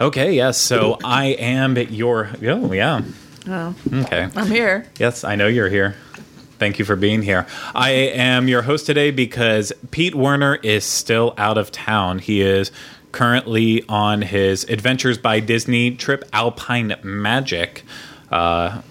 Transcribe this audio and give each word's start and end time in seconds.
Okay, 0.00 0.32
yes. 0.34 0.58
So 0.58 0.98
I 1.02 1.26
am 1.26 1.76
your. 1.76 2.30
Oh, 2.42 2.72
yeah. 2.72 3.00
Oh, 3.48 3.74
Okay. 3.92 4.28
I'm 4.36 4.46
here. 4.46 4.86
Yes, 4.98 5.24
I 5.24 5.34
know 5.34 5.48
you're 5.48 5.68
here. 5.68 5.96
Thank 6.58 6.78
you 6.78 6.84
for 6.84 6.96
being 6.96 7.22
here. 7.22 7.46
I 7.74 7.90
am 7.90 8.48
your 8.48 8.62
host 8.62 8.86
today 8.86 9.10
because 9.10 9.72
Pete 9.90 10.14
Werner 10.14 10.56
is 10.56 10.84
still 10.84 11.34
out 11.38 11.56
of 11.56 11.70
town. 11.70 12.18
He 12.18 12.40
is 12.40 12.72
currently 13.12 13.84
on 13.88 14.22
his 14.22 14.64
Adventures 14.64 15.18
by 15.18 15.40
Disney 15.40 15.92
trip 15.92 16.24
Alpine 16.32 16.94
Magic. 17.02 17.84
Uh, 18.30 18.82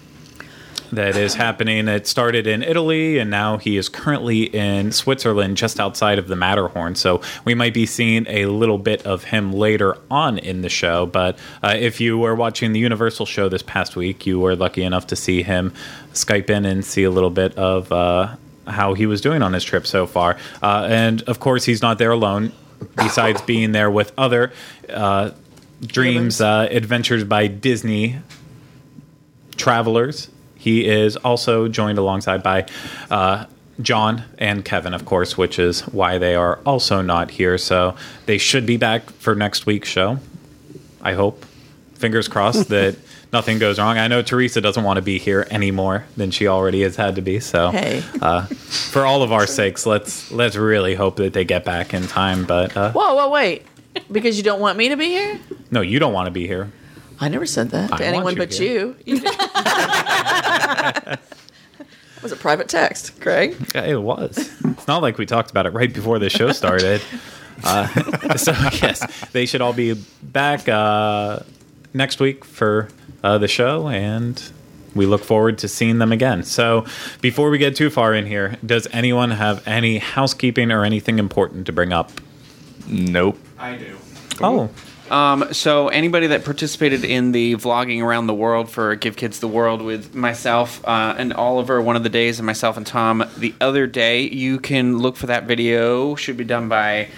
that 0.92 1.16
is 1.16 1.34
happening. 1.34 1.88
It 1.88 2.06
started 2.06 2.46
in 2.46 2.62
Italy, 2.62 3.18
and 3.18 3.30
now 3.30 3.58
he 3.58 3.76
is 3.76 3.88
currently 3.88 4.44
in 4.44 4.92
Switzerland, 4.92 5.56
just 5.56 5.78
outside 5.80 6.18
of 6.18 6.28
the 6.28 6.36
Matterhorn. 6.36 6.94
So 6.94 7.22
we 7.44 7.54
might 7.54 7.74
be 7.74 7.86
seeing 7.86 8.26
a 8.28 8.46
little 8.46 8.78
bit 8.78 9.06
of 9.06 9.24
him 9.24 9.52
later 9.52 9.96
on 10.10 10.38
in 10.38 10.62
the 10.62 10.68
show. 10.68 11.06
But 11.06 11.38
uh, 11.62 11.74
if 11.78 12.00
you 12.00 12.18
were 12.18 12.34
watching 12.34 12.72
the 12.72 12.80
Universal 12.80 13.26
show 13.26 13.48
this 13.48 13.62
past 13.62 13.96
week, 13.96 14.26
you 14.26 14.40
were 14.40 14.56
lucky 14.56 14.82
enough 14.82 15.08
to 15.08 15.16
see 15.16 15.42
him 15.42 15.72
Skype 16.12 16.50
in 16.50 16.64
and 16.64 16.84
see 16.84 17.04
a 17.04 17.10
little 17.10 17.30
bit 17.30 17.56
of 17.56 17.92
uh, 17.92 18.36
how 18.66 18.94
he 18.94 19.06
was 19.06 19.20
doing 19.20 19.42
on 19.42 19.52
his 19.52 19.64
trip 19.64 19.86
so 19.86 20.06
far. 20.06 20.36
Uh, 20.62 20.86
and 20.90 21.22
of 21.22 21.40
course, 21.40 21.64
he's 21.64 21.82
not 21.82 21.98
there 21.98 22.12
alone. 22.12 22.52
Besides 22.94 23.42
being 23.42 23.72
there 23.72 23.90
with 23.90 24.12
other 24.16 24.52
uh, 24.88 25.32
Dreams 25.80 26.40
uh, 26.40 26.68
Adventures 26.70 27.24
by 27.24 27.48
Disney 27.48 28.20
travelers. 29.56 30.30
He 30.58 30.86
is 30.86 31.16
also 31.16 31.68
joined 31.68 31.98
alongside 31.98 32.42
by 32.42 32.66
uh, 33.10 33.46
John 33.80 34.24
and 34.38 34.64
Kevin, 34.64 34.92
of 34.92 35.04
course, 35.04 35.38
which 35.38 35.58
is 35.58 35.82
why 35.88 36.18
they 36.18 36.34
are 36.34 36.58
also 36.66 37.00
not 37.00 37.30
here. 37.30 37.56
So 37.58 37.94
they 38.26 38.36
should 38.38 38.66
be 38.66 38.76
back 38.76 39.08
for 39.10 39.34
next 39.34 39.66
week's 39.66 39.88
show. 39.88 40.18
I 41.00 41.12
hope. 41.14 41.44
Fingers 41.94 42.28
crossed 42.28 42.68
that 42.70 42.96
nothing 43.32 43.58
goes 43.58 43.78
wrong. 43.78 43.98
I 43.98 44.06
know 44.08 44.20
Teresa 44.22 44.60
doesn't 44.60 44.82
want 44.84 44.96
to 44.98 45.02
be 45.02 45.18
here 45.18 45.46
any 45.50 45.70
more 45.70 46.04
than 46.16 46.30
she 46.32 46.46
already 46.48 46.82
has 46.82 46.96
had 46.96 47.14
to 47.16 47.22
be. 47.22 47.40
So 47.40 47.70
Hey. 47.70 48.02
uh, 48.20 48.46
for 48.46 49.04
all 49.06 49.22
of 49.22 49.32
our 49.32 49.46
sakes, 49.46 49.86
let's 49.86 50.30
let's 50.32 50.54
really 50.56 50.94
hope 50.96 51.16
that 51.16 51.32
they 51.32 51.44
get 51.44 51.64
back 51.64 51.94
in 51.94 52.06
time. 52.08 52.44
But 52.44 52.76
uh, 52.76 52.92
Whoa, 52.92 53.14
whoa, 53.14 53.30
wait. 53.30 53.64
Because 54.12 54.36
you 54.36 54.44
don't 54.44 54.60
want 54.60 54.78
me 54.78 54.88
to 54.90 54.96
be 54.96 55.06
here? 55.06 55.40
no, 55.72 55.80
you 55.80 55.98
don't 55.98 56.12
want 56.12 56.26
to 56.26 56.30
be 56.32 56.46
here. 56.46 56.70
I 57.20 57.28
never 57.28 57.46
said 57.46 57.70
that 57.70 57.92
I 57.92 57.96
to 57.98 58.06
anyone 58.06 58.34
you 58.34 58.38
but 58.38 58.54
here. 58.54 58.94
you. 59.04 59.16
you 59.16 59.20
did. 60.58 61.18
that 61.78 62.22
was 62.22 62.32
a 62.32 62.36
private 62.36 62.68
text, 62.68 63.20
Craig. 63.20 63.56
Yeah, 63.74 63.84
It 63.84 64.02
was. 64.02 64.38
It's 64.64 64.86
not 64.86 65.02
like 65.02 65.18
we 65.18 65.26
talked 65.26 65.50
about 65.50 65.66
it 65.66 65.72
right 65.72 65.92
before 65.92 66.18
the 66.18 66.30
show 66.30 66.52
started. 66.52 67.00
Uh, 67.64 67.86
so 68.36 68.52
yes, 68.52 69.04
they 69.30 69.46
should 69.46 69.60
all 69.60 69.72
be 69.72 69.94
back 70.22 70.68
uh, 70.68 71.40
next 71.94 72.20
week 72.20 72.44
for 72.44 72.88
uh, 73.22 73.38
the 73.38 73.48
show, 73.48 73.88
and 73.88 74.52
we 74.94 75.06
look 75.06 75.24
forward 75.24 75.58
to 75.58 75.68
seeing 75.68 75.98
them 75.98 76.12
again. 76.12 76.42
So 76.42 76.86
before 77.20 77.50
we 77.50 77.58
get 77.58 77.76
too 77.76 77.90
far 77.90 78.14
in 78.14 78.26
here, 78.26 78.56
does 78.64 78.86
anyone 78.92 79.30
have 79.30 79.66
any 79.66 79.98
housekeeping 79.98 80.70
or 80.70 80.84
anything 80.84 81.18
important 81.18 81.66
to 81.66 81.72
bring 81.72 81.92
up? 81.92 82.10
Nope. 82.86 83.38
I 83.58 83.76
do. 83.76 83.98
Oh, 84.40 84.70
Um, 85.10 85.52
so 85.52 85.88
anybody 85.88 86.28
that 86.28 86.44
participated 86.44 87.04
in 87.04 87.32
the 87.32 87.54
vlogging 87.56 88.02
around 88.02 88.26
the 88.26 88.34
world 88.34 88.70
for 88.70 88.94
Give 88.94 89.16
Kids 89.16 89.40
the 89.40 89.48
World 89.48 89.82
with 89.82 90.14
myself 90.14 90.86
uh, 90.86 91.14
and 91.16 91.32
Oliver 91.32 91.80
one 91.80 91.96
of 91.96 92.02
the 92.02 92.08
days, 92.08 92.38
and 92.38 92.46
myself 92.46 92.76
and 92.76 92.86
Tom 92.86 93.24
the 93.36 93.54
other 93.60 93.86
day, 93.86 94.22
you 94.22 94.58
can 94.58 94.98
look 94.98 95.16
for 95.16 95.26
that 95.26 95.44
video. 95.44 96.14
Should 96.14 96.36
be 96.36 96.44
done 96.44 96.68
by 96.68 97.08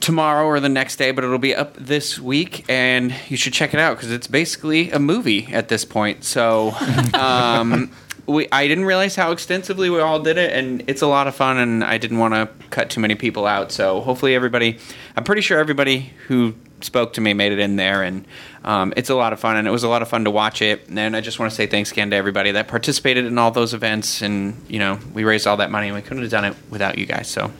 tomorrow 0.00 0.46
or 0.46 0.60
the 0.60 0.68
next 0.68 0.96
day, 0.96 1.10
but 1.10 1.24
it'll 1.24 1.38
be 1.38 1.54
up 1.54 1.74
this 1.74 2.18
week, 2.18 2.64
and 2.68 3.14
you 3.28 3.36
should 3.36 3.52
check 3.52 3.74
it 3.74 3.80
out 3.80 3.96
because 3.96 4.12
it's 4.12 4.26
basically 4.26 4.90
a 4.90 4.98
movie 4.98 5.52
at 5.52 5.68
this 5.68 5.84
point. 5.84 6.24
So. 6.24 6.74
Um, 7.14 7.90
we, 8.26 8.48
I 8.50 8.68
didn't 8.68 8.84
realize 8.86 9.16
how 9.16 9.32
extensively 9.32 9.90
we 9.90 10.00
all 10.00 10.20
did 10.20 10.38
it, 10.38 10.52
and 10.52 10.82
it's 10.86 11.02
a 11.02 11.06
lot 11.06 11.26
of 11.26 11.34
fun. 11.34 11.58
And 11.58 11.84
I 11.84 11.98
didn't 11.98 12.18
want 12.18 12.34
to 12.34 12.48
cut 12.70 12.90
too 12.90 13.00
many 13.00 13.14
people 13.14 13.46
out, 13.46 13.72
so 13.72 14.00
hopefully 14.00 14.34
everybody. 14.34 14.78
I'm 15.16 15.24
pretty 15.24 15.42
sure 15.42 15.58
everybody 15.58 16.12
who 16.26 16.54
spoke 16.80 17.14
to 17.14 17.20
me 17.20 17.32
made 17.34 17.52
it 17.52 17.58
in 17.58 17.76
there, 17.76 18.02
and 18.02 18.26
um, 18.64 18.92
it's 18.96 19.10
a 19.10 19.14
lot 19.14 19.32
of 19.32 19.40
fun. 19.40 19.56
And 19.56 19.66
it 19.66 19.70
was 19.70 19.82
a 19.84 19.88
lot 19.88 20.02
of 20.02 20.08
fun 20.08 20.24
to 20.24 20.30
watch 20.30 20.62
it. 20.62 20.88
And 20.88 21.16
I 21.16 21.20
just 21.20 21.38
want 21.38 21.50
to 21.50 21.56
say 21.56 21.66
thanks 21.66 21.90
again 21.92 22.10
to 22.10 22.16
everybody 22.16 22.52
that 22.52 22.68
participated 22.68 23.24
in 23.24 23.38
all 23.38 23.50
those 23.50 23.74
events. 23.74 24.22
And 24.22 24.56
you 24.68 24.78
know, 24.78 24.98
we 25.12 25.24
raised 25.24 25.46
all 25.46 25.56
that 25.58 25.70
money, 25.70 25.88
and 25.88 25.96
we 25.96 26.02
couldn't 26.02 26.22
have 26.22 26.30
done 26.30 26.44
it 26.44 26.54
without 26.70 26.98
you 26.98 27.06
guys. 27.06 27.28
So, 27.28 27.50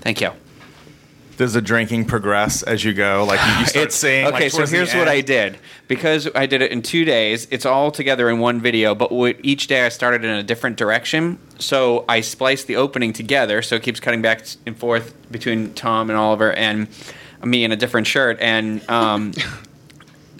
thank 0.00 0.20
you. 0.20 0.30
Does 1.36 1.52
the 1.52 1.62
drinking 1.62 2.06
progress 2.06 2.64
as 2.64 2.84
you 2.84 2.92
go? 2.92 3.24
Like 3.24 3.38
you, 3.40 3.60
you 3.60 3.66
start 3.66 3.76
It's- 3.84 3.94
seeing. 3.94 4.26
okay 4.26 4.44
like, 4.44 4.52
so 4.52 4.66
here's 4.66 4.92
what 4.92 5.06
i 5.06 5.20
did 5.20 5.56
because 5.86 6.28
i 6.34 6.46
did 6.46 6.62
it 6.62 6.72
in 6.72 6.82
two 6.82 7.04
days 7.04 7.46
it's 7.52 7.64
all 7.64 7.92
together 7.92 8.28
in 8.28 8.40
one 8.40 8.60
video 8.60 8.92
but 8.92 9.12
each 9.44 9.68
day 9.68 9.86
i 9.86 9.88
started 9.88 10.24
in 10.24 10.30
a 10.32 10.42
different 10.42 10.76
direction 10.76 11.38
so 11.60 12.04
i 12.08 12.20
spliced 12.20 12.66
the 12.66 12.74
opening 12.74 13.12
together 13.12 13.62
so 13.62 13.76
it 13.76 13.84
keeps 13.84 14.00
cutting 14.00 14.20
back 14.20 14.44
and 14.66 14.76
forth 14.76 15.14
between 15.30 15.72
tom 15.74 16.10
and 16.10 16.18
oliver 16.18 16.52
and 16.54 16.88
me 17.44 17.64
in 17.64 17.72
a 17.72 17.76
different 17.76 18.06
shirt 18.06 18.38
and 18.40 18.88
um, 18.90 19.32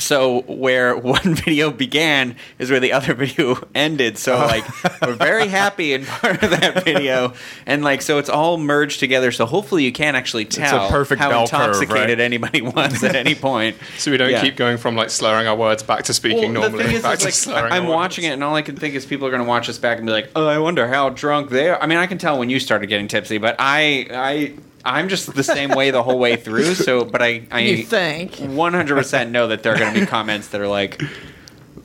so 0.01 0.43
where 0.43 0.97
one 0.97 1.35
video 1.35 1.71
began 1.73 2.37
is 2.61 2.71
where 2.71 2.79
the 2.79 2.93
other 2.93 3.15
video 3.25 3.57
ended 3.75 4.17
so 4.17 4.37
like 4.37 4.65
we're 5.03 5.15
very 5.15 5.49
happy 5.49 5.93
in 5.93 6.05
part 6.07 6.41
of 6.43 6.51
that 6.51 6.85
video 6.85 7.33
and 7.67 7.83
like 7.83 8.01
so 8.01 8.19
it's 8.19 8.29
all 8.29 8.59
merged 8.59 9.01
together 9.01 9.33
so 9.33 9.45
hopefully 9.45 9.83
you 9.85 9.91
can 9.93 10.15
actually 10.15 10.45
tell 10.45 10.89
perfect 10.89 11.21
how 11.21 11.29
bell 11.31 11.49
curve, 11.49 11.61
intoxicated 11.83 12.19
right? 12.19 12.25
anybody 12.25 12.61
was 12.63 13.03
at 13.03 13.17
any 13.17 13.35
point 13.35 13.77
So 13.99 14.11
we 14.13 14.17
don't 14.17 14.31
Yeah. 14.31 14.41
keep 14.41 14.57
going 14.57 14.77
from 14.77 14.95
like 14.95 15.11
slurring 15.11 15.49
our 15.49 15.57
words 15.57 15.83
back 15.83 16.05
to 16.05 16.15
speaking 16.15 16.55
well, 16.55 16.63
the 16.63 16.69
normally. 16.71 16.85
thing 16.85 16.95
is, 16.97 17.03
back 17.03 17.15
is 17.15 17.19
to 17.21 17.25
like, 17.27 17.35
slurring 17.35 17.73
I'm 17.73 17.87
our 17.87 17.91
watching 17.93 18.25
it, 18.25 18.29
and 18.35 18.45
all 18.45 18.55
I 18.55 18.63
can 18.63 18.77
think 18.77 18.95
is 18.95 19.05
people 19.05 19.27
are 19.27 19.31
going 19.31 19.43
to 19.43 19.49
watch 19.49 19.67
this 19.67 19.79
back 19.79 19.99
and 19.99 20.07
be 20.07 20.13
like, 20.13 20.31
"Oh, 20.37 20.47
I 20.47 20.59
wonder 20.59 20.87
how 20.87 21.09
drunk 21.11 21.51
they 21.51 21.69
are." 21.71 21.81
I 21.83 21.87
mean, 21.87 21.99
I 21.99 22.07
can 22.07 22.19
tell 22.19 22.39
when 22.39 22.51
you 22.51 22.61
started 22.61 22.87
getting 22.89 23.09
tipsy, 23.09 23.39
but 23.39 23.57
I, 23.59 24.07
I, 24.13 24.55
I'm 24.95 25.09
just 25.09 25.35
the 25.35 25.43
same 25.43 25.71
way 25.71 25.91
the 25.91 26.03
whole 26.03 26.19
way 26.19 26.37
through. 26.37 26.75
So, 26.75 27.05
but 27.05 27.23
I, 27.23 27.43
I 27.51 27.61
You 27.61 27.85
think? 27.85 28.33
100% 28.33 29.31
know 29.31 29.49
that 29.49 29.63
there 29.63 29.75
are 29.75 29.79
going 29.79 29.95
to 29.95 30.01
be 30.01 30.07
comments 30.07 30.49
that 30.49 30.61
are 30.61 30.69
like, 30.69 31.01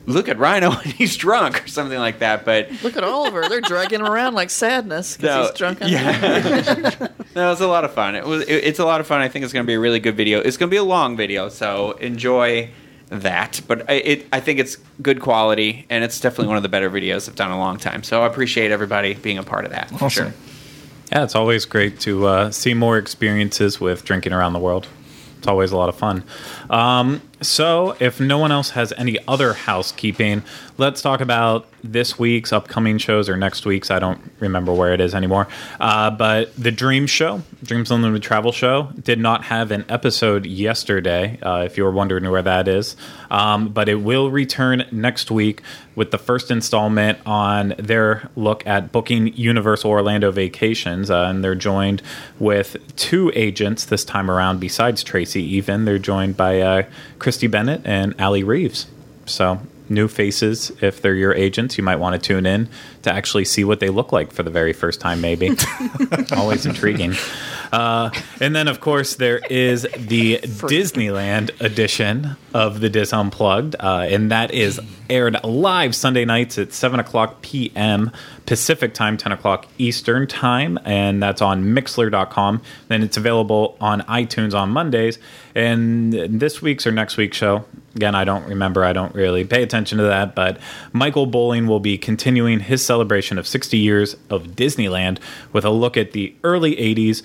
"Look 0.06 0.28
at 0.28 0.38
Rhino 0.38 0.70
when 0.70 0.84
he's 0.84 1.16
drunk" 1.16 1.64
or 1.64 1.68
something 1.68 1.98
like 1.98 2.18
that. 2.20 2.44
But 2.44 2.70
Look 2.82 2.96
at 2.96 3.04
Oliver. 3.04 3.48
They're 3.48 3.60
dragging 3.60 4.00
him 4.00 4.06
around 4.06 4.34
like 4.34 4.50
sadness 4.50 5.16
because 5.16 5.34
No, 5.36 5.42
he's 5.42 5.58
drunk. 5.58 5.78
yeah. 5.82 7.08
no, 7.36 7.46
it 7.46 7.50
was 7.50 7.60
a 7.60 7.68
lot 7.68 7.84
of 7.84 7.92
fun. 7.94 8.14
It 8.14 8.24
was. 8.26 8.42
It, 8.42 8.64
it's 8.64 8.78
a 8.78 8.84
lot 8.84 9.00
of 9.00 9.06
fun. 9.06 9.20
I 9.20 9.28
think 9.28 9.44
it's 9.44 9.52
going 9.52 9.64
to 9.64 9.66
be 9.66 9.74
a 9.74 9.80
really 9.80 10.00
good 10.00 10.16
video. 10.16 10.40
It's 10.40 10.56
going 10.56 10.68
to 10.68 10.74
be 10.74 10.78
a 10.78 10.84
long 10.84 11.16
video, 11.16 11.48
so 11.48 11.92
enjoy 11.92 12.70
that. 13.10 13.60
But 13.68 13.88
I, 13.90 13.94
it, 13.94 14.26
I 14.32 14.40
think 14.40 14.58
it's 14.60 14.76
good 15.02 15.20
quality, 15.20 15.86
and 15.90 16.02
it's 16.04 16.18
definitely 16.20 16.48
one 16.48 16.56
of 16.56 16.62
the 16.62 16.68
better 16.68 16.90
videos 16.90 17.28
I've 17.28 17.36
done 17.36 17.50
in 17.50 17.56
a 17.56 17.60
long 17.60 17.76
time. 17.78 18.02
So 18.02 18.22
I 18.22 18.26
appreciate 18.26 18.70
everybody 18.70 19.14
being 19.14 19.38
a 19.38 19.42
part 19.42 19.64
of 19.64 19.70
that. 19.72 19.88
For 19.90 20.06
Awesome. 20.06 20.32
sure. 20.32 20.34
Yeah, 21.14 21.22
it's 21.22 21.36
always 21.36 21.64
great 21.64 22.00
to 22.00 22.26
uh, 22.26 22.50
see 22.50 22.74
more 22.74 22.98
experiences 22.98 23.80
with 23.80 24.04
drinking 24.04 24.32
around 24.32 24.52
the 24.52 24.58
world. 24.58 24.88
It's 25.38 25.46
always 25.46 25.70
a 25.70 25.76
lot 25.76 25.88
of 25.88 25.94
fun. 25.94 26.24
Um, 26.68 27.22
so, 27.46 27.96
if 28.00 28.20
no 28.20 28.38
one 28.38 28.52
else 28.52 28.70
has 28.70 28.92
any 28.96 29.18
other 29.28 29.52
housekeeping, 29.52 30.42
let's 30.78 31.02
talk 31.02 31.20
about 31.20 31.66
this 31.84 32.18
week's 32.18 32.52
upcoming 32.52 32.98
shows 32.98 33.28
or 33.28 33.36
next 33.36 33.66
week's. 33.66 33.90
I 33.90 33.98
don't 33.98 34.18
remember 34.40 34.72
where 34.72 34.94
it 34.94 35.00
is 35.00 35.14
anymore. 35.14 35.46
Uh, 35.78 36.10
but 36.10 36.54
the 36.56 36.72
Dream 36.72 37.06
Show, 37.06 37.42
Dreams 37.62 37.90
Unlimited 37.90 38.22
Travel 38.22 38.52
Show, 38.52 38.90
did 39.02 39.18
not 39.18 39.44
have 39.44 39.70
an 39.70 39.84
episode 39.88 40.46
yesterday, 40.46 41.38
uh, 41.42 41.62
if 41.62 41.76
you 41.76 41.84
were 41.84 41.92
wondering 41.92 42.28
where 42.30 42.42
that 42.42 42.68
is. 42.68 42.96
Um, 43.30 43.68
but 43.68 43.88
it 43.88 43.96
will 43.96 44.30
return 44.30 44.86
next 44.90 45.30
week 45.30 45.60
with 45.94 46.10
the 46.10 46.18
first 46.18 46.50
installment 46.50 47.18
on 47.26 47.74
their 47.78 48.30
look 48.34 48.66
at 48.66 48.90
booking 48.90 49.34
Universal 49.34 49.90
Orlando 49.90 50.30
vacations. 50.30 51.10
Uh, 51.10 51.24
and 51.24 51.44
they're 51.44 51.54
joined 51.54 52.02
with 52.38 52.76
two 52.96 53.30
agents 53.34 53.84
this 53.84 54.04
time 54.04 54.30
around, 54.30 54.58
besides 54.58 55.02
Tracy, 55.02 55.42
even. 55.42 55.84
They're 55.84 55.98
joined 55.98 56.36
by 56.36 56.60
uh, 56.60 56.82
Christy 57.34 57.48
Bennett 57.48 57.80
and 57.84 58.14
Allie 58.20 58.44
Reeves. 58.44 58.86
So, 59.26 59.58
new 59.88 60.06
faces. 60.06 60.70
If 60.80 61.02
they're 61.02 61.16
your 61.16 61.34
agents, 61.34 61.76
you 61.76 61.82
might 61.82 61.96
want 61.96 62.14
to 62.14 62.24
tune 62.24 62.46
in 62.46 62.68
to 63.02 63.12
actually 63.12 63.44
see 63.44 63.64
what 63.64 63.80
they 63.80 63.88
look 63.88 64.12
like 64.12 64.30
for 64.30 64.44
the 64.44 64.52
very 64.52 64.72
first 64.72 65.00
time, 65.00 65.20
maybe. 65.20 65.50
Always 66.36 66.64
intriguing. 66.64 67.14
Uh, 67.72 68.10
and 68.40 68.54
then, 68.54 68.68
of 68.68 68.80
course, 68.80 69.16
there 69.16 69.38
is 69.50 69.82
the 69.98 70.38
Disneyland 70.44 71.60
edition 71.60 72.36
of 72.54 72.78
the 72.78 72.88
Dis 72.88 73.12
Unplugged, 73.12 73.74
uh, 73.80 74.06
and 74.08 74.30
that 74.30 74.52
is 74.52 74.80
aired 75.10 75.42
live 75.42 75.96
Sunday 75.96 76.24
nights 76.24 76.56
at 76.56 76.72
7 76.72 77.00
o'clock 77.00 77.42
p.m. 77.42 78.12
Pacific 78.46 78.92
time, 78.94 79.16
10 79.16 79.32
o'clock 79.32 79.66
Eastern 79.78 80.26
time, 80.26 80.78
and 80.84 81.22
that's 81.22 81.40
on 81.40 81.64
Mixlr.com. 81.64 82.62
Then 82.88 83.02
it's 83.02 83.16
available 83.16 83.76
on 83.80 84.02
iTunes 84.02 84.54
on 84.54 84.70
Mondays. 84.70 85.18
And 85.54 86.12
this 86.12 86.60
week's 86.60 86.86
or 86.86 86.92
next 86.92 87.16
week's 87.16 87.36
show, 87.36 87.64
again, 87.94 88.14
I 88.14 88.24
don't 88.24 88.46
remember, 88.46 88.84
I 88.84 88.92
don't 88.92 89.14
really 89.14 89.44
pay 89.44 89.62
attention 89.62 89.98
to 89.98 90.04
that, 90.04 90.34
but 90.34 90.58
Michael 90.92 91.26
Bowling 91.26 91.66
will 91.66 91.80
be 91.80 91.96
continuing 91.96 92.60
his 92.60 92.84
celebration 92.84 93.38
of 93.38 93.46
60 93.46 93.78
years 93.78 94.14
of 94.28 94.48
Disneyland 94.48 95.18
with 95.52 95.64
a 95.64 95.70
look 95.70 95.96
at 95.96 96.12
the 96.12 96.34
early 96.44 96.76
80s 96.76 97.22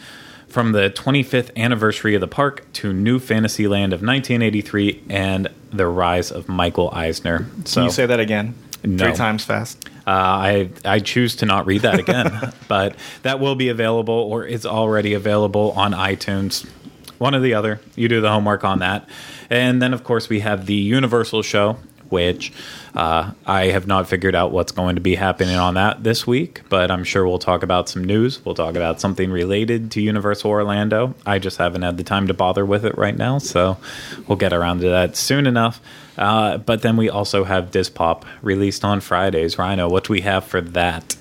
from 0.47 0.71
the 0.71 0.89
25th 0.89 1.55
anniversary 1.55 2.15
of 2.15 2.21
the 2.21 2.27
park 2.27 2.65
to 2.73 2.91
New 2.91 3.19
Fantasyland 3.19 3.93
of 3.93 4.01
1983 4.01 5.03
and 5.09 5.47
the 5.71 5.85
rise 5.85 6.31
of 6.31 6.49
Michael 6.49 6.89
Eisner. 6.91 7.45
So 7.65 7.81
Can 7.81 7.83
you 7.85 7.91
say 7.91 8.05
that 8.05 8.19
again? 8.19 8.55
No. 8.83 9.05
Three 9.05 9.13
times 9.13 9.43
fast. 9.43 9.83
Uh, 10.09 10.11
I 10.11 10.69
I 10.85 10.99
choose 10.99 11.35
to 11.37 11.45
not 11.45 11.67
read 11.67 11.83
that 11.83 11.99
again, 11.99 12.51
but 12.67 12.95
that 13.21 13.39
will 13.39 13.53
be 13.53 13.69
available 13.69 14.15
or 14.15 14.43
is 14.43 14.65
already 14.65 15.13
available 15.13 15.71
on 15.73 15.91
iTunes. 15.93 16.67
One 17.19 17.35
or 17.35 17.41
the 17.41 17.53
other. 17.53 17.79
You 17.95 18.07
do 18.07 18.19
the 18.19 18.31
homework 18.31 18.63
on 18.63 18.79
that, 18.79 19.07
and 19.51 19.79
then 19.79 19.93
of 19.93 20.03
course 20.03 20.27
we 20.27 20.39
have 20.39 20.65
the 20.65 20.73
Universal 20.73 21.43
show, 21.43 21.77
which 22.09 22.51
uh, 22.95 23.31
I 23.45 23.65
have 23.67 23.87
not 23.87 24.07
figured 24.07 24.35
out 24.35 24.51
what's 24.51 24.71
going 24.71 24.95
to 24.95 25.01
be 25.01 25.15
happening 25.15 25.55
on 25.55 25.75
that 25.75 26.03
this 26.03 26.25
week, 26.25 26.61
but 26.69 26.91
I'm 26.91 27.03
sure 27.03 27.27
we'll 27.27 27.39
talk 27.39 27.63
about 27.63 27.89
some 27.89 28.03
news. 28.03 28.43
We'll 28.43 28.55
talk 28.55 28.75
about 28.75 28.99
something 28.99 29.31
related 29.31 29.91
to 29.91 30.01
Universal 30.01 30.51
Orlando. 30.51 31.15
I 31.25 31.39
just 31.39 31.57
haven't 31.57 31.83
had 31.83 31.97
the 31.97 32.03
time 32.03 32.27
to 32.27 32.33
bother 32.33 32.65
with 32.65 32.85
it 32.85 32.97
right 32.97 33.15
now, 33.15 33.37
so 33.37 33.77
we'll 34.27 34.37
get 34.37 34.53
around 34.53 34.79
to 34.81 34.89
that 34.89 35.15
soon 35.15 35.47
enough. 35.47 35.81
Uh, 36.17 36.57
but 36.57 36.81
then 36.81 36.97
we 36.97 37.09
also 37.09 37.45
have 37.45 37.71
Dispop 37.71 38.23
released 38.41 38.83
on 38.83 38.99
Fridays. 38.99 39.57
Rhino, 39.57 39.87
what 39.87 40.03
do 40.05 40.13
we 40.13 40.21
have 40.21 40.43
for 40.43 40.59
that? 40.59 41.15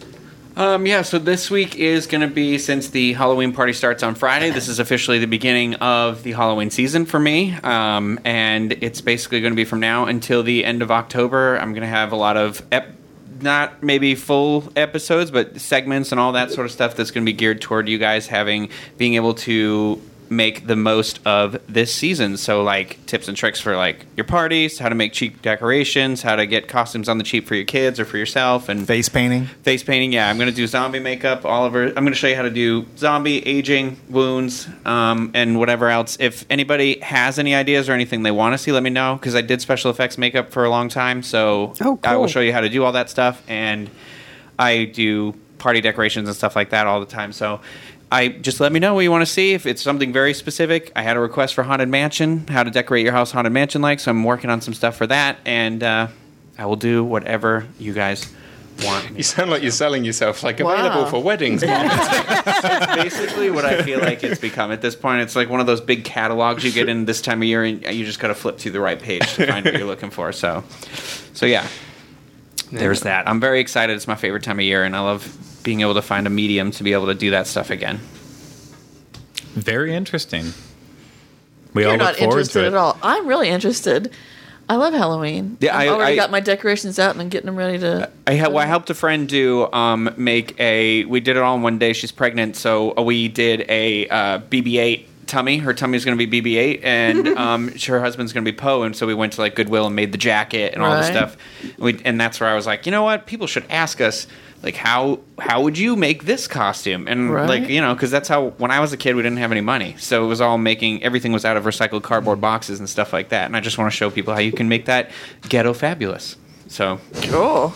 Um, 0.58 0.86
yeah, 0.86 1.02
so 1.02 1.20
this 1.20 1.52
week 1.52 1.76
is 1.76 2.08
going 2.08 2.22
to 2.22 2.26
be 2.26 2.58
since 2.58 2.90
the 2.90 3.12
Halloween 3.12 3.52
party 3.52 3.72
starts 3.72 4.02
on 4.02 4.16
Friday. 4.16 4.50
This 4.50 4.66
is 4.66 4.80
officially 4.80 5.20
the 5.20 5.28
beginning 5.28 5.76
of 5.76 6.24
the 6.24 6.32
Halloween 6.32 6.70
season 6.70 7.06
for 7.06 7.20
me, 7.20 7.52
um, 7.62 8.18
and 8.24 8.72
it's 8.72 9.00
basically 9.00 9.40
going 9.40 9.52
to 9.52 9.56
be 9.56 9.64
from 9.64 9.78
now 9.78 10.06
until 10.06 10.42
the 10.42 10.64
end 10.64 10.82
of 10.82 10.90
October. 10.90 11.56
I'm 11.60 11.74
going 11.74 11.82
to 11.82 11.86
have 11.86 12.10
a 12.10 12.16
lot 12.16 12.36
of 12.36 12.60
ep- 12.72 12.92
not 13.40 13.84
maybe 13.84 14.16
full 14.16 14.64
episodes, 14.74 15.30
but 15.30 15.60
segments 15.60 16.10
and 16.10 16.20
all 16.20 16.32
that 16.32 16.50
sort 16.50 16.64
of 16.64 16.72
stuff 16.72 16.96
that's 16.96 17.12
going 17.12 17.24
to 17.24 17.30
be 17.32 17.36
geared 17.36 17.60
toward 17.60 17.88
you 17.88 17.98
guys 17.98 18.26
having 18.26 18.68
being 18.96 19.14
able 19.14 19.34
to 19.34 20.02
make 20.30 20.66
the 20.66 20.76
most 20.76 21.20
of 21.26 21.58
this 21.68 21.94
season. 21.94 22.36
So 22.36 22.62
like 22.62 23.04
tips 23.06 23.28
and 23.28 23.36
tricks 23.36 23.60
for 23.60 23.76
like 23.76 24.06
your 24.16 24.24
parties, 24.24 24.78
how 24.78 24.88
to 24.88 24.94
make 24.94 25.12
cheap 25.12 25.40
decorations, 25.42 26.22
how 26.22 26.36
to 26.36 26.46
get 26.46 26.68
costumes 26.68 27.08
on 27.08 27.18
the 27.18 27.24
cheap 27.24 27.46
for 27.46 27.54
your 27.54 27.64
kids 27.64 27.98
or 27.98 28.04
for 28.04 28.18
yourself, 28.18 28.68
and 28.68 28.86
Face 28.86 29.08
painting. 29.08 29.46
face 29.62 29.82
painting. 29.82 30.12
Yeah, 30.12 30.28
I'm 30.28 30.36
going 30.36 30.48
to 30.50 30.54
do 30.54 30.66
zombie 30.66 30.98
makeup. 31.00 31.44
Oliver, 31.44 31.86
I'm 31.88 31.94
going 31.94 32.06
to 32.08 32.14
show 32.14 32.26
you 32.28 32.36
how 32.36 32.42
to 32.42 32.50
do 32.50 32.86
zombie 32.96 33.46
aging, 33.46 33.98
wounds, 34.08 34.68
um, 34.84 35.30
and 35.34 35.58
whatever 35.58 35.88
else. 35.88 36.16
If 36.20 36.44
anybody 36.50 37.00
has 37.00 37.38
any 37.38 37.54
ideas 37.54 37.88
or 37.88 37.92
anything 37.92 38.22
they 38.22 38.30
want 38.30 38.54
to 38.54 38.58
see, 38.58 38.72
let 38.72 38.82
me 38.82 38.90
know 38.90 39.14
because 39.16 39.34
I 39.34 39.40
did 39.40 39.60
special 39.60 39.90
effects 39.90 40.18
makeup 40.18 40.50
for 40.52 40.64
a 40.64 40.70
long 40.70 40.88
time. 40.88 41.22
So 41.22 41.74
Oh, 41.80 41.98
I 42.04 42.16
will 42.16 42.26
show 42.28 42.40
you 42.40 42.52
how 42.52 42.60
to 42.60 42.68
do 42.68 42.84
all 42.84 42.92
that 42.92 43.08
stuff, 43.10 43.42
and 43.48 43.88
I 44.58 44.84
do 44.84 45.34
party 45.58 45.80
decorations 45.80 46.28
and 46.28 46.36
stuff 46.36 46.54
like 46.54 46.70
that 46.70 46.86
all 46.86 47.00
the 47.00 47.06
time. 47.06 47.32
So. 47.32 47.60
I 48.10 48.28
just 48.28 48.58
let 48.60 48.72
me 48.72 48.80
know 48.80 48.94
what 48.94 49.00
you 49.00 49.10
want 49.10 49.22
to 49.22 49.26
see. 49.30 49.52
If 49.52 49.66
it's 49.66 49.82
something 49.82 50.12
very 50.12 50.32
specific, 50.32 50.90
I 50.96 51.02
had 51.02 51.16
a 51.16 51.20
request 51.20 51.54
for 51.54 51.62
haunted 51.62 51.88
mansion, 51.90 52.46
how 52.48 52.62
to 52.62 52.70
decorate 52.70 53.04
your 53.04 53.12
house 53.12 53.30
haunted 53.32 53.52
mansion 53.52 53.82
like. 53.82 54.00
So 54.00 54.10
I'm 54.10 54.24
working 54.24 54.48
on 54.50 54.60
some 54.62 54.72
stuff 54.74 54.96
for 54.96 55.06
that, 55.08 55.38
and 55.44 55.82
uh, 55.82 56.08
I 56.56 56.66
will 56.66 56.76
do 56.76 57.04
whatever 57.04 57.66
you 57.78 57.92
guys 57.92 58.32
want. 58.82 59.10
Me 59.10 59.18
You 59.18 59.22
sound 59.24 59.50
like 59.50 59.60
you're 59.62 59.70
selling 59.72 60.04
yourself, 60.04 60.42
like 60.42 60.58
Wow. 60.60 60.72
available 60.72 61.06
for 61.10 61.22
weddings. 61.22 61.62
Mom. 61.64 61.88
basically 62.94 63.50
what 63.50 63.64
I 63.66 63.82
feel 63.82 64.00
like 64.00 64.24
it's 64.24 64.40
become 64.40 64.72
at 64.72 64.80
this 64.80 64.96
point. 64.96 65.20
It's 65.20 65.36
like 65.36 65.50
one 65.50 65.60
of 65.60 65.66
those 65.66 65.80
big 65.82 66.04
catalogs 66.04 66.64
you 66.64 66.72
get 66.72 66.88
in 66.88 67.04
this 67.04 67.20
time 67.20 67.42
of 67.42 67.48
year, 67.48 67.62
and 67.64 67.82
you 67.94 68.06
just 68.06 68.20
got 68.20 68.28
to 68.28 68.34
flip 68.34 68.58
through 68.58 68.72
the 68.72 68.80
right 68.80 69.00
page 69.00 69.34
to 69.34 69.46
find 69.46 69.64
what 69.66 69.74
you're 69.76 69.86
looking 69.86 70.10
for. 70.10 70.32
So, 70.32 70.64
so 71.34 71.44
yeah, 71.44 71.66
there's 72.72 73.00
that. 73.02 73.28
I'm 73.28 73.40
very 73.40 73.60
excited. 73.60 73.94
It's 73.96 74.08
my 74.08 74.14
favorite 74.16 74.42
time 74.44 74.58
of 74.58 74.64
year, 74.64 74.84
and 74.84 74.96
I 74.96 75.00
love 75.00 75.26
being 75.62 75.80
able 75.80 75.94
to 75.94 76.02
find 76.02 76.26
a 76.26 76.30
medium 76.30 76.70
to 76.72 76.84
be 76.84 76.92
able 76.92 77.06
to 77.06 77.14
do 77.14 77.30
that 77.30 77.46
stuff 77.46 77.70
again. 77.70 78.00
Very 79.54 79.94
interesting. 79.94 80.52
We 81.74 81.84
all 81.84 81.90
You're 81.92 81.98
look 81.98 82.06
not 82.08 82.16
forward 82.16 82.32
interested 82.38 82.60
to 82.60 82.64
it. 82.66 82.68
at 82.68 82.74
all. 82.74 82.98
I'm 83.02 83.26
really 83.26 83.48
interested. 83.48 84.12
I 84.70 84.76
love 84.76 84.92
Halloween. 84.92 85.56
Yeah, 85.60 85.76
I've 85.76 85.88
I- 85.88 85.92
already 85.92 86.12
I- 86.12 86.16
got 86.16 86.30
my 86.30 86.40
decorations 86.40 86.98
out 86.98 87.12
and 87.12 87.20
I'm 87.22 87.28
getting 87.28 87.46
them 87.46 87.56
ready 87.56 87.78
to. 87.78 88.10
I, 88.26 88.36
ha- 88.36 88.48
well, 88.48 88.58
I 88.58 88.66
helped 88.66 88.90
a 88.90 88.94
friend 88.94 89.28
do 89.28 89.70
um, 89.72 90.10
make 90.16 90.58
a. 90.60 91.04
We 91.06 91.20
did 91.20 91.36
it 91.36 91.42
all 91.42 91.56
in 91.56 91.62
one 91.62 91.78
day. 91.78 91.92
She's 91.92 92.12
pregnant, 92.12 92.56
so 92.56 93.00
we 93.02 93.28
did 93.28 93.64
a 93.68 94.06
uh, 94.08 94.38
BB-8 94.40 95.06
tummy. 95.28 95.58
Her 95.58 95.72
tummy's 95.74 96.04
going 96.04 96.18
to 96.18 96.26
be 96.26 96.42
BB-8, 96.42 96.80
and 96.82 97.28
um, 97.38 97.68
her 97.86 98.00
husband's 98.00 98.32
going 98.32 98.44
to 98.44 98.50
be 98.50 98.56
Poe. 98.56 98.82
And 98.82 98.96
so 98.96 99.06
we 99.06 99.14
went 99.14 99.34
to 99.34 99.40
like 99.40 99.54
Goodwill 99.54 99.86
and 99.86 99.94
made 99.94 100.10
the 100.12 100.18
jacket 100.18 100.74
and 100.74 100.82
all 100.82 100.90
the 100.90 100.96
Right. 101.02 101.04
stuff. 101.04 101.36
We, 101.78 102.00
and 102.04 102.20
that's 102.20 102.40
where 102.40 102.48
I 102.48 102.54
was 102.54 102.66
like, 102.66 102.86
you 102.86 102.92
know 102.92 103.02
what? 103.04 103.26
People 103.26 103.46
should 103.46 103.64
ask 103.70 104.00
us 104.00 104.26
like 104.60 104.74
how 104.74 105.20
how 105.38 105.62
would 105.62 105.78
you 105.78 105.94
make 105.94 106.24
this 106.24 106.48
costume? 106.48 107.06
And 107.06 107.32
Right. 107.32 107.48
like 107.48 107.68
you 107.68 107.80
know, 107.80 107.94
because 107.94 108.10
that's 108.10 108.26
how 108.28 108.48
when 108.58 108.72
I 108.72 108.80
was 108.80 108.92
a 108.92 108.96
kid 108.96 109.14
we 109.14 109.22
didn't 109.22 109.38
have 109.38 109.52
any 109.52 109.60
money, 109.60 109.94
so 109.98 110.24
it 110.24 110.26
was 110.26 110.40
all 110.40 110.58
making 110.58 111.04
everything 111.04 111.30
was 111.30 111.44
out 111.44 111.56
of 111.56 111.62
recycled 111.62 112.02
cardboard 112.02 112.40
boxes 112.40 112.80
and 112.80 112.88
stuff 112.88 113.12
like 113.12 113.28
that. 113.28 113.46
And 113.46 113.56
I 113.56 113.60
just 113.60 113.78
want 113.78 113.92
to 113.92 113.96
show 113.96 114.10
people 114.10 114.34
how 114.34 114.40
you 114.40 114.50
can 114.50 114.68
make 114.68 114.86
that 114.86 115.10
ghetto 115.48 115.72
fabulous. 115.74 116.34
So 116.66 116.98
Cool. 117.22 117.72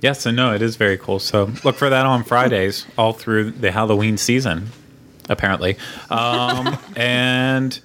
Yes 0.00 0.24
and 0.26 0.36
no, 0.36 0.54
it 0.54 0.62
is 0.62 0.76
very 0.76 0.96
cool. 0.98 1.18
So 1.18 1.50
look 1.64 1.76
for 1.76 1.90
that 1.90 2.06
on 2.06 2.22
Fridays 2.24 2.86
all 2.96 3.12
through 3.12 3.50
the 3.50 3.70
Halloween 3.70 4.16
season, 4.16 4.70
apparently. 5.28 5.76
Um, 6.10 6.78
and 6.96 7.78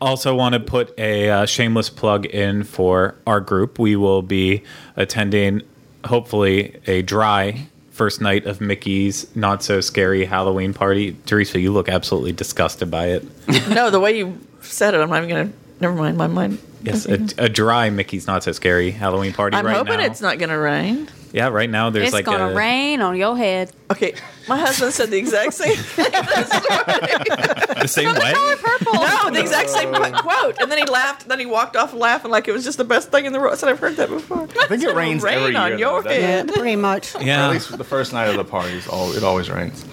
also 0.00 0.34
want 0.34 0.54
to 0.54 0.60
put 0.60 0.98
a 0.98 1.30
uh, 1.30 1.46
shameless 1.46 1.90
plug 1.90 2.26
in 2.26 2.64
for 2.64 3.16
our 3.26 3.40
group. 3.40 3.78
We 3.78 3.96
will 3.96 4.22
be 4.22 4.62
attending, 4.96 5.62
hopefully, 6.04 6.80
a 6.86 7.02
dry 7.02 7.66
first 7.90 8.20
night 8.20 8.44
of 8.44 8.60
Mickey's 8.60 9.34
not 9.36 9.62
so 9.62 9.80
scary 9.80 10.24
Halloween 10.24 10.74
party. 10.74 11.16
Teresa, 11.26 11.60
you 11.60 11.72
look 11.72 11.88
absolutely 11.88 12.32
disgusted 12.32 12.90
by 12.90 13.06
it. 13.06 13.24
no, 13.68 13.90
the 13.90 14.00
way 14.00 14.18
you 14.18 14.38
said 14.60 14.94
it, 14.94 15.00
I'm 15.00 15.10
not 15.10 15.18
even 15.22 15.28
going 15.28 15.52
to. 15.52 15.56
Never 15.80 15.94
mind. 15.94 16.16
My 16.16 16.26
mind. 16.26 16.58
Yes, 16.82 17.06
a, 17.06 17.14
a 17.38 17.48
dry 17.48 17.88
Mickey's 17.90 18.26
not 18.26 18.44
so 18.44 18.52
scary 18.52 18.90
Halloween 18.90 19.32
party 19.32 19.56
I'm 19.56 19.64
right 19.64 19.76
hoping 19.76 19.98
now. 19.98 20.04
it's 20.04 20.20
not 20.20 20.38
going 20.38 20.50
to 20.50 20.58
rain. 20.58 21.08
Yeah, 21.34 21.48
right 21.48 21.68
now 21.68 21.90
there's 21.90 22.12
like. 22.12 22.20
It's 22.20 22.28
like 22.28 22.38
gonna 22.38 22.52
a 22.52 22.54
rain 22.54 23.00
on 23.00 23.16
your 23.16 23.36
head. 23.36 23.72
Okay, 23.90 24.14
my 24.46 24.56
husband 24.56 24.92
said 24.92 25.10
the 25.10 25.16
exact 25.16 25.52
same 25.54 25.74
thing. 25.76 26.04
the 26.12 27.88
same 27.88 28.14
way. 28.14 28.32
no, 28.32 29.30
the 29.30 29.40
exact 29.40 29.70
same 29.70 29.92
oh. 29.92 30.12
quote. 30.12 30.60
And 30.60 30.70
then 30.70 30.78
he 30.78 30.84
laughed. 30.84 31.26
Then 31.26 31.40
he 31.40 31.46
walked 31.46 31.74
off 31.74 31.92
laughing 31.92 32.30
like 32.30 32.46
it 32.46 32.52
was 32.52 32.62
just 32.62 32.78
the 32.78 32.84
best 32.84 33.10
thing 33.10 33.24
in 33.24 33.32
the 33.32 33.40
world. 33.40 33.54
I 33.54 33.56
said, 33.56 33.68
I've 33.68 33.80
heard 33.80 33.96
that 33.96 34.10
before. 34.10 34.42
I 34.42 34.66
think 34.68 34.84
it 34.84 34.94
rains 34.94 35.24
rain 35.24 35.38
every 35.38 35.56
on 35.56 35.70
year. 35.70 35.78
your 35.80 36.02
though, 36.04 36.10
head. 36.10 36.50
Yeah, 36.50 36.54
pretty 36.54 36.76
much. 36.76 37.16
Or 37.16 37.22
Yeah, 37.24 37.46
At 37.48 37.52
least 37.52 37.76
the 37.76 37.82
first 37.82 38.12
night 38.12 38.26
of 38.26 38.36
the 38.36 38.44
parties, 38.44 38.86
all 38.86 39.12
it 39.12 39.24
always 39.24 39.50
rains. 39.50 39.84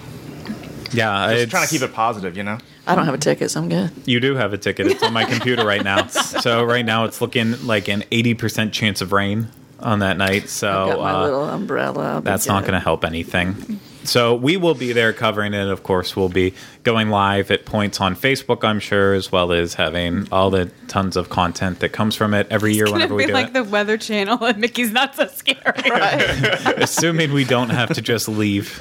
yeah. 0.92 1.26
Just 1.26 1.34
it's- 1.34 1.50
trying 1.50 1.66
to 1.66 1.70
keep 1.70 1.82
it 1.82 1.92
positive, 1.92 2.36
you 2.36 2.44
know. 2.44 2.58
I 2.86 2.94
don't 2.94 3.04
have 3.04 3.14
a 3.14 3.18
ticket, 3.18 3.50
so 3.50 3.60
I'm 3.60 3.68
good. 3.68 3.90
You 4.06 4.20
do 4.20 4.36
have 4.36 4.52
a 4.52 4.58
ticket. 4.58 4.86
It's 4.86 5.02
on 5.02 5.12
my 5.12 5.24
computer 5.24 5.64
right 5.64 5.82
now. 5.82 6.06
So 6.08 6.62
right 6.64 6.84
now 6.84 7.04
it's 7.04 7.20
looking 7.20 7.64
like 7.64 7.86
an 7.88 8.02
eighty 8.10 8.34
percent 8.34 8.72
chance 8.72 9.00
of 9.00 9.12
rain 9.12 9.48
on 9.82 10.00
that 10.00 10.16
night. 10.16 10.48
So 10.48 10.68
I've 10.70 10.88
got 10.90 10.98
my 11.00 11.12
uh, 11.12 11.24
little 11.24 11.44
umbrella. 11.48 12.14
I'll 12.14 12.20
that's 12.20 12.46
not 12.46 12.62
going 12.62 12.74
to 12.74 12.80
help 12.80 13.04
anything. 13.04 13.80
so 14.04 14.34
we 14.34 14.56
will 14.56 14.74
be 14.74 14.92
there 14.92 15.12
covering 15.12 15.54
it. 15.54 15.68
Of 15.68 15.82
course, 15.82 16.16
we'll 16.16 16.28
be 16.28 16.54
going 16.82 17.08
live 17.10 17.50
at 17.50 17.64
points 17.64 18.00
on 18.00 18.16
Facebook, 18.16 18.64
I'm 18.64 18.80
sure, 18.80 19.14
as 19.14 19.30
well 19.30 19.52
as 19.52 19.74
having 19.74 20.26
all 20.32 20.50
the 20.50 20.66
tons 20.88 21.16
of 21.16 21.28
content 21.28 21.80
that 21.80 21.90
comes 21.90 22.14
from 22.16 22.34
it 22.34 22.46
every 22.50 22.74
year 22.74 22.84
It's 22.84 22.92
gonna 22.92 23.04
whenever 23.04 23.14
we 23.14 23.24
be 23.24 23.26
do 23.28 23.32
like 23.34 23.48
it. 23.48 23.52
the 23.54 23.64
Weather 23.64 23.96
Channel, 23.98 24.44
and 24.44 24.58
Mickey's 24.58 24.90
not 24.92 25.14
so 25.14 25.26
scary. 25.26 25.60
Assuming 26.76 27.32
we 27.32 27.44
don't 27.44 27.70
have 27.70 27.94
to 27.94 28.02
just 28.02 28.28
leave 28.28 28.80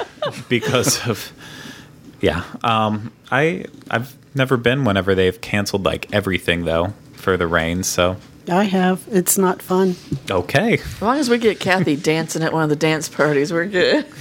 because 0.50 1.08
of 1.08 1.32
yeah. 2.22 2.44
Um, 2.64 3.12
I 3.32 3.66
I've 3.90 4.16
never 4.36 4.56
been 4.58 4.86
whenever 4.86 5.14
they've 5.16 5.40
canceled 5.42 5.84
like 5.86 6.14
everything 6.14 6.66
though 6.66 6.94
for 7.14 7.38
the 7.38 7.48
rain. 7.48 7.84
So 7.84 8.18
I 8.50 8.64
have. 8.66 9.04
It's 9.12 9.38
not 9.38 9.62
fun. 9.62 9.96
okay. 10.30 10.74
As 10.80 11.02
long 11.02 11.18
as 11.18 11.30
we 11.30 11.38
get 11.38 11.60
Kathy 11.60 11.96
dancing 12.12 12.42
at 12.44 12.52
one 12.54 12.64
of 12.64 12.70
the 12.70 12.76
dance 12.76 13.08
parties, 13.10 13.52
we're 13.54 13.66
good. 13.68 14.06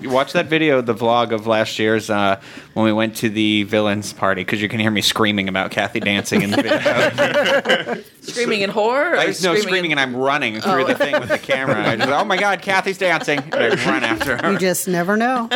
You 0.00 0.08
watch 0.08 0.32
that 0.32 0.46
video, 0.46 0.80
the 0.80 0.94
vlog 0.94 1.32
of 1.32 1.46
last 1.46 1.78
year's 1.78 2.08
uh, 2.08 2.40
when 2.72 2.86
we 2.86 2.94
went 2.94 3.16
to 3.16 3.28
the 3.28 3.64
villains 3.64 4.10
party, 4.14 4.40
because 4.40 4.62
you 4.62 4.70
can 4.70 4.80
hear 4.80 4.90
me 4.90 5.02
screaming 5.02 5.50
about 5.50 5.70
Kathy 5.70 6.00
dancing 6.00 6.40
in 6.40 6.50
the 6.50 6.56
video. 6.62 8.02
Screaming 8.22 8.62
in 8.62 8.70
horror? 8.70 9.10
Or 9.12 9.16
I, 9.18 9.26
no, 9.26 9.54
screaming, 9.56 9.90
in- 9.90 9.98
and 9.98 10.00
I'm 10.00 10.16
running 10.16 10.62
through 10.62 10.84
Oh. 10.84 10.86
the 10.86 10.94
thing 10.94 11.12
with 11.20 11.28
the 11.28 11.36
camera. 11.38 11.86
I 11.90 11.96
just, 11.96 12.08
oh 12.08 12.24
my 12.24 12.38
god, 12.38 12.62
Kathy's 12.62 12.96
dancing! 12.96 13.38
And 13.40 13.54
I 13.54 13.68
run 13.90 14.02
after 14.02 14.38
her. 14.38 14.52
You 14.52 14.58
just 14.58 14.88
never 14.88 15.18
know. 15.18 15.50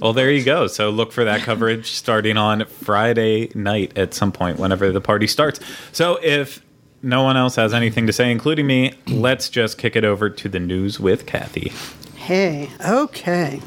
Well, 0.00 0.12
there 0.14 0.30
you 0.30 0.42
go. 0.42 0.66
So 0.66 0.90
look 0.90 1.12
for 1.12 1.24
that 1.24 1.42
coverage 1.42 1.90
starting 1.90 2.36
on 2.36 2.64
Friday 2.64 3.50
night 3.54 3.96
at 3.98 4.14
some 4.14 4.32
point, 4.32 4.58
whenever 4.58 4.90
the 4.92 5.00
party 5.00 5.26
starts. 5.26 5.60
So 5.92 6.18
if 6.22 6.62
no 7.02 7.22
one 7.22 7.36
else 7.36 7.56
has 7.56 7.74
anything 7.74 8.06
to 8.06 8.12
say, 8.12 8.30
including 8.30 8.66
me, 8.66 8.94
let's 9.06 9.48
just 9.48 9.78
kick 9.78 9.96
it 9.96 10.04
over 10.04 10.30
to 10.30 10.48
the 10.48 10.60
news 10.60 10.98
with 10.98 11.26
Kathy. 11.26 11.72
Hey, 12.16 12.70
okay. 12.86 13.60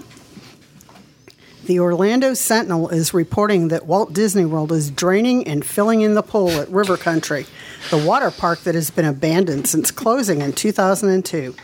The 1.66 1.80
Orlando 1.80 2.34
Sentinel 2.34 2.90
is 2.90 3.14
reporting 3.14 3.70
that 3.70 3.86
Walt 3.86 4.12
Disney 4.12 4.44
World 4.44 4.72
is 4.72 4.92
draining 4.92 5.48
and 5.48 5.66
filling 5.66 6.02
in 6.02 6.14
the 6.14 6.22
pool 6.22 6.50
at 6.50 6.68
River 6.70 6.98
Country, 6.98 7.46
the 7.90 7.98
water 7.98 8.32
park 8.32 8.60
that 8.62 8.76
has 8.76 8.90
been 8.90 9.06
abandoned 9.06 9.68
since 9.68 9.90
closing 9.90 10.42
in 10.42 10.52
2002. 10.52 11.56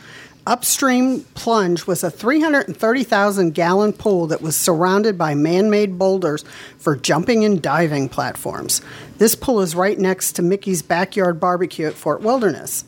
Upstream 0.49 1.25
Plunge 1.35 1.85
was 1.85 2.03
a 2.03 2.09
330,000 2.09 3.53
gallon 3.53 3.93
pool 3.93 4.25
that 4.25 4.41
was 4.41 4.57
surrounded 4.57 5.15
by 5.15 5.35
man 5.35 5.69
made 5.69 5.99
boulders 5.99 6.43
for 6.79 6.95
jumping 6.95 7.45
and 7.45 7.61
diving 7.61 8.09
platforms. 8.09 8.81
This 9.19 9.35
pool 9.35 9.61
is 9.61 9.75
right 9.75 9.99
next 9.99 10.31
to 10.33 10.41
Mickey's 10.41 10.81
Backyard 10.81 11.39
Barbecue 11.39 11.85
at 11.85 11.93
Fort 11.93 12.21
Wilderness. 12.21 12.83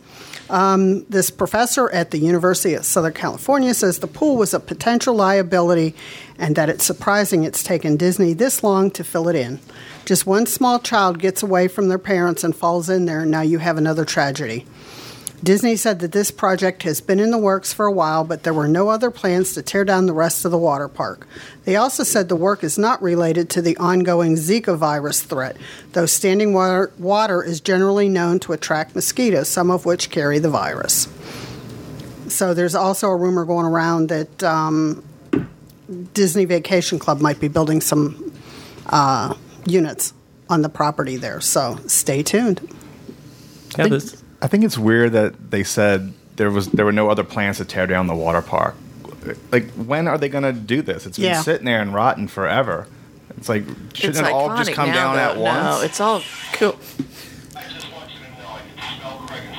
Um, 0.49 1.03
this 1.03 1.29
professor 1.29 1.87
at 1.91 2.09
the 2.09 2.17
University 2.17 2.73
of 2.73 2.83
Southern 2.83 3.13
California 3.13 3.75
says 3.75 3.99
the 3.99 4.07
pool 4.07 4.37
was 4.37 4.55
a 4.55 4.59
potential 4.59 5.13
liability 5.13 5.93
and 6.39 6.55
that 6.55 6.67
it's 6.67 6.83
surprising 6.83 7.43
it's 7.43 7.61
taken 7.61 7.95
Disney 7.95 8.33
this 8.33 8.63
long 8.63 8.89
to 8.89 9.03
fill 9.03 9.29
it 9.29 9.35
in. 9.35 9.59
Just 10.03 10.25
one 10.25 10.47
small 10.47 10.79
child 10.79 11.19
gets 11.19 11.43
away 11.43 11.67
from 11.67 11.89
their 11.89 11.99
parents 11.99 12.43
and 12.43 12.55
falls 12.55 12.89
in 12.89 13.05
there, 13.05 13.21
and 13.21 13.29
now 13.29 13.41
you 13.41 13.59
have 13.59 13.77
another 13.77 14.03
tragedy. 14.03 14.65
Disney 15.43 15.75
said 15.75 15.99
that 15.99 16.11
this 16.11 16.29
project 16.29 16.83
has 16.83 17.01
been 17.01 17.19
in 17.19 17.31
the 17.31 17.37
works 17.37 17.73
for 17.73 17.87
a 17.87 17.91
while, 17.91 18.23
but 18.23 18.43
there 18.43 18.53
were 18.53 18.67
no 18.67 18.89
other 18.89 19.09
plans 19.09 19.53
to 19.53 19.63
tear 19.63 19.83
down 19.83 20.05
the 20.05 20.13
rest 20.13 20.45
of 20.45 20.51
the 20.51 20.57
water 20.57 20.87
park. 20.87 21.27
They 21.65 21.75
also 21.75 22.03
said 22.03 22.29
the 22.29 22.35
work 22.35 22.63
is 22.63 22.77
not 22.77 23.01
related 23.01 23.49
to 23.51 23.61
the 23.61 23.75
ongoing 23.77 24.35
Zika 24.35 24.77
virus 24.77 25.23
threat, 25.23 25.57
though 25.93 26.05
standing 26.05 26.53
water, 26.53 26.91
water 26.99 27.43
is 27.43 27.59
generally 27.59 28.07
known 28.07 28.39
to 28.41 28.53
attract 28.53 28.93
mosquitoes, 28.93 29.47
some 29.47 29.71
of 29.71 29.83
which 29.83 30.11
carry 30.11 30.37
the 30.37 30.49
virus. 30.49 31.07
So 32.27 32.53
there's 32.53 32.75
also 32.75 33.07
a 33.09 33.15
rumor 33.15 33.43
going 33.43 33.65
around 33.65 34.09
that 34.09 34.43
um, 34.43 35.03
Disney 36.13 36.45
Vacation 36.45 36.99
Club 36.99 37.19
might 37.19 37.39
be 37.39 37.47
building 37.47 37.81
some 37.81 38.31
uh, 38.87 39.33
units 39.65 40.13
on 40.49 40.61
the 40.61 40.69
property 40.69 41.17
there. 41.17 41.41
So 41.41 41.79
stay 41.87 42.21
tuned. 42.21 42.61
Yeah, 43.77 43.87
this, 43.87 44.20
I 44.41 44.47
think 44.47 44.63
it's 44.63 44.77
weird 44.77 45.11
that 45.13 45.51
they 45.51 45.63
said 45.63 46.13
there 46.37 46.49
was 46.51 46.67
there 46.69 46.85
were 46.85 46.91
no 46.91 47.09
other 47.09 47.23
plans 47.23 47.57
to 47.57 47.65
tear 47.65 47.85
down 47.87 48.07
the 48.07 48.15
water 48.15 48.41
park. 48.41 48.75
Like, 49.51 49.69
when 49.73 50.07
are 50.07 50.17
they 50.17 50.29
going 50.29 50.43
to 50.45 50.51
do 50.53 50.81
this? 50.81 51.05
It's 51.05 51.17
been 51.17 51.27
Yeah. 51.27 51.41
sitting 51.43 51.65
there 51.65 51.79
and 51.81 51.93
rotten 51.93 52.27
forever. 52.27 52.87
It's 53.37 53.47
like 53.47 53.63
shouldn't 53.93 54.17
It's 54.17 54.27
it 54.27 54.33
all 54.33 54.49
just 54.57 54.71
iconic 54.71 54.73
come 54.73 54.89
now, 54.89 54.95
down 54.95 55.15
though. 55.15 55.21
at 55.21 55.37
once? 55.37 55.63
No, 55.63 55.81
it's 55.85 55.99
all 56.01 56.21
cool. 56.53 56.69
I 57.55 57.63
just 57.69 57.91
want 57.93 58.09
to 58.09 58.15
know 58.41 58.49
I 58.49 58.61
can 58.61 58.77
smell 58.99 59.17
Craig 59.27 59.43
in 59.43 59.51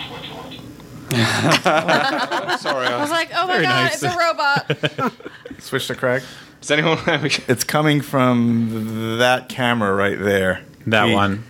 Sorry. 2.58 2.86
I 2.86 3.00
was 3.00 3.10
like, 3.10 3.30
oh 3.34 3.46
my 3.46 3.52
Very 3.54 3.64
god, 3.64 3.84
nice. 3.84 4.02
it's 4.02 4.14
a 4.14 4.18
robot. 4.18 5.12
Switch 5.62 5.86
to 5.88 5.94
Craig. 5.94 6.22
does 6.60 6.70
anyone? 6.70 6.98
It's 7.48 7.64
coming 7.64 8.00
from 8.00 9.18
that 9.18 9.48
camera 9.48 9.94
right 9.94 10.18
there. 10.18 10.60
that 10.86 11.06
Pete. 11.06 11.14
one. 11.14 11.44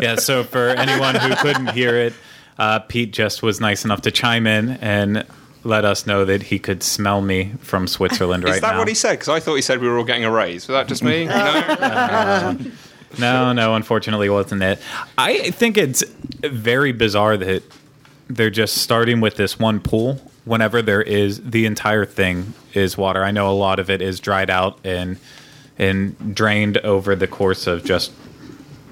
yeah, 0.00 0.16
so 0.16 0.44
for 0.44 0.68
anyone 0.70 1.14
who 1.14 1.34
couldn't 1.36 1.68
hear 1.70 1.96
it, 1.96 2.12
uh, 2.58 2.80
Pete 2.80 3.12
just 3.12 3.42
was 3.42 3.60
nice 3.60 3.84
enough 3.84 4.02
to 4.02 4.10
chime 4.10 4.46
in 4.46 4.70
and 4.80 5.26
let 5.64 5.84
us 5.84 6.06
know 6.06 6.24
that 6.24 6.44
he 6.44 6.58
could 6.58 6.82
smell 6.82 7.22
me 7.22 7.52
from 7.60 7.86
Switzerland 7.86 8.44
right 8.44 8.50
now. 8.50 8.54
Is 8.56 8.60
that 8.62 8.72
now. 8.72 8.78
what 8.78 8.88
he 8.88 8.94
said? 8.94 9.12
Because 9.12 9.28
I 9.28 9.40
thought 9.40 9.54
he 9.54 9.62
said 9.62 9.80
we 9.80 9.88
were 9.88 9.98
all 9.98 10.04
getting 10.04 10.24
a 10.24 10.30
raise. 10.30 10.66
Was 10.68 10.74
that 10.74 10.88
just 10.88 11.02
me? 11.02 11.24
no. 11.26 12.56
No, 13.18 13.52
no, 13.52 13.74
unfortunately, 13.74 14.30
wasn't 14.30 14.62
it. 14.62 14.78
I 15.18 15.50
think 15.50 15.76
it's 15.76 16.02
very 16.40 16.92
bizarre 16.92 17.36
that 17.36 17.62
they're 18.28 18.50
just 18.50 18.78
starting 18.78 19.20
with 19.20 19.36
this 19.36 19.58
one 19.58 19.80
pool 19.80 20.20
whenever 20.44 20.82
there 20.82 21.02
is 21.02 21.42
the 21.42 21.66
entire 21.66 22.04
thing 22.04 22.54
is 22.72 22.96
water. 22.96 23.22
I 23.22 23.30
know 23.30 23.50
a 23.50 23.52
lot 23.52 23.78
of 23.78 23.90
it 23.90 24.02
is 24.02 24.20
dried 24.20 24.50
out 24.50 24.78
and 24.84 25.18
and 25.78 26.34
drained 26.34 26.78
over 26.78 27.16
the 27.16 27.26
course 27.26 27.66
of 27.66 27.84
just 27.84 28.12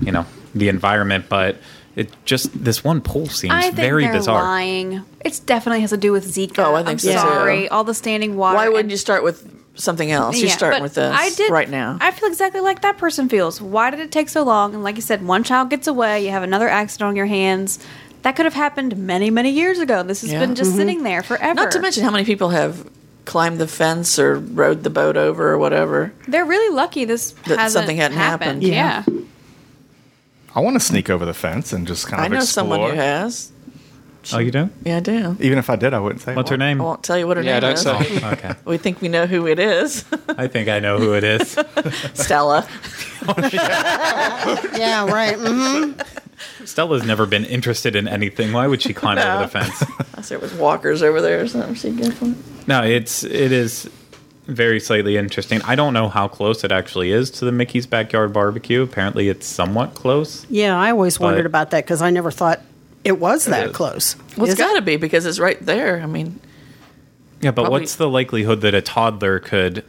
you 0.01 0.13
know 0.13 0.27
the 0.55 0.69
environment, 0.69 1.27
but 1.29 1.57
it 1.97 2.11
just 2.25 2.65
this 2.65 2.83
one 2.85 3.01
pool 3.01 3.27
seems 3.29 3.53
I 3.55 3.63
think 3.63 3.75
very 3.77 4.05
they're 4.05 4.13
bizarre. 4.15 4.43
lying. 4.43 5.03
It 5.25 5.41
definitely 5.47 5.81
has 5.81 5.91
to 5.91 5.97
do 5.97 6.13
with 6.13 6.27
Zika. 6.27 6.59
Oh, 6.65 6.75
I 6.75 6.79
think 6.79 6.89
I'm 6.89 6.99
so, 6.99 7.13
too. 7.13 7.19
sorry. 7.19 7.69
All 7.69 7.85
the 7.85 7.95
standing 7.95 8.37
water. 8.37 8.57
Why 8.57 8.69
wouldn't 8.69 8.85
and- 8.85 8.91
you 8.91 8.97
start 8.97 9.23
with 9.25 9.57
something 9.75 10.11
else? 10.11 10.37
You're 10.39 10.49
Yeah, 10.49 10.57
starting 10.57 10.83
with 10.83 10.95
this 10.95 11.15
I 11.17 11.31
did, 11.31 11.51
right 11.51 11.69
now. 11.69 11.99
I 12.01 12.11
feel 12.11 12.29
exactly 12.29 12.61
like 12.61 12.83
that 12.83 12.99
person 12.99 13.29
feels. 13.29 13.61
Why 13.61 13.91
did 13.91 14.01
it 14.01 14.13
take 14.13 14.29
so 14.29 14.43
long? 14.43 14.75
And 14.75 14.83
like 14.85 14.97
you 14.97 15.03
said, 15.03 15.25
one 15.27 15.43
child 15.45 15.71
gets 15.71 15.87
away, 15.87 16.25
you 16.25 16.31
have 16.31 16.43
another 16.43 16.69
accident 16.69 17.09
on 17.09 17.17
your 17.17 17.27
hands. 17.27 17.79
That 18.23 18.37
could 18.37 18.45
have 18.45 18.55
happened 18.55 18.97
many, 18.99 19.31
many 19.31 19.51
years 19.51 19.79
ago. 19.79 20.03
This 20.03 20.21
has 20.21 20.31
Yeah. 20.33 20.41
been 20.41 20.55
just 20.55 20.71
mm-hmm. 20.71 20.79
sitting 20.79 21.03
there 21.05 21.23
forever. 21.23 21.55
Not 21.55 21.71
to 21.73 21.81
mention 21.81 22.05
how 22.05 22.11
many 22.11 22.25
people 22.25 22.51
have 22.51 22.87
climbed 23.25 23.59
the 23.59 23.67
fence 23.69 24.19
or 24.19 24.39
rode 24.39 24.83
the 24.83 24.91
boat 24.91 25.17
over 25.17 25.51
or 25.53 25.59
whatever. 25.59 26.13
they're 26.29 26.45
really 26.45 26.75
lucky 26.75 27.05
this 27.05 27.31
That 27.47 27.59
hasn't 27.59 27.73
something 27.83 27.97
hadn't 27.97 28.19
happened. 28.19 28.63
happened. 28.63 28.63
Yeah. 28.65 29.05
I 30.55 30.61
want 30.61 30.75
to 30.75 30.81
sneak 30.81 31.09
over 31.11 31.25
the 31.25 31.35
fence 31.35 31.73
and 31.73 31.87
just 31.87 32.07
kind 32.09 32.21
of. 32.21 32.25
I 32.25 32.29
know 32.29 32.43
explore. 32.43 32.65
someone 32.65 32.91
who 32.91 32.97
has. 32.97 33.53
Oh, 34.35 34.39
you 34.39 34.51
do? 34.51 34.69
Yeah, 34.85 34.99
I 34.99 35.01
do. 35.01 35.35
Even 35.41 35.57
if 35.59 35.71
I 35.71 35.77
did, 35.77 35.95
I 35.95 35.99
wouldn't 35.99 36.21
say. 36.21 36.35
What's 36.35 36.51
her 36.51 36.59
name? 36.59 36.79
I 36.81 36.85
won't 36.85 37.03
tell 37.03 37.17
you 37.19 37.27
what 37.27 37.39
her 37.39 37.43
Yeah, 37.43 37.59
name 37.59 37.61
don't 37.61 37.73
is. 37.73 37.81
say. 37.83 38.33
Okay, 38.33 38.55
We 38.67 38.77
think 38.77 39.01
we 39.01 39.09
know 39.09 39.27
who 39.27 39.47
it 39.47 39.59
is. 39.59 40.05
I 40.29 40.47
think 40.47 40.69
I 40.69 40.79
know 40.79 40.99
who 40.99 41.15
it 41.15 41.25
is. 41.25 41.53
Stella. 42.15 42.69
Yeah, 44.77 45.07
right. 45.11 45.37
hmm 45.39 45.93
Stella's 46.65 47.05
never 47.05 47.27
been 47.27 47.45
interested 47.45 47.95
in 47.97 48.09
anything. 48.09 48.53
Why 48.53 48.67
would 48.67 48.81
she 48.83 48.93
climb 48.95 49.17
No. 49.17 49.35
over 49.35 49.43
the 49.45 49.49
fence? 49.49 49.83
I 50.15 50.23
said 50.23 50.37
it 50.37 50.41
was 50.43 50.55
walkers 50.55 51.03
over 51.03 51.21
there 51.21 51.41
or 51.41 51.49
something. 51.49 51.75
She 51.75 51.91
good 51.91 52.15
for 52.15 52.27
it. 52.27 52.37
No, 52.67 52.83
it's 52.83 53.25
it 53.25 53.53
is 53.53 53.89
very 54.55 54.81
slightly 54.81 55.17
interesting. 55.17 55.61
I 55.63 55.75
don't 55.75 55.95
know 55.95 56.09
how 56.09 56.29
close 56.29 56.65
it 56.65 56.73
actually 56.73 57.11
is 57.13 57.31
to 57.33 57.45
the 57.45 57.53
Mickey's 57.53 57.87
Backyard 57.87 58.33
Barbecue. 58.33 58.83
Apparently, 58.83 59.29
it's 59.29 59.47
somewhat 59.47 59.95
close. 59.95 60.47
Yeah, 60.51 60.77
I 60.77 60.91
always 60.91 61.19
wondered 61.21 61.47
about 61.47 61.71
that 61.71 61.85
because 61.85 62.03
I 62.03 62.11
never 62.11 62.31
thought 62.31 62.61
it 63.05 63.19
was 63.19 63.47
that 63.47 63.69
is. 63.69 63.73
close. 63.77 64.17
Well, 64.37 64.45
it's 64.47 64.55
Is 64.55 64.59
it? 64.59 64.63
got 64.63 64.75
to 64.75 64.83
be 64.83 64.97
because 64.97 65.25
it's 65.27 65.39
right 65.39 65.59
there. 65.65 66.01
I 66.03 66.07
mean, 66.07 66.41
Yeah, 67.41 67.53
but 67.53 67.63
Probably- 67.63 67.81
what's 67.81 67.97
the 67.97 68.09
likelihood 68.09 68.61
that 68.61 68.75
a 68.75 68.83
toddler 68.83 69.39
could 69.39 69.83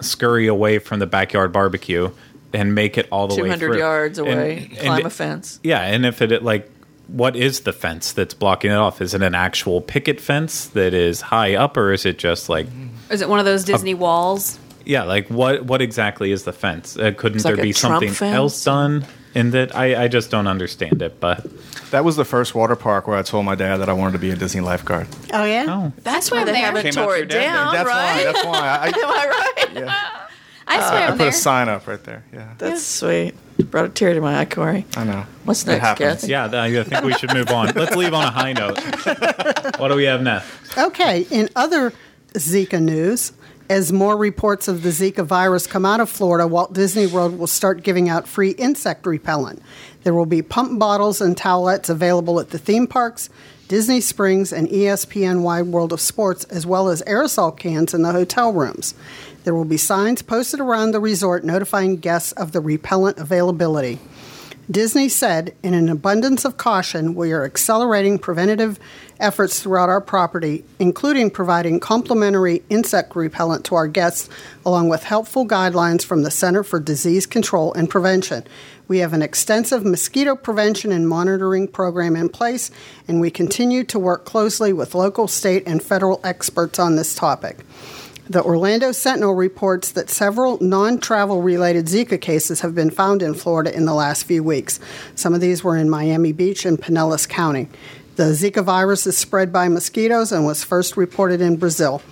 scurry 0.00 0.46
away 0.46 0.78
from 0.78 1.00
the 1.00 1.06
backyard 1.06 1.50
barbecue 1.52 2.10
and 2.52 2.74
make 2.74 2.96
it 2.96 3.08
all 3.10 3.26
the 3.26 3.34
way 3.34 3.48
200 3.48 3.58
through? 3.72 3.78
yards 3.78 4.18
away, 4.18 4.68
and- 4.70 4.78
climb 4.78 5.06
a 5.06 5.10
fence. 5.10 5.58
Yeah, 5.64 5.80
and 5.80 6.06
if 6.06 6.22
it 6.22 6.44
like, 6.44 6.70
what 7.08 7.36
is 7.36 7.60
the 7.60 7.72
fence 7.72 8.12
that's 8.12 8.34
blocking 8.34 8.70
it 8.70 8.76
off? 8.76 9.00
Is 9.00 9.14
it 9.14 9.22
an 9.22 9.34
actual 9.34 9.80
picket 9.80 10.20
fence 10.20 10.66
that 10.68 10.92
is 10.94 11.20
high 11.20 11.54
up, 11.54 11.76
or 11.76 11.92
is 11.92 12.04
it 12.06 12.18
just 12.18 12.48
like? 12.48 12.66
Is 13.10 13.20
it 13.22 13.28
one 13.28 13.38
of 13.38 13.44
those 13.44 13.64
Disney 13.64 13.94
walls? 13.94 14.58
Yeah, 14.84 15.02
like 15.04 15.28
what 15.28 15.64
what 15.64 15.82
exactly 15.82 16.30
is 16.32 16.44
the 16.44 16.52
fence? 16.52 16.96
Uh, 16.96 17.12
couldn't 17.16 17.36
It's 17.36 17.44
there 17.44 17.56
like 17.56 17.62
be 17.62 17.72
Trump 17.72 17.94
something 17.94 18.12
fence? 18.12 18.34
else 18.36 18.64
done 18.64 19.04
in 19.34 19.50
that? 19.50 19.74
I, 19.76 20.04
I 20.04 20.08
just 20.08 20.30
don't 20.30 20.46
understand 20.46 21.02
it. 21.02 21.18
But 21.20 21.44
That 21.90 22.04
was 22.04 22.14
the 22.16 22.24
first 22.24 22.54
water 22.54 22.76
park 22.76 23.08
where 23.08 23.16
I 23.18 23.22
told 23.22 23.44
my 23.46 23.54
dad 23.56 23.78
that 23.78 23.88
I 23.88 23.92
wanted 23.92 24.12
to 24.12 24.18
be 24.18 24.30
a 24.30 24.36
Disney 24.36 24.60
lifeguard. 24.60 25.08
Oh 25.32 25.44
yeah. 25.44 25.66
oh, 25.68 25.92
That's 26.04 26.30
why 26.30 26.44
they 26.44 26.52
there. 26.52 26.60
haven't 26.60 26.92
tore 26.92 27.16
it 27.16 27.18
your 27.18 27.26
dad 27.26 27.52
down, 27.54 27.74
that's 27.74 27.86
right? 27.88 28.16
why. 28.16 28.24
That's 28.32 28.44
why. 28.44 28.58
I, 28.60 28.86
Am 28.88 28.94
I 28.96 29.26
right? 29.66 29.74
yeah. 29.74 30.26
I 30.68 30.78
uh, 30.78 31.06
I 31.06 31.10
put 31.10 31.18
there. 31.18 31.28
a 31.28 31.32
sign 31.32 31.68
up 31.68 31.86
right 31.86 32.02
there. 32.02 32.24
Yeah, 32.32 32.54
That's 32.58 32.82
sweet. 32.84 33.34
Brought 33.70 33.86
a 33.86 33.88
tear 33.88 34.12
to 34.14 34.20
my 34.20 34.38
eye, 34.38 34.44
Corey. 34.44 34.84
I 34.96 35.04
know. 35.04 35.24
What's 35.44 35.62
It 35.62 35.68
next, 35.68 35.80
happens. 35.82 36.20
Kathy? 36.22 36.26
yeah, 36.28 36.50
I 36.52 36.82
think 36.84 37.04
we 37.04 37.12
should 37.14 37.32
move 37.32 37.50
on. 37.50 37.68
Let's 37.74 37.96
leave 37.96 38.12
on 38.12 38.24
a 38.24 38.30
high 38.30 38.52
note. 38.52 38.78
What 39.78 39.88
do 39.88 39.94
we 39.96 40.04
have 40.04 40.22
next? 40.22 40.46
Okay. 40.78 41.26
In 41.30 41.48
other 41.56 41.92
Zika 42.34 42.82
news, 42.82 43.32
As 43.68 43.92
more 43.92 44.16
reports 44.16 44.68
of 44.68 44.82
the 44.82 44.90
Zika 44.90 45.24
virus 45.24 45.66
come 45.66 45.84
out 45.84 46.00
of 46.00 46.08
Florida, 46.08 46.46
Walt 46.46 46.72
Disney 46.72 47.06
World 47.06 47.36
will 47.38 47.46
start 47.48 47.82
giving 47.82 48.08
out 48.08 48.28
free 48.28 48.50
insect 48.52 49.06
repellent. 49.06 49.60
There 50.04 50.14
will 50.14 50.26
be 50.26 50.40
pump 50.42 50.78
bottles 50.78 51.20
and 51.20 51.36
towelettes 51.36 51.88
available 51.90 52.38
at 52.38 52.50
the 52.50 52.58
theme 52.58 52.86
parks, 52.86 53.28
Disney 53.68 54.00
Springs, 54.00 54.52
and 54.52 54.68
ESPN 54.68 55.42
Wide 55.42 55.66
World 55.66 55.92
of 55.92 56.00
Sports, 56.00 56.44
as 56.44 56.64
well 56.64 56.88
as 56.88 57.02
aerosol 57.02 57.56
cans 57.58 57.92
in 57.92 58.02
the 58.02 58.12
hotel 58.12 58.52
rooms. 58.52 58.94
There 59.46 59.54
will 59.54 59.64
be 59.64 59.76
signs 59.76 60.22
posted 60.22 60.58
around 60.58 60.90
the 60.90 60.98
resort 60.98 61.44
notifying 61.44 61.98
guests 61.98 62.32
of 62.32 62.50
the 62.50 62.60
repellent 62.60 63.18
availability. 63.18 64.00
Disney 64.68 65.08
said, 65.08 65.54
in 65.62 65.72
an 65.72 65.88
abundance 65.88 66.44
of 66.44 66.56
caution, 66.56 67.14
we 67.14 67.30
are 67.30 67.44
accelerating 67.44 68.18
preventative 68.18 68.80
efforts 69.20 69.60
throughout 69.60 69.88
our 69.88 70.00
property, 70.00 70.64
including 70.80 71.30
providing 71.30 71.78
complimentary 71.78 72.64
insect 72.70 73.14
repellent 73.14 73.64
to 73.66 73.76
our 73.76 73.86
guests, 73.86 74.28
along 74.64 74.88
with 74.88 75.04
helpful 75.04 75.46
guidelines 75.46 76.04
from 76.04 76.24
the 76.24 76.30
Center 76.32 76.64
for 76.64 76.80
Disease 76.80 77.24
Control 77.24 77.72
and 77.74 77.88
Prevention. 77.88 78.42
We 78.88 78.98
have 78.98 79.12
an 79.12 79.22
extensive 79.22 79.84
mosquito 79.84 80.34
prevention 80.34 80.90
and 80.90 81.08
monitoring 81.08 81.68
program 81.68 82.16
in 82.16 82.30
place, 82.30 82.72
and 83.06 83.20
we 83.20 83.30
continue 83.30 83.84
to 83.84 83.98
work 84.00 84.24
closely 84.24 84.72
with 84.72 84.96
local, 84.96 85.28
state, 85.28 85.62
and 85.68 85.80
federal 85.80 86.20
experts 86.24 86.80
on 86.80 86.96
this 86.96 87.14
topic. 87.14 87.60
The 88.28 88.42
Orlando 88.42 88.90
Sentinel 88.90 89.34
reports 89.34 89.92
that 89.92 90.10
several 90.10 90.58
non 90.60 90.98
travel 90.98 91.42
related 91.42 91.86
Zika 91.86 92.20
cases 92.20 92.60
have 92.62 92.74
been 92.74 92.90
found 92.90 93.22
in 93.22 93.34
Florida 93.34 93.72
in 93.72 93.84
the 93.84 93.94
last 93.94 94.24
few 94.24 94.42
weeks. 94.42 94.80
Some 95.14 95.32
of 95.32 95.40
these 95.40 95.62
were 95.62 95.76
in 95.76 95.88
Miami 95.88 96.32
Beach 96.32 96.66
and 96.66 96.76
Pinellas 96.76 97.28
County. 97.28 97.68
The 98.16 98.32
Zika 98.32 98.64
virus 98.64 99.06
is 99.06 99.16
spread 99.16 99.52
by 99.52 99.68
mosquitoes 99.68 100.32
and 100.32 100.44
was 100.44 100.64
first 100.64 100.96
reported 100.96 101.40
in 101.40 101.56
Brazil. 101.56 102.02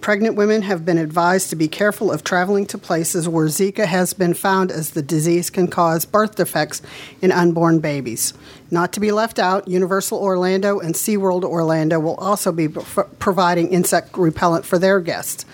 Pregnant 0.00 0.36
women 0.36 0.62
have 0.62 0.84
been 0.84 0.98
advised 0.98 1.50
to 1.50 1.56
be 1.56 1.68
careful 1.68 2.12
of 2.12 2.24
traveling 2.24 2.66
to 2.66 2.78
places 2.78 3.28
where 3.28 3.46
Zika 3.46 3.86
has 3.86 4.12
been 4.12 4.34
found, 4.34 4.70
as 4.70 4.90
the 4.90 5.02
disease 5.02 5.50
can 5.50 5.68
cause 5.68 6.04
birth 6.04 6.36
defects 6.36 6.82
in 7.20 7.32
unborn 7.32 7.80
babies. 7.80 8.32
Not 8.70 8.92
to 8.94 9.00
be 9.00 9.12
left 9.12 9.38
out, 9.38 9.68
Universal 9.68 10.18
Orlando 10.18 10.78
and 10.78 10.94
SeaWorld 10.94 11.44
Orlando 11.44 12.00
will 12.00 12.16
also 12.16 12.52
be 12.52 12.68
pro- 12.68 13.04
providing 13.04 13.68
insect 13.68 14.16
repellent 14.16 14.64
for 14.64 14.78
their 14.78 15.00
guests. 15.00 15.44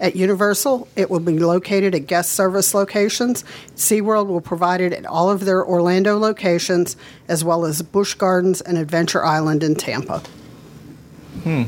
At 0.00 0.16
Universal, 0.16 0.88
it 0.96 1.10
will 1.10 1.20
be 1.20 1.38
located 1.38 1.94
at 1.94 2.06
guest 2.06 2.32
service 2.32 2.74
locations. 2.74 3.44
SeaWorld 3.76 4.26
will 4.26 4.40
provide 4.40 4.80
it 4.80 4.92
at 4.92 5.06
all 5.06 5.30
of 5.30 5.44
their 5.44 5.64
Orlando 5.64 6.18
locations, 6.18 6.96
as 7.28 7.44
well 7.44 7.64
as 7.64 7.82
Busch 7.82 8.14
Gardens 8.14 8.60
and 8.60 8.78
Adventure 8.78 9.24
Island 9.24 9.62
in 9.62 9.74
Tampa. 9.76 10.22
Hmm. 11.44 11.62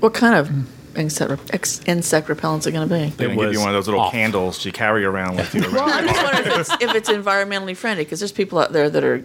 What 0.00 0.14
kind 0.14 0.34
of 0.34 0.50
insect, 0.96 1.50
ex- 1.52 1.80
insect 1.86 2.28
repellents 2.28 2.66
are 2.66 2.70
going 2.70 2.88
to 2.88 2.94
be? 2.94 3.10
They're 3.10 3.28
gonna 3.28 3.40
give 3.40 3.52
you 3.52 3.60
one 3.60 3.68
of 3.68 3.74
those 3.74 3.86
little 3.86 4.02
off. 4.02 4.12
candles 4.12 4.64
you 4.64 4.72
carry 4.72 5.04
around 5.04 5.36
with 5.36 5.54
you. 5.54 5.60
Well, 5.72 5.84
I'm 5.88 6.06
just 6.06 6.22
wondering 6.22 6.46
if 6.46 6.58
it's, 6.70 6.82
if 6.82 6.94
it's 6.94 7.08
environmentally 7.10 7.76
friendly 7.76 8.04
because 8.04 8.20
there's 8.20 8.32
people 8.32 8.58
out 8.58 8.72
there 8.72 8.90
that 8.90 9.04
are, 9.04 9.22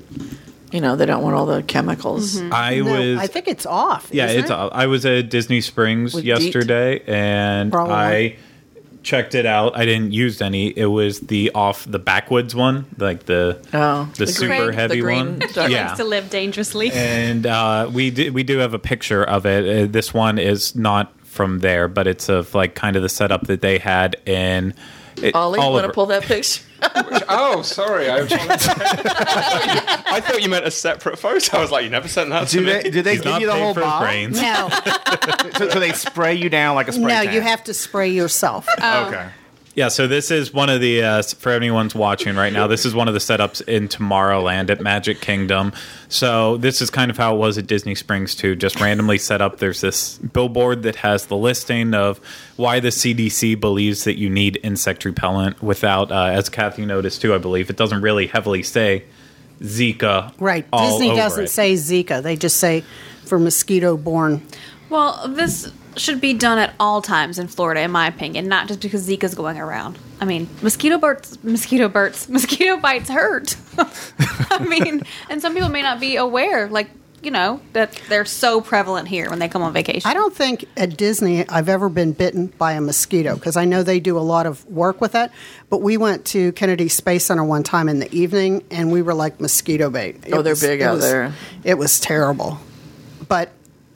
you 0.71 0.81
know, 0.81 0.95
they 0.95 1.05
don't 1.05 1.23
want 1.23 1.35
all 1.35 1.45
the 1.45 1.63
chemicals. 1.63 2.39
I 2.41 2.79
No, 2.79 2.91
was. 2.99 3.19
I 3.19 3.27
think 3.27 3.47
it's 3.47 3.65
off. 3.65 4.09
yeah, 4.11 4.27
isn't 4.27 4.39
it's. 4.41 4.49
it? 4.51 4.53
I 4.53 4.87
was 4.87 5.05
at 5.05 5.29
Disney 5.29 5.61
Springs 5.61 6.13
With 6.13 6.23
DEET? 6.23 6.27
yesterday, 6.43 7.01
and 7.07 7.71
Probably. 7.71 7.93
I 7.93 8.35
checked 9.03 9.35
it 9.35 9.45
out. 9.45 9.77
I 9.77 9.85
didn't 9.85 10.13
use 10.13 10.41
any. 10.41 10.69
It 10.75 10.87
was 10.87 11.19
the 11.19 11.51
off 11.53 11.85
the 11.85 11.99
backwoods 11.99 12.55
one, 12.55 12.87
like 12.97 13.25
the 13.25 13.59
Oh, 13.71 14.09
the, 14.17 14.25
the 14.25 14.31
super 14.31 14.47
green- 14.57 14.67
the 14.67 14.73
heavy 14.73 14.99
green 14.99 15.39
one. 15.39 15.49
stuff. 15.49 15.69
Yeah, 15.69 15.85
Likes 15.87 15.97
to 15.99 16.03
live 16.05 16.29
dangerously. 16.31 16.91
and 16.91 17.45
uh, 17.45 17.87
we 17.93 18.09
do, 18.09 18.33
we 18.33 18.41
do 18.43 18.57
have 18.57 18.73
a 18.73 18.79
picture 18.79 19.23
of 19.23 19.45
it. 19.45 19.83
Uh, 19.89 19.91
this 19.91 20.11
one 20.13 20.39
is 20.39 20.75
not 20.75 21.13
from 21.35 21.59
there, 21.59 21.87
but 21.87 22.07
it's 22.07 22.29
of 22.29 22.55
like 22.55 22.73
kind 22.75 22.95
of 22.95 23.01
the 23.03 23.09
setup 23.09 23.47
that 23.47 23.61
they 23.61 23.77
had 23.77 24.15
in. 24.25 24.73
It, 25.21 25.33
Ollie, 25.35 25.59
want 25.59 25.85
to 25.85 25.91
pull 25.93 26.07
that 26.07 26.23
picture? 26.23 26.63
Oh, 27.27 27.63
sorry. 27.63 28.09
I, 28.11 28.17
I 30.07 30.21
thought 30.21 30.41
you 30.43 30.49
meant 30.49 30.65
a 30.67 30.71
separate 30.71 31.17
photo. 31.17 31.57
I 31.57 31.61
was 31.61 31.71
like, 31.71 31.83
you 31.83 31.89
never 31.89 32.07
sent 32.07 32.29
that 32.29 32.47
to 32.49 32.57
do 32.59 32.65
me. 32.65 32.71
they 32.73 32.89
do 32.89 33.01
they 33.01 33.13
He's 33.13 33.21
give 33.21 33.39
you 33.41 33.47
the 33.47 33.53
whole 33.55 33.73
for 33.73 33.79
his 33.79 33.87
bottle? 33.89 34.07
brains. 34.07 34.39
No, 34.41 34.69
So, 35.57 35.69
so 35.69 35.79
they 35.79 35.93
spray 35.93 36.35
you 36.35 36.49
down 36.49 36.75
like 36.75 36.87
a 36.87 36.91
spray 36.91 37.05
no, 37.05 37.23
tan. 37.23 37.33
you 37.33 37.41
have 37.41 37.63
to 37.63 37.73
spray 37.73 38.09
yourself. 38.09 38.67
Okay. 38.77 39.27
Yeah, 39.75 39.89
so 39.89 40.07
this 40.07 40.31
is 40.31 40.53
one 40.53 40.69
of 40.69 40.79
the 40.79 41.03
uh, 41.03 41.21
for 41.21 41.51
anyone's 41.51 41.93
watching 41.93 42.37
right 42.37 42.53
now. 42.53 42.65
This 42.65 42.85
is 42.85 42.95
one 42.95 43.09
of 43.09 43.13
the 43.13 43.19
setups 43.19 43.61
in 43.67 43.89
Tomorrowland 43.89 44.69
at 44.69 44.79
Magic 44.79 45.19
Kingdom. 45.19 45.73
So 46.07 46.55
this 46.55 46.81
is 46.81 46.89
kind 46.89 47.11
of 47.11 47.17
how 47.17 47.35
it 47.35 47.39
was 47.39 47.57
at 47.57 47.67
Disney 47.67 47.93
Springs 47.93 48.35
too. 48.35 48.55
Just 48.55 48.79
randomly 48.79 49.17
set 49.17 49.41
up. 49.41 49.57
There's 49.57 49.81
this 49.81 50.17
billboard 50.17 50.83
that 50.83 50.95
has 50.97 51.25
the 51.25 51.35
listing 51.35 51.93
of 51.93 52.21
why 52.55 52.79
the 52.79 52.87
CDC 52.87 53.59
believes 53.59 54.05
that 54.05 54.17
you 54.17 54.29
need 54.29 54.57
insect 54.63 55.03
repellent. 55.03 55.61
Without, 55.61 56.09
uh, 56.09 56.27
as 56.27 56.47
Kathy 56.47 56.85
noticed 56.85 57.21
too, 57.21 57.33
I 57.35 57.37
believe 57.37 57.69
it 57.69 57.75
doesn't 57.75 58.01
really 58.01 58.27
heavily 58.27 58.63
say 58.63 59.03
Zika. 59.59 60.33
Right. 60.39 60.65
all 60.71 60.89
Disney 60.91 61.09
over 61.11 61.17
doesn't 61.17 61.43
it. 61.45 61.49
say 61.49 61.73
Zika. 61.73 62.23
They 62.23 62.37
just 62.37 62.57
say 62.57 62.85
for 63.25 63.37
mosquito 63.39 63.97
borne. 63.97 64.41
Well, 64.89 65.27
this 65.27 65.69
should 65.97 66.19
be 66.21 66.33
done 66.33 66.57
at 66.57 66.73
all 66.79 67.01
times 67.01 67.39
in 67.39 67.47
Florida, 67.47 67.81
in 67.81 67.91
my 67.91 68.07
opinion, 68.07 68.47
not 68.47 68.67
just 68.67 68.81
because 68.81 69.07
Zika's 69.07 69.35
going 69.35 69.57
around. 69.57 69.97
I 70.19 70.25
mean, 70.25 70.47
mosquito 70.61 70.97
bites, 70.97 71.41
mosquito 71.43 71.87
bites, 71.89 72.27
mosquito 72.29 72.77
bites 72.77 73.09
hurt. 73.09 73.55
I 74.51 74.65
mean, 74.67 75.03
and 75.29 75.41
some 75.41 75.53
people 75.53 75.69
may 75.69 75.81
not 75.81 75.99
be 75.99 76.15
aware, 76.15 76.67
like 76.69 76.89
you 77.21 77.31
know, 77.31 77.59
that 77.73 77.99
they're 78.07 78.23
so 78.23 78.61
prevalent 78.61 79.07
here 79.07 79.31
when 79.31 79.39
they 79.39 79.47
come 79.49 79.63
on 79.63 79.73
vacation. 79.73 80.07
I 80.07 80.13
don't 80.13 80.35
think 80.35 80.63
at 80.77 80.95
Disney 80.95 81.47
I've 81.49 81.69
ever 81.69 81.89
been 81.89 82.11
bitten 82.11 82.47
by 82.47 82.73
a 82.73 82.81
mosquito 82.81 83.33
because 83.33 83.57
I 83.57 83.65
know 83.65 83.81
they 83.81 83.99
do 83.99 84.15
a 84.15 84.21
lot 84.21 84.45
of 84.45 84.63
work 84.67 85.01
with 85.01 85.13
that. 85.13 85.31
But 85.71 85.81
we 85.81 85.97
went 85.97 86.25
to 86.25 86.51
Kennedy 86.51 86.87
Space 86.87 87.25
Center 87.25 87.43
one 87.43 87.63
time 87.63 87.89
in 87.89 87.97
the 87.97 88.13
evening 88.13 88.63
and 88.69 88.91
we 88.91 89.01
were 89.01 89.15
like 89.15 89.39
mosquito 89.39 89.89
bait. 89.89 90.17
Oh, 90.25 90.27
it 90.27 90.33
Oh, 90.35 90.41
they're 90.43 90.55
big 90.55 90.83
out 90.83 90.95
was- 90.97 91.03
there. 91.09 91.33
It 91.63 91.79
was 91.79 91.99
terrible. 91.99 92.59
But 93.27 93.51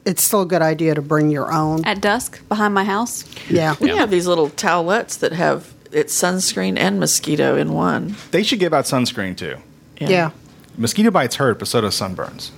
it's 0.09 0.23
still 0.23 0.41
a 0.41 0.45
good 0.45 0.63
idea 0.63 0.95
to 0.95 1.01
bring 1.03 1.29
your 1.29 1.53
own. 1.53 1.85
At 1.85 2.01
dusk 2.01 2.45
behind 2.49 2.73
my 2.73 2.83
house. 2.83 3.23
Yeah. 3.47 3.75
We 3.79 3.89
have 3.89 4.09
these 4.09 4.25
little 4.25 4.49
towelettes 4.49 5.19
that 5.19 5.33
have 5.33 5.71
it's 5.91 6.19
sunscreen 6.19 6.79
and 6.79 6.99
mosquito 6.99 7.55
in 7.55 7.73
one. 7.73 8.15
They 8.31 8.41
should 8.41 8.59
give 8.59 8.73
out 8.73 8.85
sunscreen 8.85 9.37
too. 9.37 9.57
Yeah. 9.99 10.31
Mosquito 10.77 11.11
bites 11.11 11.35
hurt, 11.35 11.59
but 11.59 11.67
so 11.67 11.81
does 11.81 11.93
sunburns. 11.99 12.49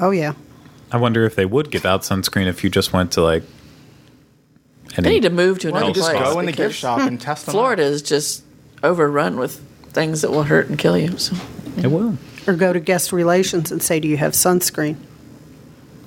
Oh, 0.00 0.10
yeah. 0.10 0.32
I 0.90 0.96
wonder 0.96 1.24
if 1.26 1.34
they 1.36 1.44
would 1.44 1.70
give 1.70 1.84
out 1.84 2.02
sunscreen 2.02 2.46
if 2.46 2.64
you 2.64 2.70
just 2.70 2.92
went 2.92 3.12
to 3.12 3.22
like. 3.22 3.42
Any, 4.96 5.02
They 5.04 5.10
need 5.14 5.22
to 5.22 5.30
move 5.30 5.58
to 5.60 5.68
another 5.68 5.86
don't 5.86 5.94
just 5.94 6.10
place. 6.10 6.22
go 6.22 6.38
in 6.40 6.46
the 6.46 6.52
gift 6.52 6.74
shop 6.74 7.00
and 7.00 7.20
test 7.20 7.46
them? 7.46 7.52
Florida 7.52 7.82
out? 7.84 7.92
is 7.92 8.02
just 8.02 8.44
overrun 8.82 9.38
with 9.38 9.58
things 9.90 10.22
that 10.22 10.30
will 10.30 10.42
hurt 10.44 10.68
and 10.68 10.78
kill 10.78 10.96
you. 10.96 11.16
So 11.18 11.36
It 11.76 11.86
will. 11.88 12.16
Or 12.46 12.54
go 12.54 12.72
to 12.72 12.80
guest 12.80 13.12
relations 13.12 13.70
and 13.70 13.82
say, 13.82 14.00
Do 14.00 14.08
you 14.08 14.16
have 14.16 14.32
sunscreen? 14.32 14.96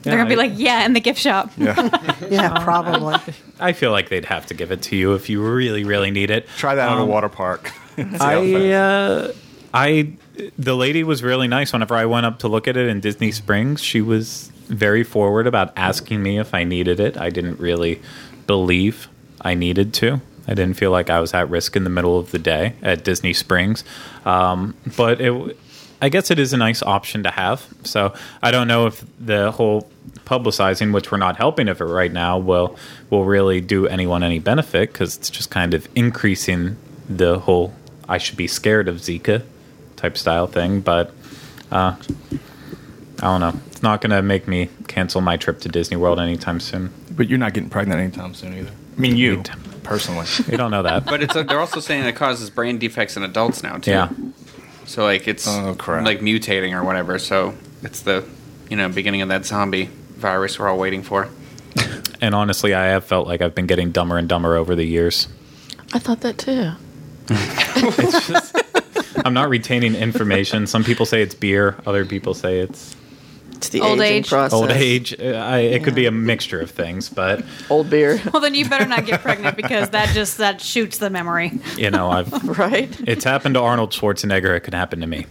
They're 0.05 0.17
gonna 0.17 0.29
be 0.29 0.35
I- 0.35 0.47
like, 0.47 0.53
yeah, 0.55 0.85
in 0.85 0.93
the 0.93 0.99
gift 1.01 1.19
shop. 1.19 1.51
Yeah. 1.57 1.75
Yeah, 2.29 2.57
probably. 2.63 3.17
I 3.59 3.73
feel 3.73 3.91
like 3.91 4.09
they'd 4.09 4.25
have 4.25 4.45
to 4.47 4.53
give 4.53 4.71
it 4.71 4.81
to 4.83 4.95
you 4.95 5.13
if 5.13 5.29
you 5.29 5.41
really, 5.45 5.83
really 5.83 6.09
need 6.11 6.31
it. 6.31 6.47
Try 6.57 6.75
that 6.75 6.89
at 6.91 6.97
a 6.97 7.01
Um, 7.01 7.07
water 7.09 7.29
park. 7.29 7.71
See 7.95 8.01
how 8.03 8.07
it 8.09 8.21
I, 8.21 8.51
fares. 8.51 8.73
uh, 8.73 9.33
I, 9.73 10.13
the 10.57 10.75
lady 10.75 11.03
was 11.03 11.21
really 11.23 11.47
nice. 11.47 11.71
Whenever 11.73 11.95
I 11.95 12.05
went 12.05 12.25
up 12.25 12.39
to 12.39 12.47
look 12.47 12.67
at 12.67 12.77
it 12.77 12.87
in 12.87 12.99
Disney 12.99 13.31
Springs, 13.31 13.81
she 13.83 14.01
was 14.01 14.51
very 14.67 15.03
forward 15.03 15.45
about 15.47 15.71
asking 15.77 16.23
me 16.23 16.39
if 16.39 16.53
I 16.53 16.63
needed 16.63 16.99
it. 16.99 17.17
I 17.17 17.29
didn't 17.29 17.59
really 17.59 18.01
believe 18.47 19.07
I 19.41 19.53
needed 19.53 19.93
to. 19.95 20.21
I 20.47 20.53
didn't 20.53 20.75
feel 20.77 20.91
like 20.91 21.09
I 21.09 21.19
was 21.19 21.33
at 21.33 21.49
risk 21.49 21.75
in 21.75 21.83
the 21.83 21.89
middle 21.89 22.17
of 22.19 22.31
the 22.31 22.39
day 22.39 22.73
at 22.81 23.03
Disney 23.03 23.33
Springs, 23.33 23.83
um, 24.25 24.75
but 24.97 25.21
it. 25.21 25.57
I 26.01 26.09
guess 26.09 26.29
it 26.29 26.37
is 26.39 26.51
a 26.53 26.57
nice 26.57 26.83
option 26.83 27.23
to 27.23 27.31
have. 27.31 27.65
So 27.83 28.13
I 28.43 28.51
don't 28.51 28.67
know 28.67 28.85
if 28.85 29.03
the 29.19 29.51
whole 29.51 29.89
publicizing, 30.25 30.93
which 30.93 31.11
we're 31.11 31.17
not 31.17 31.37
helping 31.37 31.67
of 31.67 31.81
it 31.81 31.85
right 31.85 32.11
now, 32.11 32.37
will 32.37 32.75
will 33.09 33.25
really 33.25 33.61
do 33.61 33.87
anyone 33.87 34.23
any 34.23 34.39
benefit 34.39 34.91
because 34.91 35.17
it's 35.17 35.29
just 35.29 35.49
kind 35.51 35.73
of 35.73 35.87
increasing 35.95 36.77
the 37.09 37.39
whole 37.39 37.73
I 38.09 38.17
should 38.17 38.37
be 38.37 38.47
scared 38.47 38.87
of 38.87 38.97
Zika 38.97 39.43
type 39.95 40.17
style 40.17 40.47
thing. 40.47 40.81
But 40.81 41.11
uh, 41.71 41.95
I 43.19 43.21
don't 43.21 43.39
know. 43.41 43.53
It's 43.67 43.81
not 43.83 44.01
going 44.01 44.11
to 44.11 44.21
make 44.21 44.47
me 44.47 44.69
cancel 44.87 45.21
my 45.21 45.37
trip 45.37 45.59
to 45.61 45.69
Disney 45.69 45.97
World 45.97 46.19
anytime 46.19 46.59
soon. 46.59 46.91
but 47.11 47.27
you're 47.29 47.37
not 47.39 47.53
getting 47.53 47.69
pregnant 47.69 47.99
anytime 47.99 48.33
soon 48.33 48.57
either. 48.57 48.71
I 48.97 48.99
mean, 48.99 49.17
you 49.17 49.43
personally. 49.83 50.25
We 50.49 50.57
don't 50.57 50.71
know 50.71 50.83
that. 50.83 51.05
But 51.05 51.21
it's 51.21 51.33
they're 51.33 51.59
also 51.59 51.79
saying 51.79 52.03
it 52.05 52.15
causes 52.15 52.49
brain 52.49 52.77
defects 52.77 53.15
in 53.17 53.23
adults 53.23 53.61
now 53.63 53.77
too. 53.77 53.91
yeah. 53.91 54.09
So 54.85 55.03
like 55.03 55.27
it's 55.27 55.47
Oh, 55.47 55.75
crap. 55.77 56.05
like 56.05 56.19
mutating 56.19 56.73
or 56.73 56.83
whatever. 56.83 57.17
So 57.19 57.55
it's 57.83 58.01
the 58.01 58.23
you 58.69 58.77
know 58.77 58.89
beginning 58.89 59.21
of 59.21 59.29
that 59.29 59.45
zombie 59.45 59.89
virus 60.15 60.57
we're 60.59 60.69
all 60.69 60.77
waiting 60.77 61.03
for. 61.03 61.29
And 62.21 62.33
honestly, 62.33 62.73
I 62.73 62.85
have 62.85 63.03
felt 63.03 63.27
like 63.27 63.41
I've 63.41 63.53
been 63.53 63.67
getting 63.67 63.91
dumber 63.91 64.17
and 64.17 64.27
dumber 64.29 64.55
over 64.55 64.73
the 64.75 64.85
years. 64.85 65.27
I 65.93 65.99
thought 65.99 66.21
that 66.21 66.37
too. 66.37 66.71
It's 67.77 68.27
just, 68.27 68.55
I'm 69.25 69.33
not 69.33 69.49
retaining 69.49 69.95
information. 69.95 70.65
Some 70.65 70.83
people 70.83 71.05
say 71.05 71.21
it's 71.21 71.35
beer. 71.35 71.75
Other 71.85 72.05
people 72.05 72.33
say 72.33 72.59
it's 72.59 72.94
It's 73.65 73.73
the 73.73 73.81
Old 73.81 73.99
aging 73.99 74.17
age. 74.17 74.29
process. 74.29 74.53
Old 74.53 74.71
age. 74.71 75.15
Uh, 75.19 75.25
I, 75.25 75.59
it 75.59 75.83
could 75.83 75.95
be 75.95 76.05
a 76.05 76.11
mixture 76.11 76.61
of 76.61 76.71
things, 76.71 77.09
but 77.09 77.43
Old 77.69 77.89
beer. 77.89 78.21
Well, 78.31 78.41
then 78.41 78.53
you 78.55 78.67
better 78.69 78.85
not 78.85 79.05
get 79.05 79.21
pregnant 79.21 79.55
because 79.55 79.89
that 79.89 80.09
just 80.09 80.37
that 80.37 80.61
shoots 80.61 80.97
the 80.97 81.09
memory. 81.09 81.51
you 81.77 81.89
know, 81.89 82.09
I've 82.11 82.31
right? 82.59 82.89
it's 83.07 83.23
happened 83.23 83.55
to 83.55 83.61
Arnold 83.61 83.91
Schwarzenegger. 83.91 84.55
It 84.55 84.61
could 84.61 84.73
happen 84.73 85.01
to 85.01 85.07
me. 85.07 85.25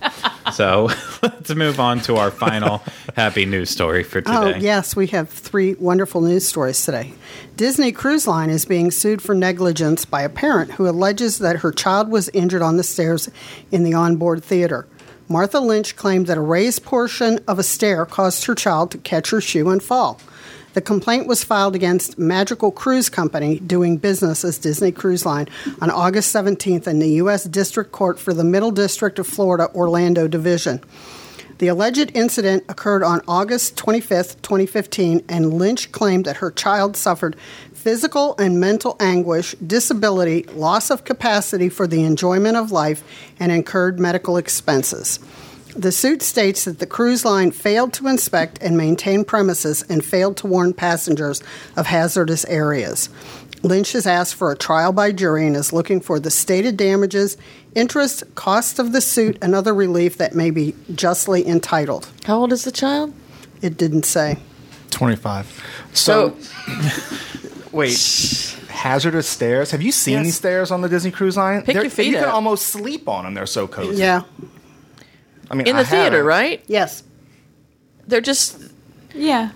So 0.52 0.90
let's 1.22 1.54
move 1.54 1.80
on 1.80 2.00
to 2.02 2.16
our 2.16 2.30
final 2.30 2.82
happy 3.16 3.46
news 3.46 3.70
story 3.70 4.02
for 4.02 4.20
today. 4.20 4.36
Oh, 4.36 4.48
yes, 4.48 4.96
we 4.96 5.06
have 5.08 5.28
three 5.28 5.74
wonderful 5.74 6.20
news 6.20 6.46
stories 6.46 6.84
today. 6.84 7.12
Disney 7.56 7.92
Cruise 7.92 8.26
Line 8.26 8.50
is 8.50 8.64
being 8.64 8.90
sued 8.90 9.22
for 9.22 9.34
negligence 9.34 10.04
by 10.04 10.22
a 10.22 10.28
parent 10.28 10.72
who 10.72 10.88
alleges 10.88 11.38
that 11.38 11.58
her 11.58 11.70
child 11.70 12.08
was 12.08 12.28
injured 12.30 12.62
on 12.62 12.76
the 12.76 12.82
stairs 12.82 13.30
in 13.70 13.84
the 13.84 13.94
onboard 13.94 14.42
theater. 14.42 14.86
Martha 15.28 15.58
Lynch 15.58 15.96
claimed 15.96 16.26
that 16.26 16.36
a 16.36 16.42
raised 16.42 16.84
portion 16.84 17.40
of 17.48 17.58
a 17.58 17.62
stair 17.62 18.04
caused 18.04 18.44
her 18.44 18.54
child 18.54 18.90
to 18.90 18.98
catch 18.98 19.30
her 19.30 19.40
shoe 19.40 19.70
and 19.70 19.82
fall. 19.82 20.20
The 20.74 20.80
complaint 20.80 21.28
was 21.28 21.44
filed 21.44 21.76
against 21.76 22.18
Magical 22.18 22.72
Cruise 22.72 23.08
Company, 23.08 23.60
doing 23.60 23.96
business 23.96 24.44
as 24.44 24.58
Disney 24.58 24.90
Cruise 24.90 25.24
Line, 25.24 25.48
on 25.80 25.88
August 25.88 26.34
17th 26.34 26.88
in 26.88 26.98
the 26.98 27.10
U.S. 27.10 27.44
District 27.44 27.92
Court 27.92 28.18
for 28.18 28.34
the 28.34 28.42
Middle 28.42 28.72
District 28.72 29.18
of 29.20 29.26
Florida, 29.26 29.70
Orlando 29.72 30.26
Division. 30.26 30.82
The 31.58 31.68
alleged 31.68 32.10
incident 32.14 32.64
occurred 32.68 33.04
on 33.04 33.22
August 33.28 33.76
25th, 33.76 34.42
2015, 34.42 35.24
and 35.28 35.54
Lynch 35.54 35.92
claimed 35.92 36.24
that 36.24 36.38
her 36.38 36.50
child 36.50 36.96
suffered 36.96 37.36
physical 37.84 38.34
and 38.38 38.58
mental 38.58 38.96
anguish, 38.98 39.54
disability, 39.56 40.44
loss 40.54 40.88
of 40.88 41.04
capacity 41.04 41.68
for 41.68 41.86
the 41.86 42.02
enjoyment 42.02 42.56
of 42.56 42.72
life, 42.72 43.04
and 43.38 43.52
incurred 43.52 44.00
medical 44.00 44.38
expenses. 44.38 45.20
The 45.76 45.92
suit 45.92 46.22
states 46.22 46.64
that 46.64 46.78
the 46.78 46.86
cruise 46.86 47.26
line 47.26 47.50
failed 47.50 47.92
to 47.94 48.08
inspect 48.08 48.56
and 48.62 48.78
maintain 48.78 49.22
premises 49.22 49.82
and 49.82 50.02
failed 50.02 50.38
to 50.38 50.46
warn 50.46 50.72
passengers 50.72 51.42
of 51.76 51.84
hazardous 51.84 52.46
areas. 52.46 53.10
Lynch 53.62 53.92
has 53.92 54.06
asked 54.06 54.34
for 54.34 54.50
a 54.50 54.56
trial 54.56 54.92
by 54.92 55.12
jury 55.12 55.46
and 55.46 55.54
is 55.54 55.70
looking 55.70 56.00
for 56.00 56.18
the 56.18 56.30
stated 56.30 56.78
damages, 56.78 57.36
interest, 57.74 58.24
cost 58.34 58.78
of 58.78 58.92
the 58.92 59.02
suit, 59.02 59.36
and 59.42 59.54
other 59.54 59.74
relief 59.74 60.16
that 60.16 60.34
may 60.34 60.50
be 60.50 60.74
justly 60.94 61.46
entitled. 61.46 62.08
How 62.24 62.38
old 62.38 62.52
is 62.54 62.64
the 62.64 62.72
child? 62.72 63.12
It 63.60 63.76
didn't 63.76 64.04
say. 64.04 64.38
25. 64.90 65.90
So, 65.92 66.34
Wait, 67.74 68.56
hazardous 68.68 69.28
stairs? 69.28 69.70
Have 69.72 69.82
you 69.82 69.92
seen 69.92 70.14
Yes. 70.18 70.24
these 70.24 70.36
stairs 70.36 70.70
on 70.70 70.80
the 70.80 70.88
Disney 70.88 71.10
Cruise 71.10 71.36
Line? 71.36 71.62
Pick 71.62 71.74
your 71.74 71.90
feet 71.90 72.06
You 72.08 72.14
can 72.14 72.24
up. 72.24 72.34
almost 72.34 72.66
sleep 72.66 73.08
on 73.08 73.24
them. 73.24 73.34
They're 73.34 73.46
so 73.46 73.66
cozy. 73.66 74.00
Yeah. 74.00 74.22
I 75.50 75.54
mean, 75.54 75.66
in 75.66 75.76
I 75.76 75.82
the 75.82 75.88
theater, 75.88 76.16
haven't. 76.16 76.26
right? 76.26 76.64
Yes. 76.66 77.02
They're 78.06 78.20
just 78.20 78.58
Yeah. 79.14 79.50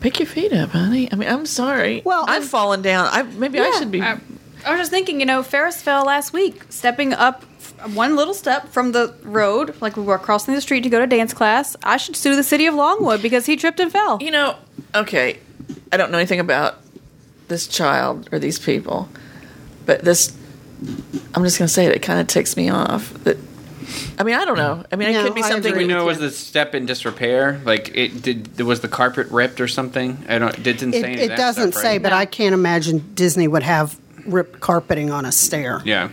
pick 0.00 0.18
your 0.20 0.26
feet 0.26 0.52
up, 0.52 0.70
honey. 0.70 1.08
I 1.12 1.16
mean, 1.16 1.28
I'm 1.28 1.46
sorry. 1.46 2.02
Well, 2.04 2.24
I've 2.28 2.42
and- 2.42 2.50
fallen 2.50 2.82
down. 2.82 3.08
I 3.10 3.22
maybe 3.22 3.58
I 3.60 3.70
should 3.78 3.90
be. 3.90 4.00
I, 4.02 4.18
I 4.66 4.70
was 4.72 4.80
just 4.80 4.90
thinking, 4.90 5.20
you 5.20 5.26
know, 5.26 5.42
Ferris 5.42 5.80
fell 5.82 6.04
last 6.04 6.32
week, 6.32 6.62
stepping 6.68 7.12
up 7.14 7.44
f- 7.80 7.94
one 7.94 8.16
little 8.16 8.34
step 8.34 8.68
from 8.72 8.92
the 8.92 9.14
road, 9.22 9.74
like 9.80 9.96
we 9.96 10.02
were 10.02 10.18
crossing 10.18 10.54
the 10.54 10.60
street 10.60 10.82
to 10.82 10.88
go 10.88 10.98
to 10.98 11.06
dance 11.06 11.32
class. 11.32 11.76
I 11.82 11.96
should 11.96 12.16
sue 12.16 12.34
the 12.36 12.42
city 12.42 12.66
of 12.66 12.74
Longwood 12.74 13.22
because 13.22 13.46
he 13.46 13.56
tripped 13.56 13.80
and 13.80 13.90
fell. 13.90 14.18
You 14.20 14.30
know, 14.32 14.56
okay, 14.94 15.38
I 15.92 15.96
don't 15.96 16.10
know 16.10 16.18
anything 16.18 16.40
about 16.40 16.76
this 17.48 17.66
child 17.66 18.28
or 18.32 18.38
these 18.38 18.58
people, 18.58 19.08
but 19.86 20.02
this, 20.02 20.36
I'm 21.34 21.42
just 21.44 21.58
going 21.58 21.66
to 21.66 21.72
say 21.72 21.86
it, 21.86 21.96
it 21.96 22.02
kind 22.02 22.20
of 22.20 22.26
ticks 22.26 22.56
me 22.56 22.68
off. 22.68 23.12
That, 23.24 23.36
I 24.18 24.22
mean, 24.22 24.34
I 24.34 24.44
don't 24.44 24.56
know. 24.58 24.84
I 24.92 24.96
mean, 24.96 25.12
No, 25.12 25.20
it 25.20 25.24
could 25.24 25.34
be 25.34 25.42
something. 25.42 25.72
agree 25.72 25.84
we 25.84 25.88
know 25.88 26.04
was 26.04 26.18
the 26.18 26.30
step 26.30 26.74
in 26.74 26.84
disrepair. 26.86 27.60
Like 27.64 27.90
it 27.96 28.20
did. 28.22 28.60
Was 28.60 28.80
the 28.80 28.88
carpet 28.88 29.28
ripped 29.28 29.60
or 29.60 29.68
something? 29.68 30.24
I 30.28 30.38
don't. 30.38 30.56
It 30.58 30.62
didn't 30.62 30.94
It, 30.94 31.00
say. 31.02 31.12
any 31.12 31.14
of 31.14 31.20
it 31.22 31.28
that 31.28 31.36
doesn't 31.38 31.72
stuff, 31.72 31.82
say, 31.82 31.92
right? 31.94 32.02
but 32.02 32.12
I 32.12 32.26
can't 32.26 32.52
imagine 32.52 33.12
Disney 33.14 33.48
would 33.48 33.62
have 33.62 33.98
ripped 34.26 34.60
carpeting 34.60 35.10
on 35.10 35.24
a 35.24 35.32
stair. 35.32 35.80
Yeah. 35.86 36.10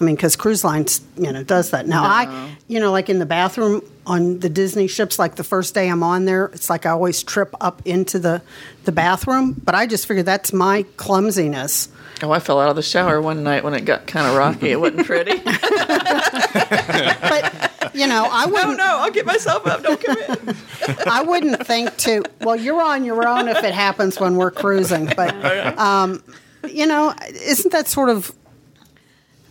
I 0.00 0.04
mean, 0.04 0.14
because 0.14 0.36
cruise 0.36 0.64
lines, 0.64 1.00
you 1.16 1.32
know, 1.32 1.42
does 1.42 1.70
that. 1.70 1.86
Now, 1.86 2.04
I, 2.04 2.56
you 2.68 2.78
know, 2.78 2.92
like 2.92 3.08
in 3.08 3.18
the 3.18 3.26
bathroom 3.26 3.82
on 4.06 4.38
the 4.38 4.48
Disney 4.48 4.86
ships, 4.86 5.18
like 5.18 5.34
the 5.34 5.44
first 5.44 5.74
day 5.74 5.88
I'm 5.88 6.02
on 6.02 6.24
there, 6.24 6.46
it's 6.46 6.70
like 6.70 6.86
I 6.86 6.90
always 6.90 7.22
trip 7.22 7.54
up 7.60 7.82
into 7.84 8.18
the, 8.18 8.42
the 8.84 8.92
bathroom. 8.92 9.60
But 9.64 9.74
I 9.74 9.86
just 9.86 10.06
figured 10.06 10.26
that's 10.26 10.52
my 10.52 10.84
clumsiness. 10.96 11.88
Oh, 12.22 12.30
I 12.30 12.38
fell 12.40 12.60
out 12.60 12.70
of 12.70 12.76
the 12.76 12.82
shower 12.82 13.20
one 13.20 13.42
night 13.42 13.64
when 13.64 13.74
it 13.74 13.84
got 13.84 14.06
kind 14.06 14.26
of 14.26 14.36
rocky. 14.36 14.70
It 14.70 14.80
wasn't 14.80 15.06
pretty. 15.06 15.40
But 16.60 17.94
you 17.94 18.06
know, 18.06 18.28
I 18.30 18.44
oh 18.46 18.50
wouldn't. 18.50 18.78
no, 18.78 18.84
I'll 18.84 19.10
get 19.10 19.26
myself 19.26 19.66
up. 19.66 19.82
Don't 19.82 20.00
commit. 20.00 20.56
I 21.06 21.22
wouldn't 21.22 21.66
think 21.66 21.96
to. 21.98 22.22
Well, 22.40 22.56
you're 22.56 22.82
on 22.82 23.04
your 23.04 23.26
own 23.26 23.48
if 23.48 23.62
it 23.62 23.74
happens 23.74 24.18
when 24.18 24.36
we're 24.36 24.50
cruising. 24.50 25.06
But 25.16 25.34
um, 25.78 26.22
you 26.68 26.86
know, 26.86 27.14
isn't 27.28 27.72
that 27.72 27.88
sort 27.88 28.08
of? 28.08 28.32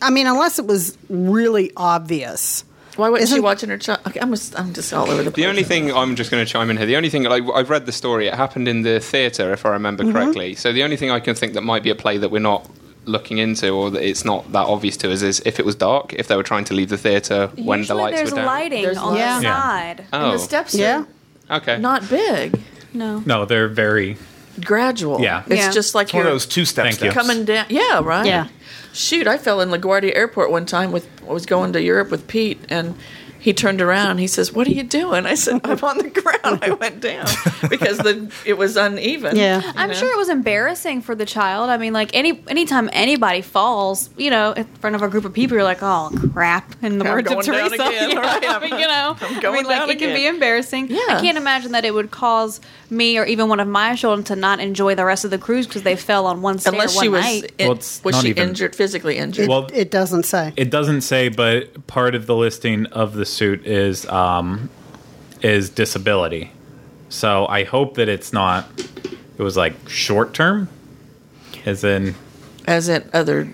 I 0.02 0.10
mean, 0.10 0.28
unless 0.28 0.60
it 0.60 0.66
was 0.68 0.98
really 1.10 1.72
obvious. 1.76 2.64
Why 2.96 3.10
wasn't 3.10 3.30
she 3.30 3.34
Isn't- 3.36 3.44
watching 3.44 3.70
her 3.70 3.78
child? 3.78 4.00
Okay, 4.08 4.20
I'm 4.20 4.32
just, 4.32 4.60
I'm 4.60 4.74
just 4.74 4.92
all 4.94 5.04
over 5.10 5.22
the 5.24 5.32
place. 5.32 5.36
The 5.44 5.50
only 5.50 5.64
thing 5.64 5.94
I'm 5.94 6.16
just 6.16 6.32
going 6.32 6.44
to 6.44 6.52
chime 6.52 6.70
in 6.72 6.78
here. 6.78 6.86
The 6.88 6.96
only 6.96 7.10
thing 7.10 7.24
like 7.24 7.44
I've 7.54 7.70
read 7.70 7.86
the 7.86 7.92
story. 7.92 8.28
It 8.28 8.34
happened 8.34 8.68
in 8.68 8.82
the 8.82 9.00
theatre, 9.00 9.54
if 9.54 9.66
I 9.66 9.70
remember 9.70 10.04
Mm-hmm. 10.04 10.14
correctly. 10.14 10.56
So 10.56 10.74
the 10.74 10.84
only 10.84 10.98
thing 10.98 11.12
I 11.12 11.20
can 11.20 11.36
think 11.36 11.54
that 11.54 11.62
might 11.62 11.84
be 11.84 11.90
a 11.92 11.96
play 11.96 12.18
that 12.18 12.30
we're 12.32 12.40
not 12.40 12.68
looking 13.06 13.38
into, 13.38 13.70
or 13.70 13.92
that 13.92 14.02
it's 14.04 14.26
not 14.26 14.52
that 14.52 14.66
obvious 14.66 14.98
to 14.98 15.12
us, 15.14 15.22
is 15.22 15.42
if 15.46 15.60
it 15.60 15.66
was 15.66 15.76
dark, 15.76 16.12
if 16.14 16.28
they 16.28 16.36
were 16.36 16.44
trying 16.44 16.66
to 16.66 16.74
leave 16.74 16.90
the 16.90 16.98
theatre 16.98 17.48
when 17.56 17.84
the 17.84 17.94
lights 17.96 18.32
were 18.32 18.36
down. 18.36 18.46
lighting 18.46 18.82
There's 18.84 18.98
lighting 18.98 19.08
on 19.08 19.14
lights. 19.14 19.38
the 19.38 19.44
Yeah. 19.44 19.62
side. 19.62 20.00
And 20.12 20.24
Oh, 20.24 20.32
the 20.32 20.40
steps 20.40 20.74
Yeah. 20.76 21.04
okay. 21.52 21.78
not 21.78 22.10
big, 22.10 22.60
No. 22.94 23.22
No, 23.26 23.46
they're 23.46 23.68
very. 23.68 24.18
Gradual. 24.65 25.22
Yeah. 25.22 25.43
it's 25.48 25.56
Yeah. 25.56 25.72
just 25.72 25.96
like 25.96 26.06
It's 26.08 26.13
one 26.13 26.24
you're 26.24 26.28
of 26.32 26.34
those 26.36 26.46
two 26.46 26.65
step 26.65 26.86
Thank 26.86 27.02
you. 27.02 27.12
steps. 27.12 27.13
coming 27.28 27.46
down. 27.46 27.65
Yeah, 27.70 28.02
right. 28.04 28.26
Yeah. 28.26 28.48
Shoot, 28.93 29.28
I 29.28 29.38
fell 29.38 29.62
in 29.62 29.70
LaGuardia 29.70 30.15
Airport 30.15 30.50
one 30.52 30.65
time 30.65 30.91
with 30.91 31.08
I 31.28 31.32
was 31.32 31.46
going 31.46 31.74
to 31.74 31.82
Europe 31.82 32.10
with 32.12 32.28
Pete 32.28 32.60
and. 32.70 32.96
He 33.39 33.54
turned 33.54 33.82
around 33.82 34.17
he 34.17 34.28
says, 34.28 34.52
"What 34.54 34.67
are 34.67 34.71
you 34.71 34.84
doing?" 34.84 35.26
I 35.26 35.36
said, 35.36 35.62
"I'm 35.63 35.84
on 35.84 35.97
the 36.00 36.10
ground. 36.10 36.60
I 36.63 36.71
went 36.71 37.00
down 37.02 37.28
because 37.69 37.97
the 38.00 38.32
it 38.45 38.58
was 38.58 38.76
uneven." 38.78 39.36
Yeah. 39.36 39.62
I'm 39.76 39.89
know? 39.89 39.95
sure 39.95 40.12
it 40.12 40.17
was 40.17 40.30
embarrassing 40.30 41.02
for 41.02 41.15
the 41.15 41.26
child. 41.26 41.69
I 41.69 41.78
mean, 41.78 41.93
like 41.93 42.10
any 42.13 42.43
anytime 42.47 42.89
anybody 42.93 43.41
falls, 43.41 44.10
you 44.17 44.30
know, 44.30 44.52
in 44.54 44.65
front 44.82 44.95
of 44.95 45.02
a 45.02 45.08
group 45.08 45.26
of 45.26 45.34
people, 45.34 45.56
you're 45.56 45.63
like, 45.63 45.80
"Oh 45.82 46.12
crap!" 46.34 46.76
In 46.84 46.97
the 47.00 47.06
I'm 47.06 47.13
words 47.13 47.28
of 47.32 47.34
going 47.34 47.45
down 47.45 47.69
Teresa, 47.69 47.84
again, 47.88 48.10
Yeah, 48.12 48.19
right? 48.19 48.43
I 48.50 48.60
mean, 48.60 48.80
you 48.80 48.88
know, 48.88 49.17
I'm 49.19 49.45
I 49.45 49.52
mean, 49.52 49.65
like 49.65 49.80
down 49.80 49.89
it 49.89 50.00
can 50.00 50.13
be 50.13 50.26
embarrassing. 50.28 50.88
Yeah. 50.89 51.00
I 51.10 51.21
can't 51.21 51.38
imagine 51.38 51.71
that 51.73 51.86
it 51.86 51.93
would 51.93 52.12
cause 52.12 52.60
me 52.89 53.17
or 53.17 53.26
even 53.26 53.50
one 53.50 53.60
of 53.60 53.67
my 53.67 53.95
children 53.95 54.23
to 54.26 54.36
not 54.36 54.60
enjoy 54.60 54.95
the 54.95 55.04
rest 55.06 55.26
of 55.26 55.32
the 55.32 55.38
cruise 55.38 55.67
because 55.67 55.84
they 55.84 55.95
fell 55.95 56.26
on 56.26 56.41
one 56.41 56.58
stair 56.58 56.73
Unless 56.73 56.95
one 56.95 57.04
she 57.04 57.10
was 57.10 57.21
night. 57.21 57.52
in- 57.58 57.67
Well, 57.67 57.76
it's 57.78 58.02
was 58.04 58.15
not 58.15 58.23
she 58.23 58.30
even- 58.30 58.50
injured 58.50 58.76
physically 58.76 59.17
injured? 59.17 59.45
It, 59.45 59.50
Well- 59.50 59.67
it 59.73 59.91
doesn't 59.91 60.23
say. 60.23 60.54
It 60.56 60.69
doesn't 60.69 61.02
say, 61.02 61.28
but 61.30 61.86
part 61.88 62.15
of 62.15 62.26
the 62.28 62.36
listing 62.36 62.86
of 62.88 63.13
the 63.13 63.26
suit 63.28 63.66
is 63.66 64.06
um, 64.08 64.70
is 65.42 65.70
disability. 65.70 66.52
So 67.10 67.46
I 67.48 67.63
hope 67.63 67.96
that 67.96 68.10
it's 68.10 68.34
not. 68.34 68.68
It 69.38 69.44
was 69.44 69.56
like 69.56 69.74
short 69.88 70.34
term, 70.34 70.68
as 71.66 71.84
in 71.84 72.16
As 72.66 72.90
in 72.90 73.08
other 73.13 73.48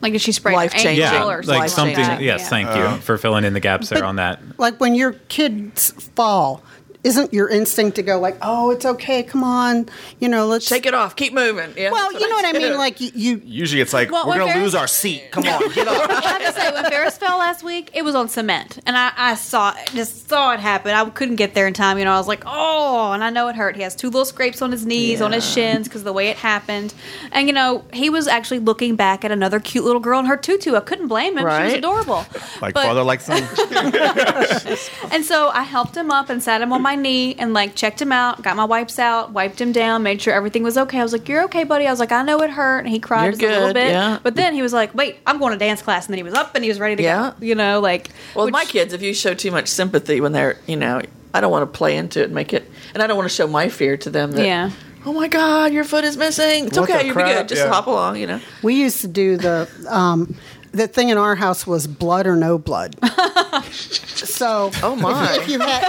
Like 0.00 0.14
if 0.14 0.22
she 0.22 0.32
sprained 0.32 0.56
her 0.56 0.62
Life-changing. 0.64 1.04
ankle 1.04 1.28
yeah, 1.28 1.34
or 1.36 1.42
like 1.42 1.68
something. 1.68 1.96
like. 1.98 2.20
Yes, 2.20 2.40
Yeah. 2.40 2.48
thank 2.48 2.74
you 2.76 3.00
for 3.02 3.18
filling 3.18 3.44
in 3.44 3.52
the 3.52 3.60
gaps 3.60 3.88
there 3.90 4.00
But- 4.00 4.06
on 4.06 4.16
that. 4.16 4.40
like 4.58 4.80
when 4.80 4.94
your 4.94 5.12
kids 5.28 5.90
fall, 6.16 6.62
isn't 7.04 7.32
your 7.32 7.48
instinct 7.48 7.96
to 7.96 8.02
go 8.02 8.18
like, 8.18 8.36
"Oh, 8.42 8.70
it's 8.70 8.84
okay, 8.84 9.22
come 9.22 9.44
on, 9.44 9.88
you 10.20 10.28
know, 10.28 10.46
let's 10.46 10.66
shake 10.66 10.84
it 10.84 10.94
off, 10.94 11.14
keep 11.16 11.32
moving. 11.32 11.72
Yeah, 11.76 11.92
Well, 11.92 12.12
you 12.12 12.28
know 12.28 12.34
what 12.34 12.44
I 12.44 12.52
do. 12.52 12.58
mean. 12.58 12.76
Like 12.76 13.00
you, 13.00 13.10
you 13.14 13.42
Usually 13.44 13.80
it's 13.80 13.92
like, 13.92 14.10
Well, 14.10 14.26
we're 14.26 14.34
going 14.36 14.48
to 14.48 14.52
Ferris- 14.54 14.64
lose 14.64 14.74
our 14.74 14.86
seat. 14.88 15.30
Come 15.30 15.44
on, 15.44 15.72
get 15.72 15.86
up. 15.88 16.10
I 16.24 16.28
have 16.38 16.54
to 16.54 16.60
say, 16.60 16.72
when 16.72 16.84
Ferris 16.90 17.16
fell 17.16 17.38
last 17.38 17.62
week, 17.62 17.90
it 17.94 18.02
was 18.02 18.14
on 18.14 18.28
cement, 18.28 18.78
and 18.86 18.96
I, 18.96 19.12
I 19.16 19.34
saw 19.36 19.74
it, 19.78 19.90
just 19.94 20.28
saw 20.28 20.52
it 20.54 20.60
happen. 20.60 20.92
I 20.92 21.08
couldn't 21.10 21.36
get 21.36 21.54
there 21.54 21.66
in 21.66 21.74
time. 21.74 21.98
You 21.98 22.04
know, 22.04 22.12
I 22.12 22.18
was 22.18 22.28
like, 22.28 22.42
oh, 22.46 23.12
and 23.12 23.22
I 23.22 23.30
know 23.30 23.48
it 23.48 23.56
hurt. 23.56 23.76
He 23.76 23.82
has 23.82 23.94
two 23.94 24.08
little 24.08 24.24
scrapes 24.24 24.60
on 24.60 24.72
his 24.72 24.84
knees, 24.84 25.20
on 25.20 25.32
his 25.32 25.48
shins, 25.48 25.86
because 25.88 26.02
the 26.04 26.12
way 26.12 26.28
it 26.28 26.36
happened. 26.36 26.94
And 27.32 27.46
you 27.48 27.54
know, 27.54 27.84
he 27.92 28.10
was 28.10 28.26
actually 28.26 28.58
looking 28.60 28.96
back 28.96 29.24
at 29.24 29.30
another 29.30 29.60
cute 29.60 29.84
little 29.84 30.00
girl 30.00 30.18
in 30.18 30.26
her 30.26 30.36
tutu. 30.36 30.74
I 30.74 30.80
couldn't 30.80 31.08
blame 31.08 31.38
him. 31.38 31.48
She 31.48 31.64
was 31.64 31.72
adorable. 31.74 32.24
Like 32.60 32.74
But- 32.74 32.84
father, 32.86 33.02
like 33.04 33.20
son. 33.20 33.42
And 35.10 35.24
so 35.24 35.48
I 35.48 35.62
helped 35.62 35.96
him 35.96 36.10
up 36.10 36.28
and 36.30 36.42
sat 36.42 36.60
him 36.60 36.72
on 36.72 36.82
my 36.82 36.87
knee 36.96 37.34
and 37.38 37.52
like 37.54 37.74
checked 37.74 38.00
him 38.00 38.12
out, 38.12 38.42
got 38.42 38.56
my 38.56 38.64
wipes 38.64 38.98
out, 38.98 39.32
wiped 39.32 39.60
him 39.60 39.72
down, 39.72 40.02
made 40.02 40.20
sure 40.22 40.32
everything 40.34 40.62
was 40.62 40.76
okay. 40.78 40.98
I 41.00 41.02
was 41.02 41.12
like, 41.12 41.28
"You're 41.28 41.44
okay, 41.44 41.64
buddy." 41.64 41.86
I 41.86 41.90
was 41.90 42.00
like, 42.00 42.12
"I 42.12 42.22
know 42.22 42.40
it 42.42 42.50
hurt," 42.50 42.80
and 42.80 42.88
he 42.88 42.98
cried 42.98 43.24
You're 43.24 43.32
just 43.32 43.42
a 43.44 43.48
little 43.60 43.74
bit. 43.74 43.90
yeah. 43.90 44.18
But 44.22 44.34
then 44.36 44.54
he 44.54 44.62
was 44.62 44.72
like, 44.72 44.94
"Wait, 44.94 45.16
I'm 45.26 45.38
going 45.38 45.52
to 45.52 45.58
dance 45.58 45.82
class," 45.82 46.06
and 46.06 46.12
then 46.12 46.18
he 46.18 46.22
was 46.22 46.34
up 46.34 46.54
and 46.54 46.64
he 46.64 46.70
was 46.70 46.78
ready 46.80 46.96
to 46.96 47.02
Yeah. 47.02 47.32
go. 47.38 47.44
You 47.46 47.54
know, 47.54 47.80
like 47.80 48.08
Well, 48.34 48.46
which- 48.46 48.52
my 48.52 48.64
kids, 48.64 48.92
if 48.92 49.02
you 49.02 49.14
show 49.14 49.34
too 49.34 49.50
much 49.50 49.68
sympathy 49.68 50.20
when 50.20 50.32
they're, 50.32 50.56
you 50.66 50.76
know, 50.76 51.00
I 51.34 51.40
don't 51.40 51.50
want 51.50 51.62
to 51.70 51.76
play 51.76 51.96
into 51.96 52.20
it 52.20 52.24
and 52.26 52.34
make 52.34 52.52
it, 52.52 52.70
and 52.94 53.02
I 53.02 53.06
don't 53.06 53.16
want 53.16 53.28
to 53.28 53.34
show 53.34 53.46
my 53.46 53.68
fear 53.68 53.96
to 53.98 54.10
them. 54.10 54.32
That, 54.32 54.44
Yeah. 54.44 54.70
Oh 55.06 55.12
my 55.12 55.28
God, 55.28 55.72
your 55.72 55.84
foot 55.84 56.04
is 56.04 56.16
missing. 56.16 56.66
It's 56.66 56.78
What 56.78 56.90
okay. 56.90 57.06
You'll 57.06 57.14
be 57.16 57.22
good. 57.22 57.48
Just 57.48 57.62
Yeah. 57.62 57.68
hop 57.68 57.86
along. 57.86 58.16
You 58.16 58.26
know. 58.26 58.40
we 58.62 58.74
used 58.74 59.00
to 59.02 59.08
do 59.08 59.36
the 59.36 59.68
um, 59.88 60.34
the 60.72 60.86
thing 60.88 61.08
in 61.08 61.18
our 61.18 61.34
house 61.34 61.66
was 61.66 61.86
blood 61.86 62.26
or 62.26 62.36
no 62.36 62.58
blood. 62.58 62.96
so, 63.70 64.70
Oh 64.82 64.94
my! 64.96 65.36
if 65.40 65.48
you 65.48 65.58
had, 65.60 65.84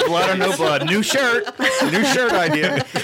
blood 0.06 0.30
or 0.30 0.36
no 0.36 0.56
blood. 0.56 0.86
New 0.86 1.02
shirt. 1.02 1.44
New 1.90 2.04
shirt 2.04 2.32
idea. 2.32 2.84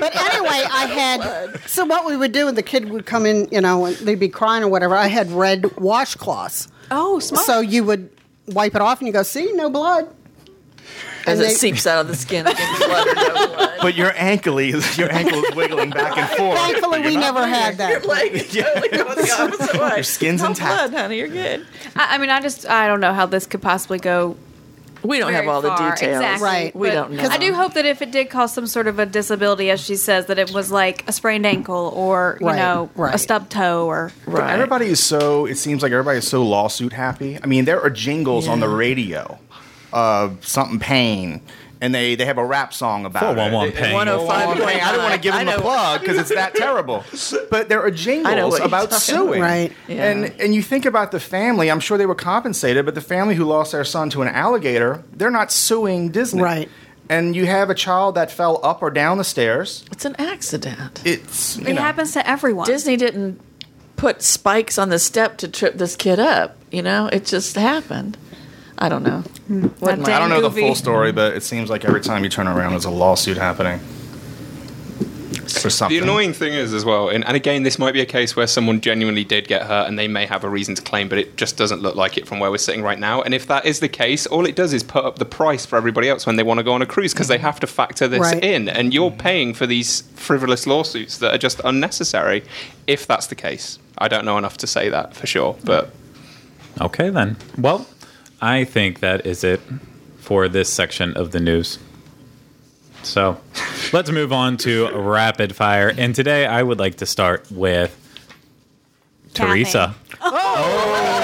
but 0.00 0.14
anyway, 0.16 0.62
I 0.70 0.86
had. 0.92 1.60
So 1.66 1.84
what 1.84 2.04
we 2.06 2.16
would 2.16 2.32
do, 2.32 2.48
and 2.48 2.56
the 2.56 2.62
kid 2.62 2.90
would 2.90 3.06
come 3.06 3.26
in, 3.26 3.48
you 3.50 3.60
know, 3.60 3.86
and 3.86 3.96
they'd 3.96 4.20
be 4.20 4.28
crying 4.28 4.62
or 4.62 4.68
whatever. 4.68 4.94
I 4.96 5.06
had 5.08 5.30
red 5.30 5.62
washcloths, 5.62 6.68
Oh, 6.90 7.18
smart. 7.18 7.44
so 7.46 7.60
you 7.60 7.84
would 7.84 8.10
wipe 8.48 8.74
it 8.74 8.80
off, 8.80 8.98
and 9.00 9.06
you 9.06 9.12
go, 9.12 9.22
"See, 9.22 9.52
no 9.52 9.70
blood." 9.70 10.08
As 11.26 11.40
And 11.40 11.50
it 11.50 11.56
seeps 11.56 11.86
out 11.86 12.00
of 12.00 12.08
the 12.08 12.14
skin, 12.16 12.46
it 12.46 12.56
can 12.56 12.78
be 12.78 12.86
blood 12.86 13.06
or 13.08 13.14
no 13.14 13.46
blood. 13.56 13.72
But 13.82 13.94
your 13.96 14.12
ankle 14.16 14.58
is 14.58 14.96
your 14.98 15.12
ankle 15.12 15.42
is 15.44 15.54
wiggling 15.54 15.90
back 15.90 16.16
and 16.16 16.28
forth. 16.38 16.56
Thankfully, 16.58 17.00
we 17.00 17.16
never 17.16 17.46
had 17.46 17.78
Your 17.78 18.00
that. 18.00 18.06
leg 18.06 18.32
is 18.34 18.52
totally 18.52 18.88
going 18.88 19.08
the 19.16 19.78
way. 19.82 19.94
Your 19.96 20.02
skin's 20.04 20.40
no 20.42 20.48
intact. 20.48 20.90
blood, 20.92 21.00
honey. 21.02 21.18
You're 21.18 21.28
good. 21.28 21.66
I, 21.96 22.14
I 22.14 22.18
mean, 22.18 22.30
I 22.30 22.40
just 22.40 22.66
I 22.68 22.86
don't 22.86 23.00
know 23.00 23.12
how 23.12 23.26
this 23.26 23.46
could 23.46 23.60
possibly 23.62 23.98
go. 23.98 24.36
We 25.02 25.18
don't 25.20 25.32
have 25.34 25.46
all 25.46 25.60
the 25.62 25.70
details. 25.74 26.00
Exactly. 26.00 26.44
Right. 26.44 26.74
We 26.74 26.88
But 26.88 26.94
don't 26.94 27.12
know. 27.12 27.28
I 27.28 27.38
do 27.38 27.54
hope 27.54 27.74
that 27.74 27.86
if 27.86 28.02
it 28.02 28.10
did 28.10 28.28
cause 28.28 28.52
some 28.52 28.66
sort 28.66 28.88
of 28.88 28.98
a 28.98 29.06
disability, 29.06 29.70
as 29.70 29.78
she 29.80 29.94
says, 29.94 30.26
that 30.26 30.38
it 30.38 30.52
was 30.52 30.72
like 30.72 31.04
a 31.08 31.12
sprained 31.12 31.46
ankle 31.46 31.92
or 31.94 32.38
you 32.40 32.46
Right, 32.48 32.56
know 32.56 32.90
right. 32.96 33.14
a 33.14 33.18
stubbed 33.18 33.50
toe 33.52 33.86
or 33.86 34.10
Right. 34.26 34.50
Everybody 34.52 34.86
is 34.86 35.00
so. 35.00 35.46
It 35.46 35.56
seems 35.58 35.82
like 35.82 35.92
everybody 35.92 36.18
is 36.18 36.26
so 36.26 36.42
lawsuit 36.42 36.92
happy. 36.92 37.38
I 37.40 37.46
mean, 37.46 37.66
there 37.66 37.80
are 37.80 37.90
jingles 37.90 38.48
on 38.48 38.58
the 38.58 38.68
radio, 38.68 39.38
uh, 39.96 40.30
something 40.42 40.78
pain, 40.78 41.40
and 41.80 41.94
they 41.94 42.14
they 42.16 42.26
have 42.26 42.36
a 42.36 42.44
rap 42.44 42.74
song 42.74 43.06
about 43.06 43.34
411 43.34 43.68
it. 43.72 43.74
pain. 43.74 43.94
105.9. 43.94 44.66
Pain. 44.66 44.80
I 44.80 44.92
don't 44.92 45.02
want 45.02 45.14
to 45.14 45.20
give 45.20 45.32
them 45.32 45.48
a 45.48 45.52
know. 45.52 45.60
plug 45.60 46.00
because 46.00 46.18
it's 46.18 46.34
that 46.34 46.54
terrible. 46.54 47.02
But 47.50 47.70
there 47.70 47.80
are 47.80 47.86
I 47.86 47.90
know 47.90 47.96
jingles 47.96 48.50
what 48.52 48.58
you're 48.58 48.66
about 48.66 48.90
talking 48.90 48.98
suing. 48.98 49.40
Right. 49.40 49.72
Yeah. 49.88 50.10
And 50.10 50.24
and 50.38 50.54
you 50.54 50.62
think 50.62 50.84
about 50.84 51.12
the 51.12 51.20
family. 51.20 51.70
I'm 51.70 51.80
sure 51.80 51.96
they 51.96 52.06
were 52.06 52.14
compensated, 52.14 52.84
but 52.84 52.94
the 52.94 53.00
family 53.00 53.34
who 53.34 53.44
lost 53.44 53.72
their 53.72 53.84
son 53.84 54.10
to 54.10 54.22
an 54.22 54.28
alligator, 54.28 55.02
they're 55.14 55.30
not 55.30 55.50
suing 55.50 56.10
Disney, 56.10 56.42
Right. 56.42 56.68
And 57.08 57.36
you 57.36 57.46
have 57.46 57.70
a 57.70 57.74
child 57.74 58.16
that 58.16 58.30
fell 58.32 58.58
up 58.64 58.82
or 58.82 58.90
down 58.90 59.16
the 59.18 59.24
stairs. 59.24 59.84
It's 59.92 60.04
an 60.04 60.16
accident. 60.18 61.02
It's 61.06 61.56
you 61.56 61.68
it 61.68 61.74
know, 61.74 61.80
happens 61.80 62.12
to 62.12 62.28
everyone. 62.28 62.66
Disney 62.66 62.96
didn't 62.96 63.40
put 63.94 64.22
spikes 64.22 64.76
on 64.76 64.88
the 64.90 64.98
step 64.98 65.38
to 65.38 65.48
trip 65.48 65.78
this 65.78 65.96
kid 65.96 66.18
up. 66.18 66.56
You 66.70 66.82
know, 66.82 67.08
it 67.12 67.24
just 67.24 67.54
happened. 67.56 68.18
I 68.78 68.88
don't 68.88 69.02
know. 69.02 69.20
Hmm. 69.48 69.66
What 69.78 70.08
I 70.08 70.18
don't 70.18 70.28
know 70.28 70.42
the 70.42 70.50
full 70.50 70.74
story, 70.74 71.12
but 71.12 71.34
it 71.34 71.42
seems 71.42 71.70
like 71.70 71.84
every 71.84 72.00
time 72.00 72.24
you 72.24 72.30
turn 72.30 72.46
around, 72.46 72.72
there's 72.72 72.84
a 72.84 72.90
lawsuit 72.90 73.38
happening 73.38 73.80
for 75.48 75.70
something. 75.70 75.96
The 75.96 76.02
annoying 76.02 76.32
thing 76.32 76.52
is, 76.52 76.74
as 76.74 76.84
well, 76.84 77.08
and, 77.08 77.24
and 77.24 77.36
again, 77.36 77.62
this 77.62 77.78
might 77.78 77.92
be 77.92 78.00
a 78.00 78.06
case 78.06 78.36
where 78.36 78.46
someone 78.46 78.80
genuinely 78.80 79.24
did 79.24 79.48
get 79.48 79.62
hurt 79.62 79.88
and 79.88 79.98
they 79.98 80.08
may 80.08 80.26
have 80.26 80.44
a 80.44 80.48
reason 80.48 80.74
to 80.74 80.82
claim, 80.82 81.08
but 81.08 81.18
it 81.18 81.36
just 81.36 81.56
doesn't 81.56 81.82
look 81.82 81.96
like 81.96 82.18
it 82.18 82.26
from 82.26 82.38
where 82.38 82.50
we're 82.50 82.58
sitting 82.58 82.82
right 82.82 82.98
now. 82.98 83.22
And 83.22 83.32
if 83.32 83.46
that 83.46 83.64
is 83.64 83.80
the 83.80 83.88
case, 83.88 84.26
all 84.26 84.46
it 84.46 84.56
does 84.56 84.72
is 84.72 84.82
put 84.82 85.04
up 85.04 85.18
the 85.18 85.24
price 85.24 85.64
for 85.64 85.76
everybody 85.76 86.08
else 86.08 86.26
when 86.26 86.36
they 86.36 86.42
want 86.42 86.58
to 86.58 86.64
go 86.64 86.72
on 86.72 86.82
a 86.82 86.86
cruise 86.86 87.12
because 87.12 87.28
they 87.28 87.38
have 87.38 87.60
to 87.60 87.66
factor 87.66 88.08
this 88.08 88.20
Right. 88.20 88.44
in. 88.44 88.68
And 88.68 88.92
you're 88.92 89.10
mm. 89.10 89.18
paying 89.18 89.54
for 89.54 89.66
these 89.66 90.02
frivolous 90.14 90.66
lawsuits 90.66 91.18
that 91.18 91.34
are 91.34 91.38
just 91.38 91.60
unnecessary 91.64 92.42
if 92.86 93.06
that's 93.06 93.28
the 93.28 93.34
case. 93.34 93.78
I 93.98 94.08
don't 94.08 94.24
know 94.24 94.38
enough 94.38 94.58
to 94.58 94.66
say 94.66 94.88
that 94.90 95.14
for 95.14 95.26
sure, 95.26 95.56
but 95.64 95.90
Okay, 96.80 97.08
then. 97.08 97.36
Well, 97.56 97.86
I 98.40 98.64
think 98.64 99.00
that 99.00 99.26
is 99.26 99.44
it 99.44 99.60
for 100.18 100.48
this 100.48 100.72
section 100.72 101.16
of 101.16 101.32
the 101.32 101.40
news. 101.40 101.78
So 103.02 103.40
let's 103.92 104.10
move 104.10 104.32
on 104.32 104.56
to 104.58 104.90
rapid 104.90 105.54
fire. 105.54 105.92
And 105.96 106.14
today 106.14 106.44
I 106.46 106.62
would 106.62 106.78
like 106.78 106.96
to 106.96 107.06
start 107.06 107.50
with 107.50 107.94
Kathy. 109.34 109.48
Teresa. 109.50 109.94
Oh. 110.20 111.22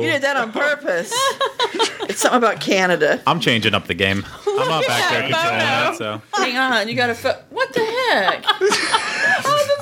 You 0.00 0.10
did 0.10 0.22
that 0.22 0.36
on 0.36 0.50
purpose. 0.52 1.12
it's 2.08 2.20
something 2.20 2.38
about 2.38 2.60
Canada. 2.60 3.22
I'm 3.26 3.40
changing 3.40 3.74
up 3.74 3.86
the 3.86 3.94
game. 3.94 4.24
I'm 4.46 4.68
not 4.68 4.86
back 4.86 5.10
there 5.10 5.22
controlling 5.28 5.58
that, 5.58 5.96
so. 5.96 6.22
Hang 6.34 6.56
on, 6.56 6.88
you 6.88 6.94
got 6.96 7.06
to. 7.08 7.14
Fo- 7.14 7.40
what 7.50 7.72
the 7.72 7.80
heck? 7.80 8.44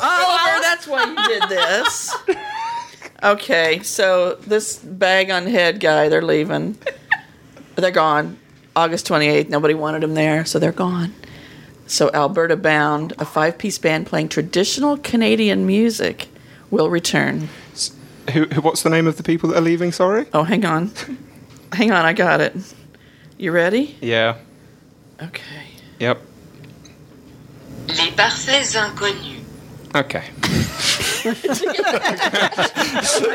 Oh, 0.04 0.38
Oliver, 0.44 0.60
that's 0.62 0.86
why 0.88 1.04
you 1.04 1.14
did 1.28 1.48
this. 1.48 2.12
Okay, 3.22 3.82
so 3.82 4.34
this 4.46 4.78
bag 4.78 5.30
on 5.30 5.46
head 5.46 5.78
guy, 5.78 6.08
they're 6.08 6.22
leaving. 6.22 6.76
They're 7.76 7.90
gone. 7.90 8.36
August 8.76 9.08
28th, 9.08 9.48
nobody 9.48 9.72
wanted 9.72 10.02
them 10.02 10.12
there, 10.12 10.44
so 10.44 10.58
they're 10.58 10.72
gone. 10.72 11.14
So 11.86 12.10
Alberta 12.12 12.56
Bound, 12.56 13.14
a 13.18 13.24
five 13.24 13.56
piece 13.56 13.78
band 13.78 14.06
playing 14.06 14.28
traditional 14.28 14.98
Canadian 14.98 15.66
music, 15.66 16.28
will 16.70 16.90
return. 16.90 17.48
who, 18.32 18.44
who, 18.44 18.60
what's 18.60 18.82
the 18.82 18.90
name 18.90 19.06
of 19.06 19.16
the 19.16 19.22
people 19.22 19.48
that 19.50 19.58
are 19.58 19.62
leaving? 19.62 19.90
Sorry. 19.90 20.26
Oh, 20.34 20.42
hang 20.42 20.64
on. 20.64 20.90
Hang 21.72 21.92
on, 21.92 22.04
I 22.04 22.12
got 22.12 22.40
it. 22.40 22.54
You 23.38 23.52
ready? 23.52 23.96
Yeah. 24.00 24.36
Okay. 25.20 25.66
Yep. 25.98 26.20
Les 27.88 28.10
parfaits 28.10 28.74
inconnus. 28.76 29.42
Okay. 29.94 30.24
My 31.24 31.34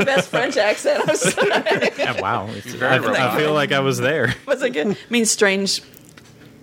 best 0.03 0.29
French 0.29 0.57
accent. 0.57 1.03
I'm 1.07 1.15
sorry. 1.15 1.47
Yeah, 1.97 2.19
wow. 2.21 2.47
It's- 2.49 2.81
I, 2.81 2.97
I 2.97 3.37
feel 3.37 3.53
like 3.53 3.71
I 3.71 3.79
was 3.79 3.97
there. 3.97 4.33
Was 4.45 4.61
it 4.61 4.71
good? 4.71 4.97
means 5.09 5.31
strange, 5.31 5.81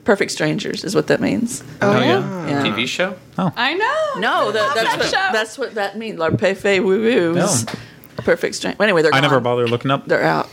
perfect 0.05 0.31
strangers 0.33 0.85
is 0.85 0.95
what 0.95 1.07
that 1.09 1.21
means. 1.21 1.63
Oh, 1.83 1.93
oh 1.97 2.01
yeah. 2.01 2.49
Yeah. 2.49 2.63
TV 2.63 2.87
show. 2.87 3.17
Oh. 3.39 3.53
I 3.57 3.75
know. 3.75 4.21
No, 4.21 4.53
that, 4.53 4.75
that's 4.75 4.89
that 4.91 4.99
what 4.99 5.07
show. 5.09 5.33
that's 5.33 5.59
what 5.59 5.75
that 5.75 5.97
means. 5.99 6.19
La 6.19 6.31
Pefe 6.31 6.81
Woo 6.83 7.01
Woos. 7.01 7.65
Perfect 8.19 8.55
strange. 8.55 8.81
Anyway, 8.81 9.03
they're 9.03 9.15
I 9.15 9.21
never 9.21 9.41
bother 9.41 9.67
looking 9.67 9.91
up. 9.91 10.07
They're 10.07 10.23
out. 10.23 10.49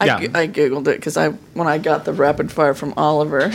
I, 0.00 0.06
Yeah. 0.06 0.26
go- 0.26 0.38
I 0.38 0.48
googled 0.48 0.88
it 0.88 0.96
because 0.96 1.16
I 1.16 1.28
when 1.30 1.68
I 1.68 1.78
got 1.78 2.04
the 2.04 2.12
rapid 2.12 2.50
fire 2.52 2.74
from 2.74 2.92
Oliver, 2.96 3.50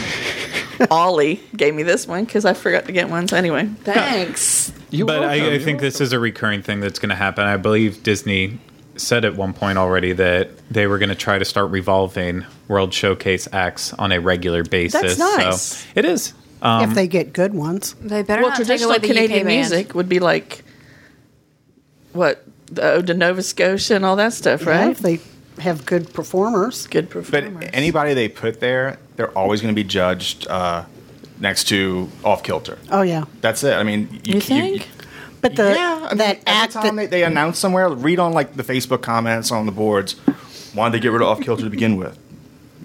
Ollie 0.92 1.42
gave 1.56 1.74
me 1.74 1.84
this 1.84 2.08
one 2.08 2.26
because 2.26 2.46
I 2.46 2.54
forgot 2.54 2.86
to 2.86 2.92
get 2.92 3.10
one. 3.10 3.28
So 3.28 3.38
anyway, 3.38 3.66
thanks. 3.84 4.72
but 4.92 5.24
I, 5.24 5.56
I 5.56 5.60
think 5.60 5.80
this 5.80 6.02
is 6.02 6.13
a 6.13 6.20
recurring 6.20 6.62
thing 6.62 6.80
that's 6.80 7.00
going 7.00 7.10
to 7.10 7.16
happen. 7.16 7.46
I 7.46 7.58
believe 7.58 8.04
Disney 8.04 8.60
said 8.96 9.26
at 9.26 9.36
one 9.36 9.54
point 9.54 9.78
already 9.78 10.13
that 10.13 10.50
they 10.70 10.88
were 10.88 10.98
going 10.98 11.10
to 11.10 11.16
try 11.16 11.38
to 11.38 11.46
start 11.46 11.70
revolving 11.72 12.46
World 12.68 12.94
Showcase 12.94 13.48
acts 13.52 13.94
on 13.94 14.12
a 14.12 14.20
regular 14.20 14.63
basis. 14.63 15.02
That's 15.02 15.20
nice. 15.20 15.62
So 15.62 15.88
it 15.96 16.06
is. 16.06 16.34
Um, 16.62 16.90
if 16.90 16.96
they 16.96 17.08
get 17.08 17.34
good 17.34 17.54
ones. 17.54 17.94
They 18.02 18.24
better 18.24 18.42
well, 18.42 18.50
not 18.50 18.58
take 18.58 18.66
traditional 18.68 18.92
away 18.92 19.00
the 19.00 19.08
Canadian 19.08 19.42
UK 19.42 19.46
band. 19.46 19.70
music 19.70 19.96
would 19.96 20.10
be 20.10 20.20
like 20.20 20.63
what 22.13 22.44
the 22.72 22.84
Ode 22.94 23.08
to 23.08 23.13
Nova 23.13 23.44
Scotia 23.44 23.96
and 23.96 24.04
all 24.06 24.16
that 24.16 24.34
stuff, 24.34 24.63
Yeah, 24.63 24.70
right? 24.70 24.90
if 24.92 25.00
they 25.00 25.20
have 25.60 25.86
good 25.86 26.13
performers. 26.13 26.88
Good 26.88 27.10
performers. 27.10 27.54
But 27.65 27.74
anybody 27.74 28.13
they 28.13 28.28
put 28.30 28.60
there, 28.60 28.98
they're 29.15 29.32
always 29.38 29.62
going 29.62 29.74
to 29.74 29.80
be 29.80 29.88
judged 29.88 30.48
uh, 30.48 30.86
next 31.39 31.65
to 31.70 32.10
off 32.24 32.43
kilter. 32.43 32.78
Oh 32.91 33.02
yeah, 33.02 33.26
That's 33.41 33.63
it. 33.63 33.74
I 33.74 33.84
mean, 33.84 34.22
you 34.24 34.39
think? 34.41 34.88
but 35.41 35.56
the 35.56 35.74
yeah, 35.76 36.00
I 36.06 36.10
mean, 36.10 36.17
that 36.20 36.38
every 36.38 36.43
act 36.48 36.74
time 36.74 36.96
that 36.96 37.10
they, 37.10 37.20
they 37.20 37.24
announce 37.24 37.60
somewhere, 37.60 37.89
read 37.89 38.20
on 38.20 38.34
like 38.34 38.56
the 38.56 38.63
Facebook 38.63 39.02
comments 39.02 39.52
on 39.52 39.65
the 39.65 39.72
boards. 39.72 40.13
Why 40.74 40.89
did 40.89 40.93
they 41.00 41.04
get 41.04 41.12
rid 41.12 41.22
of 41.22 41.28
off 41.28 41.41
kilter 41.41 41.63
to 41.63 41.70
begin 41.70 41.98
with? 41.98 42.17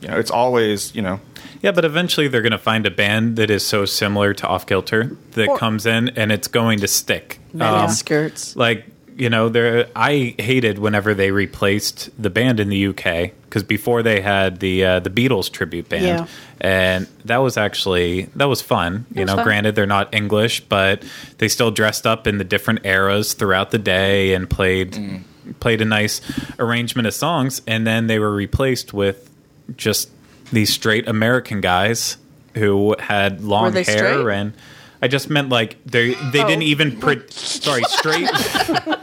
You 0.01 0.09
know, 0.09 0.19
it's 0.19 0.31
always 0.31 0.95
you 0.95 1.03
know. 1.03 1.21
Yeah, 1.61 1.71
but 1.71 1.85
eventually 1.85 2.27
they're 2.27 2.43
going 2.43 2.51
to 2.51 2.59
find 2.59 2.87
a 2.87 2.91
band 2.91 3.37
that 3.37 3.49
is 3.49 3.65
so 3.65 3.85
similar 3.85 4.35
to 4.35 4.49
Off 4.49 4.67
Kilter 4.67 5.17
that 5.33 5.49
Or- 5.49 5.57
comes 5.59 5.87
in 5.87 6.09
and 6.11 6.33
it's 6.33 6.49
going 6.49 6.81
to 6.81 6.89
stick. 6.89 7.39
Men 7.53 7.73
Um, 7.73 7.89
skirts. 7.91 8.57
like 8.57 8.85
you 9.23 9.31
know, 9.31 9.49
there. 9.49 9.87
I 9.95 10.35
hated 10.39 10.79
whenever 10.81 11.15
they 11.15 11.31
replaced 11.31 12.11
the 12.21 12.29
band 12.29 12.59
in 12.59 12.69
the 12.71 12.89
UK 12.89 13.31
because 13.45 13.63
before 13.63 14.03
they 14.03 14.21
had 14.21 14.59
the 14.59 14.85
uh, 14.85 15.01
the 15.01 15.11
Beatles 15.11 15.49
tribute 15.49 15.89
band, 15.89 16.05
Yeah. 16.05 16.27
and 16.61 17.07
that 17.25 17.37
was 17.37 17.57
actually 17.57 18.23
that 18.35 18.47
was 18.49 18.61
fun. 18.61 19.07
You 19.15 19.21
was 19.21 19.29
know, 19.29 19.37
fun. 19.37 19.45
granted 19.45 19.75
they're 19.77 19.87
not 19.87 20.13
English, 20.13 20.63
but 20.63 21.05
they 21.39 21.47
still 21.49 21.71
dressed 21.71 22.05
up 22.05 22.27
in 22.27 22.39
the 22.39 22.45
different 22.45 22.85
eras 22.85 23.35
throughout 23.35 23.71
the 23.71 23.79
day 23.79 24.35
and 24.35 24.51
played 24.51 25.23
played 25.61 25.81
a 25.81 25.85
nice 25.85 26.21
arrangement 26.59 27.07
of 27.07 27.15
songs, 27.15 27.63
and 27.67 27.87
then 27.87 28.09
they 28.09 28.19
were 28.19 28.35
replaced 28.35 28.93
with 28.93 29.31
just 29.77 30.11
these 30.53 30.73
straight 30.73 31.07
American 31.09 31.61
guys 31.61 32.17
who 32.55 32.97
had 32.99 33.41
long 33.45 33.73
they 33.73 33.85
hair 33.85 33.99
straight? 33.99 34.17
and. 34.21 34.53
I 35.05 35.09
just 35.09 35.29
meant 35.29 35.49
like 35.49 35.77
they 35.85 36.15
they 36.15 36.43
Oh. 36.43 36.47
didn't 36.47 36.63
even 36.63 36.99
pre- 37.01 37.23
sorry 37.29 37.83
straight 37.85 38.29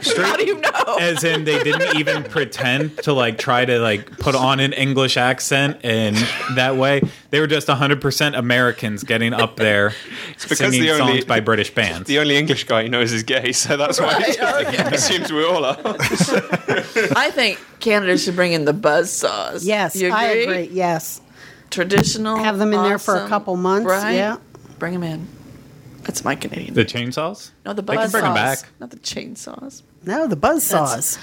straight 0.00 0.24
How 0.26 0.36
do 0.36 0.44
you 0.46 0.56
know? 0.58 0.96
as 0.98 1.22
in 1.24 1.44
they 1.44 1.62
didn't 1.62 1.96
even 2.00 2.22
pretend 2.24 2.96
to 3.04 3.12
like 3.12 3.36
try 3.38 3.64
to 3.66 3.78
like 3.78 4.18
put 4.18 4.34
on 4.34 4.60
an 4.60 4.72
English 4.72 5.16
accent 5.18 5.78
and 5.84 6.16
that 6.56 6.76
way 6.76 7.02
they 7.30 7.38
were 7.40 7.46
just 7.46 7.68
100% 7.68 8.36
Americans 8.36 9.04
getting 9.04 9.32
up 9.34 9.56
there 9.56 9.92
singing 10.38 10.80
the 10.80 10.90
only- 10.92 11.12
songs 11.16 11.24
by 11.26 11.40
British 11.40 11.72
bands. 11.74 12.08
The 12.08 12.18
only 12.18 12.36
English 12.36 12.64
guy 12.64 12.84
he 12.84 12.88
knows 12.88 13.12
is 13.12 13.22
gay, 13.22 13.52
so 13.52 13.76
that's 13.76 14.00
why 14.00 14.20
he 14.22 14.36
assumes 14.94 15.30
we 15.32 15.44
all 15.44 15.64
are. 15.64 15.76
I 17.14 17.30
think 17.32 17.60
Canada 17.78 18.16
should 18.18 18.34
bring 18.36 18.52
in 18.52 18.64
the 18.64 18.72
buzz 18.72 19.12
saws. 19.12 19.64
yes, 19.66 19.94
you 19.96 20.10
I 20.10 20.24
agree. 20.24 20.68
Yes, 20.72 21.20
Traditional. 21.70 22.38
Have 22.38 22.58
them 22.58 22.72
in 22.72 22.82
there 22.82 22.98
for 22.98 23.16
a 23.16 23.28
couple 23.28 23.56
months, 23.56 23.86
Right? 23.86 24.14
yeah. 24.14 24.38
Bring 24.80 24.92
them 24.94 25.02
in. 25.04 25.28
That's 26.10 26.24
my 26.24 26.34
Canadian. 26.34 26.74
The 26.74 26.84
chainsaws? 26.84 27.52
no, 27.64 27.72
the 27.72 27.82
They 27.82 27.94
buzz 27.94 28.10
can 28.10 28.20
bring 28.20 28.24
'em 28.32 28.36
saws, 28.36 28.62
back. 28.62 28.68
not 28.80 28.90
the 28.90 28.96
chainsaws. 28.96 29.82
No, 30.04 30.26
the 30.26 30.34
buzz 30.34 30.64
saws. 30.64 31.18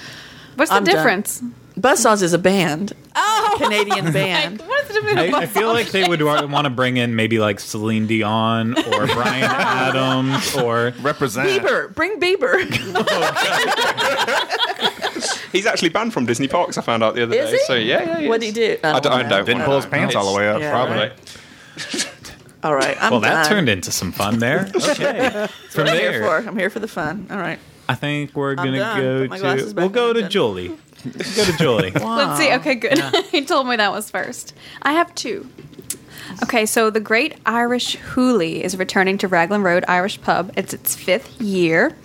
What's 0.54 0.70
the 0.70 0.76
I'm 0.78 0.84
done. 0.84 0.94
difference? 0.94 1.42
Buzzsaws 1.78 2.22
is 2.22 2.32
a 2.32 2.38
band, 2.38 2.94
oh, 3.14 3.56
Canadian 3.62 4.10
band. 4.14 4.62
What 4.62 4.80
is 4.82 4.88
the 4.88 4.94
difference? 4.94 5.34
I, 5.34 5.40
I 5.42 5.46
feel 5.46 5.68
like 5.68 5.90
they 5.90 6.08
would 6.08 6.22
want 6.22 6.64
to 6.64 6.70
bring 6.70 6.96
in 6.96 7.14
maybe 7.16 7.38
like 7.38 7.60
Celine 7.60 8.06
Dion 8.06 8.78
or 8.78 9.06
Bryan 9.06 9.44
Adams 9.44 10.56
or 10.56 10.94
Represent. 11.02 11.48
Bieber, 11.50 11.94
bring 11.94 12.18
Bieber. 12.18 12.58
He's 15.52 15.66
actually 15.66 15.90
banned 15.90 16.12
from 16.14 16.24
Disney 16.26 16.48
parks. 16.48 16.78
I 16.78 16.82
found 16.82 17.04
out 17.04 17.14
the 17.14 17.22
other 17.24 17.36
Is 17.36 17.50
day. 17.50 17.56
he? 17.58 17.62
So 17.64 17.74
yeah, 17.74 18.18
yeah. 18.20 18.28
What'd 18.28 18.42
is. 18.42 18.48
he 18.56 18.60
do? 18.74 18.78
I 18.82 18.88
I 18.88 18.92
don't 18.94 19.02
don't, 19.02 19.12
I 19.12 19.22
know. 19.22 19.28
don't 19.28 19.44
Didn't 19.46 19.62
I 19.62 19.66
pull 19.66 19.76
his 19.76 19.86
pants 19.86 20.14
all 20.16 20.32
the 20.32 20.36
way 20.38 20.48
up, 20.48 20.60
Yeah, 20.60 20.70
probably. 20.72 20.96
right. 20.96 21.12
All 22.62 22.74
right, 22.74 22.96
I'm 23.00 23.10
well, 23.12 23.20
that 23.20 23.44
done. 23.44 23.46
turned 23.52 23.68
into 23.68 23.90
some 23.92 24.10
fun 24.12 24.38
there. 24.40 24.70
Okay, 24.76 25.46
from 25.70 25.84
What 25.84 25.92
I'm 25.92 25.96
here 25.98 26.12
there, 26.12 26.22
for. 26.42 26.48
I'm 26.48 26.58
here 26.58 26.70
for 26.70 26.80
the 26.80 26.88
fun. 26.88 27.26
All 27.30 27.36
right. 27.38 27.58
I 27.88 27.94
think 27.94 28.34
we're 28.34 28.54
gonna 28.54 28.78
done. 28.78 29.00
go 29.00 29.20
Put 29.22 29.30
my 29.30 29.38
glasses 29.38 29.68
to. 29.70 29.74
back 29.74 29.82
We'll 29.82 29.88
go 29.90 30.08
on, 30.10 30.14
to 30.16 30.20
done. 30.22 30.30
Julie. 30.30 30.78
Let's 31.04 31.36
go 31.36 31.44
to 31.44 31.52
Julie. 31.58 31.90
Let's 31.94 32.38
see. 32.40 32.52
Okay, 32.54 32.74
good. 32.74 32.98
he 33.30 33.44
told 33.46 33.68
me 33.68 33.76
that 33.76 33.92
was 33.92 34.10
first. 34.10 34.54
I 34.82 34.92
have 34.92 35.14
two. 35.14 35.48
Okay, 36.42 36.66
so 36.66 36.90
the 36.90 37.00
Great 37.00 37.36
Irish 37.46 37.96
Hoolie 37.96 38.60
is 38.60 38.76
returning 38.76 39.16
to 39.18 39.28
Raglan 39.28 39.62
Road 39.62 39.84
Irish 39.88 40.20
Pub. 40.20 40.52
It's 40.56 40.74
its 40.74 40.94
fifth 40.96 41.40
year. 41.40 41.96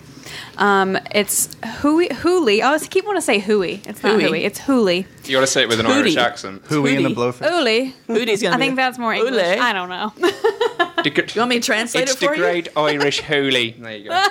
Um, 0.58 0.98
it's 1.12 1.48
Hooey, 1.80 2.08
Hoolie. 2.08 2.60
Oh, 2.62 2.74
I 2.74 2.78
keep 2.78 3.04
wanting 3.04 3.18
to 3.20 3.24
say 3.24 3.38
Hooey. 3.40 3.82
It's 3.86 4.02
not 4.02 4.12
Hooey. 4.20 4.24
Hooey. 4.28 4.44
It's 4.44 4.60
Hoolie. 4.60 5.06
You 5.24 5.32
got 5.36 5.40
to 5.40 5.46
say 5.46 5.62
it 5.62 5.68
with 5.68 5.80
an 5.80 5.86
Hootie. 5.86 5.96
Irish 6.00 6.16
accent. 6.16 6.62
Hooey 6.66 6.96
and 6.96 7.04
the 7.06 7.10
Hootie. 7.10 7.14
blowfish. 7.14 7.48
Hoolie. 7.48 7.92
Hootie's 8.08 8.42
gonna 8.42 8.54
I 8.54 8.58
be 8.58 8.64
think 8.64 8.76
that's 8.76 8.98
more 8.98 9.12
English. 9.14 9.34
Hoolie. 9.34 9.58
I 9.58 9.72
don't 9.72 9.88
know. 9.88 10.12
The 11.04 11.10
gr- 11.10 11.20
You 11.34 11.40
want 11.40 11.50
me 11.50 11.56
to 11.60 11.66
translate 11.66 12.04
it's 12.04 12.14
it 12.14 12.20
the 12.20 12.26
for 12.28 12.34
you? 12.34 12.44
It's 12.46 12.68
the 12.68 12.72
great 12.74 12.92
Irish 13.02 13.20
holy. 13.20 13.72
There 13.72 13.96
you 13.96 14.08
go. 14.08 14.26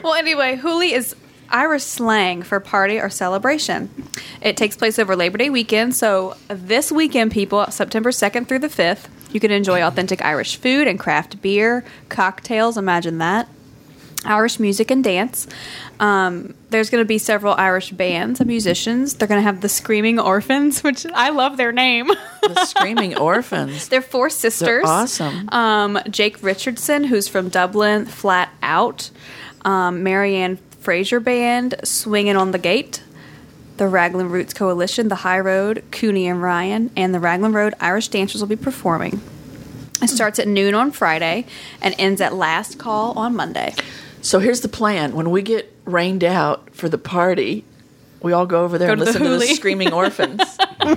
well, 0.02 0.14
anyway, 0.14 0.56
Hoolie 0.56 0.90
is 0.90 1.14
Irish 1.48 1.84
slang 1.84 2.42
for 2.42 2.58
party 2.58 2.98
or 2.98 3.08
celebration. 3.08 3.88
It 4.40 4.56
takes 4.56 4.76
place 4.76 4.98
over 4.98 5.14
Labor 5.14 5.38
Day 5.38 5.50
weekend. 5.50 5.94
So 5.94 6.36
this 6.48 6.90
weekend, 6.90 7.30
people, 7.30 7.64
September 7.70 8.10
2nd 8.10 8.48
through 8.48 8.60
the 8.60 8.68
5th, 8.68 9.06
you 9.32 9.38
can 9.38 9.52
enjoy 9.52 9.80
authentic 9.82 10.24
Irish 10.24 10.56
food 10.56 10.88
and 10.88 10.98
craft 10.98 11.40
beer, 11.40 11.84
cocktails, 12.08 12.76
imagine 12.76 13.18
that. 13.18 13.48
Irish 14.24 14.58
music 14.58 14.90
and 14.90 15.02
dance. 15.04 15.46
Um, 16.00 16.54
there's 16.70 16.90
going 16.90 17.02
to 17.02 17.06
be 17.08 17.18
several 17.18 17.54
Irish 17.54 17.90
bands 17.90 18.40
and 18.40 18.48
musicians. 18.48 19.14
They're 19.14 19.28
going 19.28 19.38
to 19.38 19.44
have 19.44 19.60
the 19.60 19.68
Screaming 19.68 20.18
Orphans, 20.18 20.82
which 20.84 21.06
I 21.06 21.30
love 21.30 21.56
their 21.56 21.72
name. 21.72 22.08
The 22.42 22.64
Screaming 22.64 23.16
Orphans. 23.18 23.88
They're 23.88 24.02
four 24.02 24.30
sisters. 24.30 24.84
awesome. 24.86 25.48
Um, 25.50 25.98
Jake 26.10 26.42
Richardson, 26.42 27.04
who's 27.04 27.28
from 27.28 27.48
Dublin, 27.48 28.06
Flat 28.06 28.50
Out. 28.62 29.10
Um, 29.64 30.02
Marianne 30.02 30.58
Fraser 30.80 31.20
Band, 31.20 31.74
Swinging 31.84 32.36
on 32.36 32.50
the 32.50 32.58
Gate. 32.58 33.02
The 33.76 33.88
Raglan 33.88 34.28
Roots 34.30 34.54
Coalition, 34.54 35.08
The 35.08 35.16
High 35.16 35.40
Road, 35.40 35.82
Cooney 35.90 36.28
and 36.28 36.40
Ryan, 36.40 36.92
and 36.96 37.12
the 37.12 37.18
Raglan 37.18 37.52
Road 37.52 37.74
Irish 37.80 38.06
Dancers 38.06 38.40
will 38.40 38.46
be 38.48 38.54
performing. 38.54 39.20
It 40.00 40.08
starts 40.08 40.38
at 40.38 40.46
noon 40.46 40.74
on 40.74 40.92
Friday 40.92 41.46
and 41.80 41.92
ends 41.98 42.20
at 42.20 42.34
last 42.34 42.78
call 42.78 43.18
on 43.18 43.34
Monday. 43.34 43.74
So 44.24 44.38
here's 44.38 44.62
the 44.62 44.68
plan. 44.68 45.14
When 45.14 45.30
we 45.30 45.42
get 45.42 45.70
rained 45.84 46.24
out 46.24 46.74
for 46.74 46.88
the 46.88 46.96
party, 46.96 47.62
we 48.22 48.32
all 48.32 48.46
go 48.46 48.64
over 48.64 48.78
there 48.78 48.88
Go 48.88 48.92
and 48.94 49.00
to 49.00 49.04
the 49.04 49.10
listen 49.18 49.22
to 49.22 49.38
the 49.38 49.46
Screaming 49.54 49.92
Orphans. 49.92 50.40
I 50.80 50.96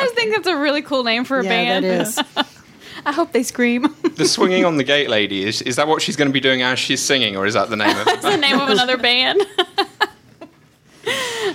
just 0.00 0.14
think 0.14 0.34
that's 0.34 0.46
a 0.46 0.56
really 0.56 0.82
cool 0.82 1.02
name 1.02 1.24
for 1.24 1.40
a 1.40 1.42
Yeah, 1.44 1.48
band. 1.50 1.84
that 1.84 2.00
is. 2.06 2.18
I 3.04 3.10
hope 3.12 3.32
they 3.32 3.42
scream. 3.42 3.92
The 4.14 4.24
swinging 4.24 4.64
on 4.64 4.76
the 4.76 4.84
gate 4.84 5.10
lady 5.10 5.42
is 5.44 5.60
is 5.62 5.74
that 5.76 5.88
what 5.88 6.00
she's 6.00 6.14
going 6.14 6.28
to 6.28 6.32
be 6.32 6.38
doing 6.38 6.62
as 6.62 6.78
she's 6.78 7.02
singing, 7.02 7.36
or 7.36 7.44
is 7.46 7.54
that 7.54 7.68
the 7.70 7.76
name 7.76 7.96
of 7.96 8.06
it? 8.06 8.22
the 8.22 8.36
name 8.36 8.60
of 8.60 8.68
another 8.68 8.96
band. 8.96 9.40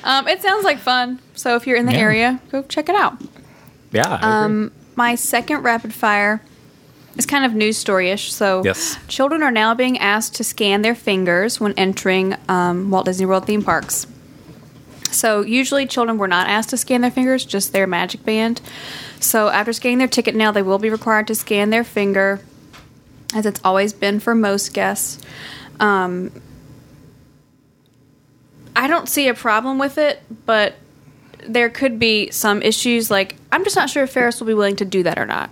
um, 0.03 0.27
it 0.27 0.41
sounds 0.41 0.65
like 0.65 0.79
fun. 0.79 1.19
So 1.35 1.55
if 1.55 1.65
you're 1.65 1.77
in 1.77 1.85
the 1.85 1.93
Yeah. 1.93 1.99
area, 1.99 2.41
go 2.51 2.63
check 2.63 2.89
it 2.89 2.95
out. 2.95 3.21
Yeah. 3.93 4.09
I 4.09 4.15
agree. 4.15 4.29
Um, 4.29 4.71
my 4.97 5.15
second 5.15 5.63
rapid 5.63 5.93
fire 5.93 6.41
is 7.17 7.25
kind 7.25 7.45
of 7.45 7.53
news 7.53 7.77
story-ish. 7.77 8.33
So 8.33 8.61
Yes. 8.63 8.97
children 9.07 9.43
are 9.43 9.51
now 9.51 9.73
being 9.73 9.97
asked 9.97 10.35
to 10.35 10.43
scan 10.43 10.81
their 10.81 10.95
fingers 10.95 11.59
when 11.59 11.73
entering 11.73 12.35
um, 12.47 12.89
Walt 12.89 13.05
Disney 13.05 13.25
World 13.25 13.45
theme 13.45 13.63
parks. 13.63 14.07
So 15.11 15.41
usually 15.41 15.85
children 15.85 16.17
were 16.17 16.27
not 16.27 16.47
asked 16.47 16.69
to 16.69 16.77
scan 16.77 17.01
their 17.01 17.11
fingers, 17.11 17.45
just 17.45 17.73
their 17.73 17.87
magic 17.87 18.23
band. 18.23 18.61
So 19.19 19.47
after 19.47 19.73
scanning 19.73 19.97
their 19.97 20.07
ticket 20.07 20.35
now, 20.35 20.51
they 20.51 20.61
will 20.61 20.79
be 20.79 20.89
required 20.89 21.27
to 21.27 21.35
scan 21.35 21.69
their 21.69 21.83
finger, 21.83 22.41
as 23.33 23.45
it's 23.45 23.59
always 23.63 23.93
been 23.93 24.19
for 24.19 24.35
most 24.35 24.73
guests. 24.73 25.19
Um, 25.79 26.31
I 28.75 28.87
don't 28.87 29.09
see 29.09 29.27
a 29.27 29.33
problem 29.33 29.79
with 29.79 29.97
it, 29.97 30.21
but 30.45 30.75
there 31.47 31.69
could 31.69 31.97
be 31.97 32.29
some 32.31 32.61
issues. 32.61 33.09
Like 33.09 33.35
I'm 33.51 33.63
just 33.63 33.75
not 33.75 33.89
sure 33.89 34.03
if 34.03 34.11
Ferris 34.11 34.39
will 34.39 34.47
be 34.47 34.53
willing 34.53 34.75
to 34.75 34.85
do 34.85 35.03
that 35.03 35.17
or 35.17 35.25
not. 35.25 35.49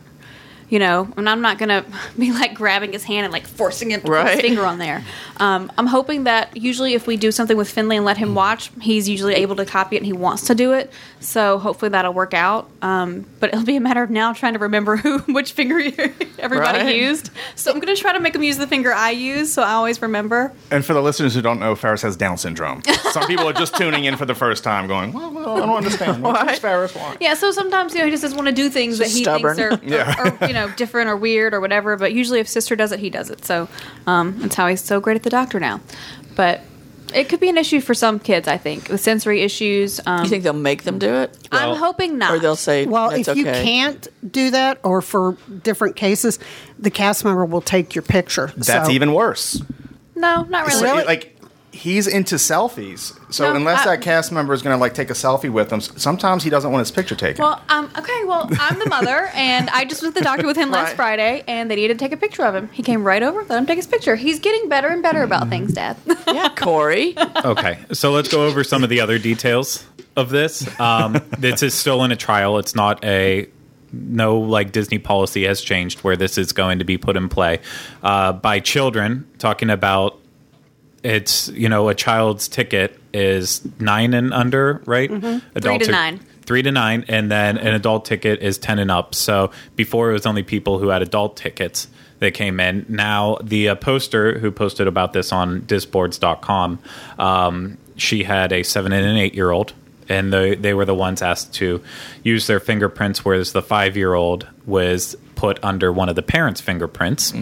You 0.75 0.79
know, 0.79 1.07
and 1.15 1.29
I'm 1.29 1.39
not 1.39 1.57
gonna 1.57 1.85
be 2.19 2.33
like 2.33 2.53
grabbing 2.53 2.91
his 2.91 3.05
hand 3.05 3.23
and 3.23 3.31
like 3.31 3.47
forcing 3.47 3.91
him 3.91 4.01
to 4.01 4.07
put 4.07 4.27
his 4.27 4.41
finger 4.41 4.65
on 4.65 4.77
there. 4.77 5.05
Um, 5.37 5.71
I'm 5.77 5.87
hoping 5.87 6.25
that 6.25 6.57
usually 6.57 6.95
if 6.95 7.07
we 7.07 7.15
do 7.15 7.31
something 7.31 7.55
with 7.55 7.69
Finley 7.69 7.95
and 7.95 8.03
let 8.03 8.17
him 8.17 8.35
watch, 8.35 8.71
he's 8.81 9.07
usually 9.07 9.35
able 9.35 9.55
to 9.55 9.65
copy 9.65 9.95
it 9.95 9.99
and 9.99 10.05
he 10.05 10.11
wants 10.11 10.47
to 10.47 10.55
do 10.55 10.73
it. 10.73 10.91
So 11.21 11.59
hopefully 11.59 11.89
that'll 11.89 12.11
work 12.13 12.33
out. 12.33 12.69
Um, 12.81 13.25
but 13.39 13.53
it'll 13.53 13.63
be 13.65 13.77
a 13.77 13.79
matter 13.79 14.03
of 14.03 14.09
now 14.09 14.33
trying 14.33 14.51
to 14.51 14.59
remember 14.59 14.97
who 14.97 15.19
which 15.19 15.53
finger 15.53 15.79
everybody 16.39 16.79
Right. 16.79 16.95
used. 16.97 17.29
So 17.55 17.71
I'm 17.71 17.79
gonna 17.79 17.95
try 17.95 18.11
to 18.11 18.19
make 18.19 18.35
him 18.35 18.43
use 18.43 18.57
the 18.57 18.67
finger 18.67 18.91
I 18.93 19.11
use, 19.11 19.53
so 19.53 19.61
I 19.63 19.71
always 19.71 20.01
remember. 20.01 20.51
And 20.71 20.83
for 20.83 20.93
the 20.93 21.01
listeners 21.01 21.33
who 21.35 21.41
don't 21.41 21.61
know, 21.61 21.75
Ferris 21.75 22.01
has 22.01 22.17
Down 22.17 22.37
syndrome. 22.37 22.81
Some 23.13 23.27
people 23.27 23.47
are 23.47 23.53
just 23.53 23.77
tuning 23.77 24.03
in 24.03 24.17
for 24.17 24.25
the 24.25 24.35
first 24.35 24.65
time, 24.65 24.87
going, 24.87 25.13
"Well, 25.13 25.31
well, 25.31 25.55
I 25.55 25.65
don't 25.65 25.77
understand. 25.77 26.21
What 26.21 26.33
Why? 26.35 26.47
does 26.47 26.59
Ferris 26.59 26.93
want?" 26.95 27.21
Yeah, 27.21 27.33
so 27.35 27.51
sometimes 27.51 27.93
you 27.93 27.99
know 27.99 28.05
he 28.05 28.11
just 28.11 28.23
doesn't 28.23 28.35
want 28.37 28.49
to 28.49 28.53
do 28.53 28.69
things 28.69 28.97
that 28.97 29.07
he 29.07 29.23
stubborn. 29.23 29.55
thinks 29.55 29.83
are, 29.83 29.87
Yeah. 29.87 30.15
are, 30.17 30.37
are, 30.41 30.47
you 30.47 30.53
know 30.53 30.64
different 30.67 31.09
or 31.09 31.15
weird 31.17 31.53
or 31.53 31.59
whatever. 31.61 31.95
But 31.97 32.13
usually, 32.13 32.39
if 32.39 32.47
sister 32.47 32.75
does 32.75 32.91
it, 32.91 32.99
he 32.99 33.09
does 33.09 33.29
it. 33.29 33.45
So 33.45 33.67
um, 34.07 34.39
that's 34.39 34.55
how 34.55 34.67
he's 34.67 34.81
so 34.83 34.99
great 34.99 35.15
at 35.15 35.23
the 35.23 35.29
doctor 35.29 35.59
now. 35.59 35.81
But 36.35 36.61
it 37.13 37.29
could 37.29 37.39
be 37.39 37.49
an 37.49 37.57
issue 37.57 37.79
for 37.81 37.93
some 37.93 38.19
kids, 38.19 38.47
I 38.47 38.57
think, 38.57 38.89
with 38.89 38.99
sensory 38.99 39.41
issues. 39.41 40.01
Um, 40.05 40.23
you 40.23 40.29
think 40.29 40.43
they'll 40.43 40.53
make 40.53 40.83
them 40.83 40.99
do 40.99 41.13
it? 41.13 41.47
I'm 41.51 41.75
hoping 41.77 42.17
not. 42.17 42.33
Or 42.33 42.39
they'll 42.39 42.55
say, 42.55 42.85
Well, 42.85 43.11
That's 43.11 43.27
if 43.27 43.37
you 43.37 43.45
can't 43.45 44.07
do 44.29 44.51
that, 44.51 44.79
or 44.83 45.01
for 45.01 45.37
different 45.63 45.95
cases, 45.95 46.39
the 46.79 46.89
cast 46.89 47.23
member 47.23 47.45
will 47.45 47.61
take 47.61 47.95
your 47.95 48.01
picture. 48.01 48.51
That's 48.57 48.87
So- 48.87 48.91
even 48.91 49.13
worse. 49.13 49.61
no, 50.15 50.43
not 50.43 50.67
really. 50.67 50.79
So, 50.79 51.05
Like 51.05 51.34
he's 51.75 52.07
into 52.07 52.35
selfies, 52.35 53.17
so 53.33 53.49
No, 53.49 53.55
unless 53.55 53.85
I- 53.85 53.91
that 53.95 54.01
cast 54.01 54.31
member 54.31 54.53
is 54.53 54.61
going 54.61 54.73
to 54.75 54.79
like 54.79 54.93
take 54.93 55.09
a 55.09 55.13
selfie 55.13 55.49
with 55.51 55.71
him, 55.71 55.81
sometimes 55.81 56.43
he 56.43 56.49
doesn't 56.49 56.71
want 56.71 56.79
his 56.79 56.91
picture 56.91 57.15
taken. 57.15 57.43
Well, 57.43 57.61
um, 57.69 57.91
okay. 57.97 58.23
Well, 58.23 58.49
I'm 58.59 58.79
the 58.79 58.87
mother, 58.89 59.29
and 59.35 59.69
I 59.71 59.85
just 59.85 60.01
was 60.01 60.09
at 60.09 60.15
the 60.15 60.21
doctor 60.21 60.47
with 60.47 60.55
him 60.57 60.71
last 60.71 60.87
Right. 60.89 60.95
Friday, 60.95 61.43
and 61.47 61.69
they 61.69 61.75
needed 61.75 61.99
to 61.99 62.03
take 62.05 62.13
a 62.13 62.17
picture 62.17 62.43
of 62.43 62.55
him. 62.55 62.69
He 62.71 62.81
came 62.81 63.03
right 63.03 63.21
over, 63.21 63.43
let 63.43 63.57
him 63.59 63.65
take 63.65 63.77
his 63.77 63.87
picture. 63.87 64.15
He's 64.15 64.39
getting 64.39 64.69
better 64.69 64.87
and 64.87 65.03
better 65.03 65.21
about 65.23 65.49
things, 65.49 65.73
Dad. 65.73 65.97
Yeah, 66.27 66.49
Corey. 66.55 67.15
okay, 67.45 67.77
so 67.93 68.11
let's 68.11 68.29
go 68.29 68.45
over 68.47 68.63
some 68.63 68.83
of 68.83 68.89
the 68.89 68.99
other 69.01 69.19
details 69.19 69.85
of 70.15 70.29
this. 70.29 70.67
Um, 70.79 71.21
this 71.37 71.61
is 71.61 71.73
still 71.73 72.03
in 72.03 72.11
a 72.11 72.15
trial. 72.15 72.57
It's 72.57 72.73
not 72.75 73.03
a 73.05 73.47
no 73.93 74.39
like 74.39 74.71
Disney 74.71 74.97
policy 74.97 75.43
has 75.45 75.61
changed 75.61 75.99
where 75.99 76.15
this 76.17 76.37
is 76.37 76.51
going 76.51 76.79
to 76.79 76.85
be 76.85 76.97
put 76.97 77.15
in 77.15 77.29
play 77.29 77.59
uh, 78.03 78.33
by 78.33 78.59
children. 78.59 79.27
Talking 79.37 79.69
about 79.69 80.19
it's 81.05 81.49
you 81.49 81.69
know 81.69 81.87
a 81.89 81.95
child's 81.95 82.47
ticket 82.47 82.99
is 83.13 83.61
nine 83.79 84.13
and 84.13 84.33
under, 84.33 84.81
right? 84.85 85.09
Three 85.09 85.41
Adult 85.55 85.79
to 85.81 85.85
tic- 85.85 85.91
nine. 85.91 86.19
Three 86.41 86.61
to 86.61 86.71
nine, 86.71 87.05
and 87.07 87.31
then 87.31 87.57
an 87.57 87.73
adult 87.73 88.05
ticket 88.05 88.41
is 88.41 88.57
ten 88.57 88.77
and 88.79 88.91
up. 88.91 89.15
So 89.15 89.51
before 89.75 90.09
it 90.09 90.13
was 90.13 90.25
only 90.25 90.43
people 90.43 90.77
who 90.79 90.89
had 90.89 91.01
adult 91.01 91.37
tickets 91.37 91.87
that 92.19 92.33
came 92.33 92.59
in. 92.59 92.85
Now 92.87 93.37
the 93.43 93.69
uh, 93.69 93.75
poster 93.75 94.39
who 94.39 94.51
posted 94.51 94.87
about 94.87 95.13
this 95.13 95.31
on 95.31 95.61
disboards.com, 95.61 96.79
um, 97.19 97.77
she 97.97 98.23
had 98.23 98.51
a 98.51 98.63
seven 98.63 98.91
and 98.93 99.05
an 99.05 99.17
eight 99.17 99.33
year 99.33 99.51
old, 99.51 99.73
and 100.07 100.31
they 100.31 100.55
they 100.55 100.73
were 100.73 100.85
the 100.85 100.95
ones 100.95 101.21
asked 101.21 101.53
to 101.55 101.81
use 102.23 102.47
their 102.47 102.59
fingerprints, 102.59 103.25
whereas 103.25 103.51
the 103.51 103.61
five 103.63 103.97
year 103.97 104.13
old 104.13 104.47
was 104.65 105.15
put 105.35 105.59
under 105.63 105.91
one 105.91 106.09
of 106.09 106.15
the 106.15 106.21
parents' 106.23 106.61
fingerprints, 106.61 107.33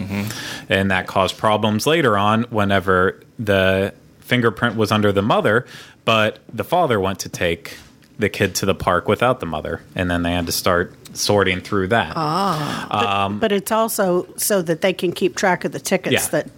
and 0.68 0.90
that 0.90 1.06
caused 1.06 1.36
problems 1.38 1.86
later 1.86 2.16
on 2.18 2.44
whenever 2.44 3.20
the 3.38 3.94
fingerprint 4.20 4.76
was 4.76 4.90
under 4.92 5.12
the 5.12 5.22
mother, 5.22 5.66
but 6.04 6.38
the 6.52 6.64
father 6.64 6.98
went 7.00 7.18
to 7.20 7.28
take 7.28 7.76
the 8.18 8.28
kid 8.28 8.54
to 8.56 8.66
the 8.66 8.74
park 8.74 9.08
without 9.08 9.40
the 9.40 9.46
mother, 9.46 9.82
and 9.94 10.10
then 10.10 10.22
they 10.22 10.32
had 10.32 10.46
to 10.46 10.52
start 10.52 10.94
sorting 11.16 11.60
through 11.60 11.88
that. 11.88 12.12
Ah, 12.16 13.28
but 13.40 13.52
it's 13.52 13.72
also 13.72 14.26
so 14.36 14.62
that 14.62 14.80
they 14.80 14.92
can 14.92 15.12
keep 15.12 15.36
track 15.36 15.64
of 15.64 15.72
the 15.72 15.80
tickets 15.80 16.12
Yeah. 16.24 16.28
that 16.30 16.50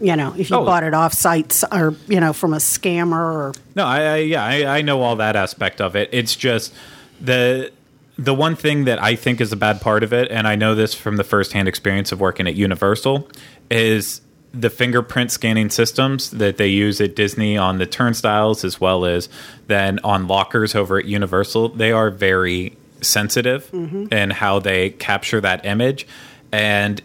you 0.00 0.16
know 0.16 0.34
if 0.38 0.48
you 0.50 0.56
Oh. 0.56 0.64
bought 0.64 0.82
it 0.84 0.94
off 0.94 1.12
sites 1.12 1.64
or 1.72 1.94
you 2.08 2.20
know 2.20 2.32
from 2.32 2.54
a 2.54 2.58
scammer 2.58 3.12
or 3.18 3.52
No, 3.74 3.84
I, 3.84 4.00
I 4.02 4.16
yeah, 4.16 4.44
I, 4.44 4.78
I 4.78 4.82
know 4.82 5.02
all 5.02 5.16
that 5.16 5.36
aspect 5.36 5.80
of 5.80 5.96
it. 5.96 6.08
It's 6.12 6.34
just 6.36 6.72
the 7.20 7.70
the 8.16 8.34
one 8.34 8.54
thing 8.54 8.84
that 8.84 9.02
I 9.02 9.16
think 9.16 9.40
is 9.40 9.50
a 9.52 9.56
bad 9.56 9.80
part 9.80 10.02
of 10.02 10.12
it, 10.12 10.30
and 10.30 10.46
I 10.46 10.54
know 10.54 10.74
this 10.74 10.94
from 10.94 11.16
the 11.16 11.24
firsthand 11.24 11.68
experience 11.68 12.12
of 12.12 12.20
working 12.20 12.46
at 12.46 12.54
Universal, 12.54 13.28
is 13.70 14.20
the 14.52 14.70
fingerprint 14.70 15.30
scanning 15.30 15.70
systems 15.70 16.30
that 16.30 16.56
they 16.56 16.68
use 16.68 17.00
at 17.00 17.14
Disney 17.14 17.56
on 17.56 17.78
the 17.78 17.86
turnstiles 17.86 18.64
as 18.64 18.80
well 18.80 19.04
as 19.04 19.28
then 19.68 20.00
on 20.02 20.26
lockers 20.26 20.74
over 20.74 20.98
at 20.98 21.04
Universal. 21.04 21.70
They 21.70 21.92
are 21.92 22.10
very 22.10 22.76
sensitive 23.00 23.70
mm-hmm. 23.70 24.12
in 24.12 24.30
how 24.30 24.58
they 24.58 24.90
capture 24.90 25.40
that 25.40 25.64
image. 25.64 26.06
And 26.52 27.00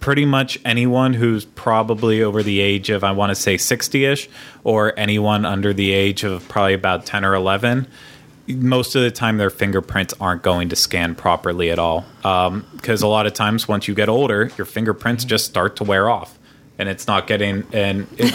pretty 0.00 0.24
much 0.24 0.58
anyone 0.64 1.14
who's 1.14 1.44
probably 1.44 2.22
over 2.22 2.42
the 2.42 2.60
age 2.60 2.90
of 2.90 3.02
I 3.02 3.12
want 3.12 3.30
to 3.30 3.34
say 3.34 3.56
60ish 3.56 4.28
or 4.64 4.98
anyone 4.98 5.44
under 5.44 5.72
the 5.72 5.92
age 5.92 6.24
of 6.24 6.48
probably 6.48 6.74
about 6.74 7.06
10 7.06 7.24
or 7.24 7.34
11 7.34 7.86
most 8.46 8.94
of 8.94 9.02
the 9.02 9.10
time 9.10 9.36
their 9.36 9.50
fingerprints 9.50 10.14
aren't 10.20 10.42
going 10.42 10.68
to 10.70 10.76
scan 10.76 11.14
properly 11.14 11.70
at 11.70 11.78
all 11.78 12.06
um, 12.24 12.64
because 12.76 13.02
a 13.02 13.08
lot 13.08 13.26
of 13.26 13.34
times 13.34 13.66
once 13.66 13.88
you 13.88 13.94
get 13.94 14.08
older 14.08 14.50
your 14.56 14.64
fingerprints 14.64 15.24
mm-hmm. 15.24 15.30
just 15.30 15.46
start 15.46 15.76
to 15.76 15.84
wear 15.84 16.08
off 16.08 16.37
and 16.78 16.88
it's 16.88 17.06
not 17.06 17.26
getting 17.26 17.66
and 17.72 18.06
it, 18.16 18.34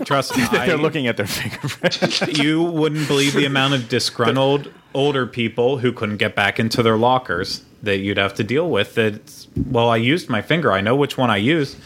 trust 0.06 0.36
me 0.36 0.44
They're 0.52 0.76
looking 0.76 1.06
at 1.06 1.16
their 1.16 1.26
fingerprints 1.26 2.20
you 2.38 2.62
wouldn't 2.62 3.06
believe 3.08 3.34
the 3.34 3.44
amount 3.44 3.74
of 3.74 3.88
disgruntled 3.88 4.72
older 4.94 5.26
people 5.26 5.78
who 5.78 5.92
couldn't 5.92 6.16
get 6.16 6.34
back 6.34 6.58
into 6.58 6.82
their 6.82 6.96
lockers 6.96 7.62
that 7.82 7.98
you'd 7.98 8.16
have 8.18 8.34
to 8.34 8.42
deal 8.44 8.68
with. 8.68 8.94
That 8.96 9.46
well, 9.70 9.88
I 9.88 9.96
used 9.98 10.28
my 10.28 10.42
finger. 10.42 10.72
I 10.72 10.80
know 10.80 10.96
which 10.96 11.16
one 11.16 11.30
I 11.30 11.36
used, 11.36 11.76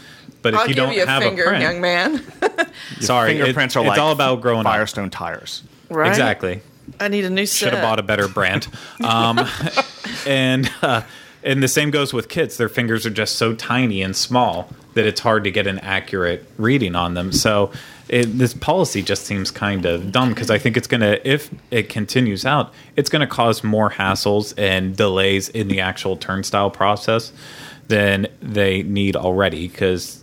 but 0.41 0.55
if 0.55 0.61
I'll 0.61 0.69
you 0.69 0.75
give 0.75 0.85
don't 0.85 0.95
you 0.95 1.03
a 1.03 1.07
have 1.07 1.23
finger, 1.23 1.45
a 1.45 1.49
print, 1.49 1.63
young 1.63 1.81
man. 1.83 2.25
sorry, 3.01 3.33
it- 3.33 3.39
Fingerprints 3.39 3.77
are 3.77 3.81
it's 3.81 3.89
like 3.89 3.99
all 3.99 4.13
about 4.13 4.41
growing 4.41 4.61
up. 4.67 4.73
Firestone 4.73 5.11
tires. 5.11 5.63
Right? 5.91 6.09
Exactly. 6.09 6.63
I 6.99 7.09
need 7.09 7.25
a 7.25 7.31
new 7.31 7.45
set. 7.45 7.67
Should 7.67 7.75
have 7.75 7.83
bought 7.83 7.99
a 7.99 8.03
better 8.03 8.27
brand. 8.29 8.69
Um, 9.05 9.47
and 10.27 10.71
uh, 10.81 11.03
and 11.43 11.63
the 11.63 11.69
same 11.69 11.91
goes 11.91 12.13
with 12.15 12.29
kids. 12.29 12.57
Their 12.57 12.69
fingers 12.71 13.05
are 13.05 13.11
just 13.11 13.37
so 13.37 13.55
tiny 13.55 14.01
and 14.01 14.17
small 14.17 14.71
that 14.95 15.07
it's 15.07 15.21
hard 15.21 15.45
to 15.45 15.51
get 15.51 15.67
an 15.67 15.79
accurate 15.79 16.47
reading 16.59 16.95
on 16.95 17.15
them. 17.15 17.33
So 17.33 17.73
it, 18.09 18.27
this 18.39 18.55
policy 18.55 19.03
just 19.03 19.25
seems 19.25 19.51
kind 19.51 19.87
of 19.87 20.13
dumb 20.13 20.31
because 20.31 20.51
I 20.51 20.59
think 20.59 20.77
it's 20.77 20.87
going 20.87 21.01
to, 21.01 21.27
if 21.29 21.51
it 21.71 21.89
continues 21.89 22.45
out, 22.45 22.73
it's 22.97 23.09
going 23.09 23.21
to 23.21 23.27
cause 23.27 23.65
more 23.65 23.91
hassles 23.91 24.53
and 24.59 24.97
delays 24.97 25.49
in 25.49 25.69
the 25.69 25.81
actual 25.81 26.17
turnstile 26.17 26.71
process 26.71 27.33
than 27.89 28.27
they 28.41 28.83
need 28.83 29.17
already. 29.17 29.69
Because 29.69 30.23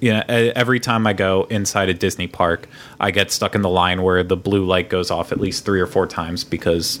you 0.00 0.12
know, 0.12 0.22
every 0.28 0.78
time 0.80 1.06
I 1.06 1.12
go 1.12 1.44
inside 1.50 1.88
a 1.88 1.94
Disney 1.94 2.28
park, 2.28 2.68
I 3.00 3.10
get 3.10 3.30
stuck 3.30 3.54
in 3.54 3.62
the 3.62 3.68
line 3.68 4.02
where 4.02 4.22
the 4.22 4.36
blue 4.36 4.64
light 4.64 4.90
goes 4.90 5.10
off 5.10 5.32
at 5.32 5.40
least 5.40 5.64
three 5.64 5.80
or 5.80 5.86
four 5.86 6.06
times 6.06 6.44
because 6.44 7.00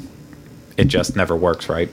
it 0.76 0.88
just 0.88 1.14
never 1.14 1.36
works 1.36 1.68
right. 1.68 1.88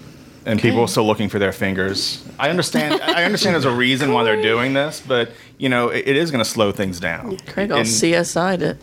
And 0.45 0.61
people 0.61 0.81
are 0.81 0.87
still 0.87 1.05
looking 1.05 1.29
for 1.29 1.39
their 1.39 1.51
fingers. 1.51 2.23
I 2.39 2.49
understand. 2.49 3.01
I 3.01 3.23
understand 3.23 3.55
there's 3.55 3.65
a 3.65 3.71
reason 3.71 4.13
why 4.13 4.23
they're 4.23 4.41
doing 4.41 4.73
this, 4.73 5.01
but 5.05 5.31
you 5.57 5.69
know, 5.69 5.89
it, 5.89 6.07
it 6.07 6.15
is 6.15 6.31
going 6.31 6.43
to 6.43 6.49
slow 6.49 6.71
things 6.71 6.99
down. 6.99 7.37
Craig 7.47 7.71
all 7.71 7.79
And 7.79 7.87
CSI'd 7.87 8.61
it. 8.61 8.77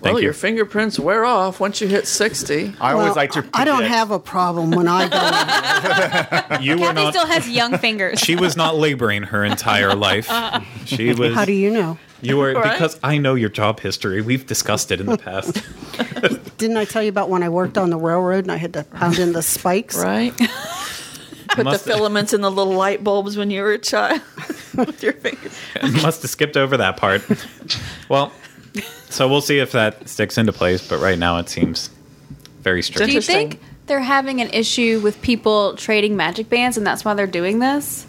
Well, 0.00 0.18
you. 0.18 0.24
your 0.24 0.32
fingerprints 0.32 0.98
wear 0.98 1.24
off 1.24 1.60
once 1.60 1.80
you 1.80 1.88
hit 1.88 2.06
60. 2.06 2.74
I 2.80 2.92
always 2.92 3.16
like 3.16 3.32
to. 3.32 3.44
I 3.52 3.64
don't 3.64 3.84
have 3.84 4.10
a 4.10 4.18
problem 4.18 4.70
when 4.70 4.86
I 4.88 5.08
go. 5.08 6.58
You 6.60 6.72
were 6.74 6.78
Kathy 6.86 6.94
not. 7.04 7.14
still 7.14 7.26
has 7.26 7.48
young 7.48 7.78
fingers. 7.78 8.18
she 8.20 8.34
was 8.36 8.56
not 8.56 8.76
laboring 8.76 9.22
her 9.24 9.44
entire 9.44 9.94
life. 9.94 10.28
She 10.86 11.12
was. 11.12 11.34
How 11.34 11.44
do 11.44 11.52
you 11.52 11.70
know? 11.70 11.98
You 12.22 12.36
were 12.38 12.52
Right? 12.54 12.72
because 12.72 12.98
I 13.02 13.18
know 13.18 13.34
your 13.34 13.48
job 13.50 13.78
history. 13.80 14.22
We've 14.22 14.44
discussed 14.46 14.90
it 14.90 15.00
in 15.00 15.06
the 15.06 15.18
past. 15.18 15.62
Didn't 16.58 16.76
I 16.76 16.84
tell 16.84 17.02
you 17.02 17.10
about 17.10 17.28
when 17.28 17.42
I 17.44 17.48
worked 17.48 17.78
on 17.78 17.90
the 17.90 17.98
railroad 17.98 18.44
and 18.44 18.50
I 18.52 18.56
had 18.56 18.72
to 18.72 18.82
pound 18.84 19.18
in 19.18 19.32
the 19.32 19.42
spikes? 19.42 19.96
Right? 19.96 20.34
Put 21.50 21.64
Must- 21.64 21.84
the 21.84 21.90
filaments 21.92 22.32
in 22.32 22.40
the 22.40 22.50
little 22.50 22.72
light 22.74 23.04
bulbs 23.04 23.36
when 23.36 23.50
you 23.50 23.62
were 23.62 23.72
a 23.72 23.78
child 23.78 24.20
with 24.74 25.02
your 25.02 25.12
fingers. 25.12 25.56
Must 26.02 26.22
have 26.22 26.30
skipped 26.30 26.56
over 26.56 26.76
that 26.78 26.96
part. 26.96 27.22
Well, 28.08 28.32
so 29.10 29.28
we'll 29.28 29.40
see 29.40 29.58
if 29.58 29.72
that 29.72 30.08
sticks 30.08 30.38
into 30.38 30.52
place. 30.52 30.86
But 30.86 31.00
right 31.00 31.18
now, 31.18 31.38
it 31.38 31.48
seems 31.48 31.90
very 32.60 32.82
strict. 32.82 33.08
Do 33.08 33.14
you 33.14 33.20
think 33.20 33.60
they're 33.86 34.00
having 34.00 34.40
an 34.40 34.50
issue 34.50 35.00
with 35.00 35.20
people 35.22 35.74
trading 35.76 36.16
magic 36.16 36.48
bands 36.48 36.76
and 36.76 36.86
that's 36.86 37.04
why 37.04 37.14
they're 37.14 37.26
doing 37.26 37.58
this? 37.58 38.06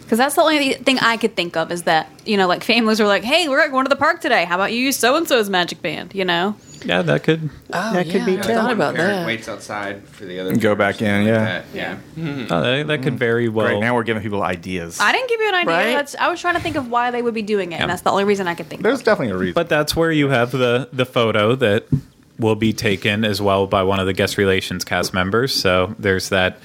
Because 0.00 0.18
that's 0.18 0.34
the 0.34 0.42
only 0.42 0.74
thing 0.74 0.98
I 0.98 1.16
could 1.16 1.34
think 1.34 1.56
of 1.56 1.72
is 1.72 1.84
that, 1.84 2.10
you 2.26 2.36
know, 2.36 2.46
like 2.46 2.62
families 2.72 3.00
are 3.00 3.06
like, 3.06 3.24
hey, 3.24 3.48
we're 3.48 3.68
going 3.68 3.84
to 3.84 3.88
the 3.88 3.96
park 3.96 4.20
today. 4.20 4.44
How 4.44 4.56
about 4.56 4.72
you 4.72 4.78
use 4.78 4.96
so 4.96 5.16
and 5.16 5.26
so's 5.26 5.48
magic 5.48 5.80
band? 5.80 6.14
You 6.14 6.24
know? 6.24 6.56
Yeah, 6.84 7.02
that 7.02 7.22
could. 7.22 7.48
Oh, 7.72 7.92
That 7.94 8.08
could 8.10 8.24
be 8.26 8.38
I 8.38 8.42
too. 8.42 8.52
thought 8.54 8.72
about 8.72 8.94
Parent 8.94 9.20
that. 9.20 9.26
waits 9.26 9.48
outside 9.48 10.06
for 10.08 10.24
the 10.24 10.38
other. 10.40 10.54
Go 10.56 10.74
back 10.74 11.00
in, 11.02 11.26
yeah. 11.26 11.32
like 11.38 11.44
that. 11.46 11.64
yeah. 11.74 11.98
Mm-hmm. 12.16 12.52
Oh, 12.52 12.60
that, 12.62 12.86
that 12.88 13.02
could 13.02 13.18
very 13.18 13.48
well. 13.48 13.66
Right 13.66 13.80
now, 13.80 13.94
we're 13.94 14.02
giving 14.04 14.22
people 14.22 14.42
ideas. 14.42 14.98
I 15.00 15.12
didn't 15.12 15.28
give 15.28 15.40
you 15.40 15.48
an 15.48 15.54
idea. 15.54 15.74
Right. 15.74 15.92
That's, 15.94 16.14
I 16.16 16.28
was 16.28 16.40
trying 16.40 16.54
to 16.54 16.60
think 16.60 16.76
of 16.76 16.88
why 16.90 17.10
they 17.10 17.22
would 17.22 17.34
be 17.34 17.42
doing 17.42 17.72
it, 17.72 17.76
Yeah. 17.76 17.82
and 17.82 17.90
that's 17.90 18.02
the 18.02 18.10
only 18.10 18.24
reason 18.24 18.46
I 18.48 18.54
could 18.54 18.66
think 18.68 18.82
There's 18.82 19.00
of. 19.00 19.04
definitely 19.06 19.32
a 19.34 19.38
reason. 19.38 19.54
But 19.54 19.68
that's 19.68 19.96
where 19.96 20.12
you 20.12 20.28
have 20.28 20.50
the 20.52 20.88
the 20.92 21.06
photo 21.06 21.54
that 21.56 21.86
will 22.38 22.56
be 22.56 22.72
taken 22.72 23.24
as 23.24 23.40
well 23.40 23.64
by 23.68 23.84
one 23.84 24.00
of 24.00 24.06
the 24.06 24.12
guest 24.12 24.36
relations 24.38 24.84
cast 24.84 25.14
members. 25.14 25.54
So 25.54 25.94
there's 26.00 26.30
that 26.30 26.58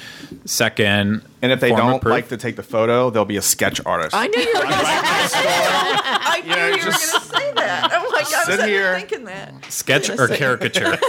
second. 0.46 1.22
and 1.44 1.52
if 1.52 1.60
they 1.60 1.70
don't 1.70 2.02
proof. 2.02 2.12
like 2.12 2.28
to 2.30 2.38
take 2.38 2.56
the 2.56 2.64
photo, 2.64 3.12
they'll 3.12 3.24
be 3.24 3.38
a 3.38 3.42
sketch 3.42 3.80
artist. 3.86 4.16
I 4.16 4.26
knew 4.28 4.40
you 4.42 4.54
were 4.56 4.62
going 4.64 4.72
to 4.74 6.19
I 6.40 6.46
knew 6.46 6.50
Yeah, 6.50 6.68
you 6.68 6.72
were 6.78 6.84
going 6.84 6.94
to 6.94 7.00
say 7.00 7.54
that. 7.56 7.90
Oh 7.94 8.12
my 8.12 8.22
God, 8.22 8.34
I 8.34 8.38
was 8.38 8.46
sitting 8.46 8.66
here. 8.68 9.00
thinking 9.00 9.26
that. 9.26 9.66
sketch 9.72 10.10
or 10.10 10.28
caricature, 10.28 10.98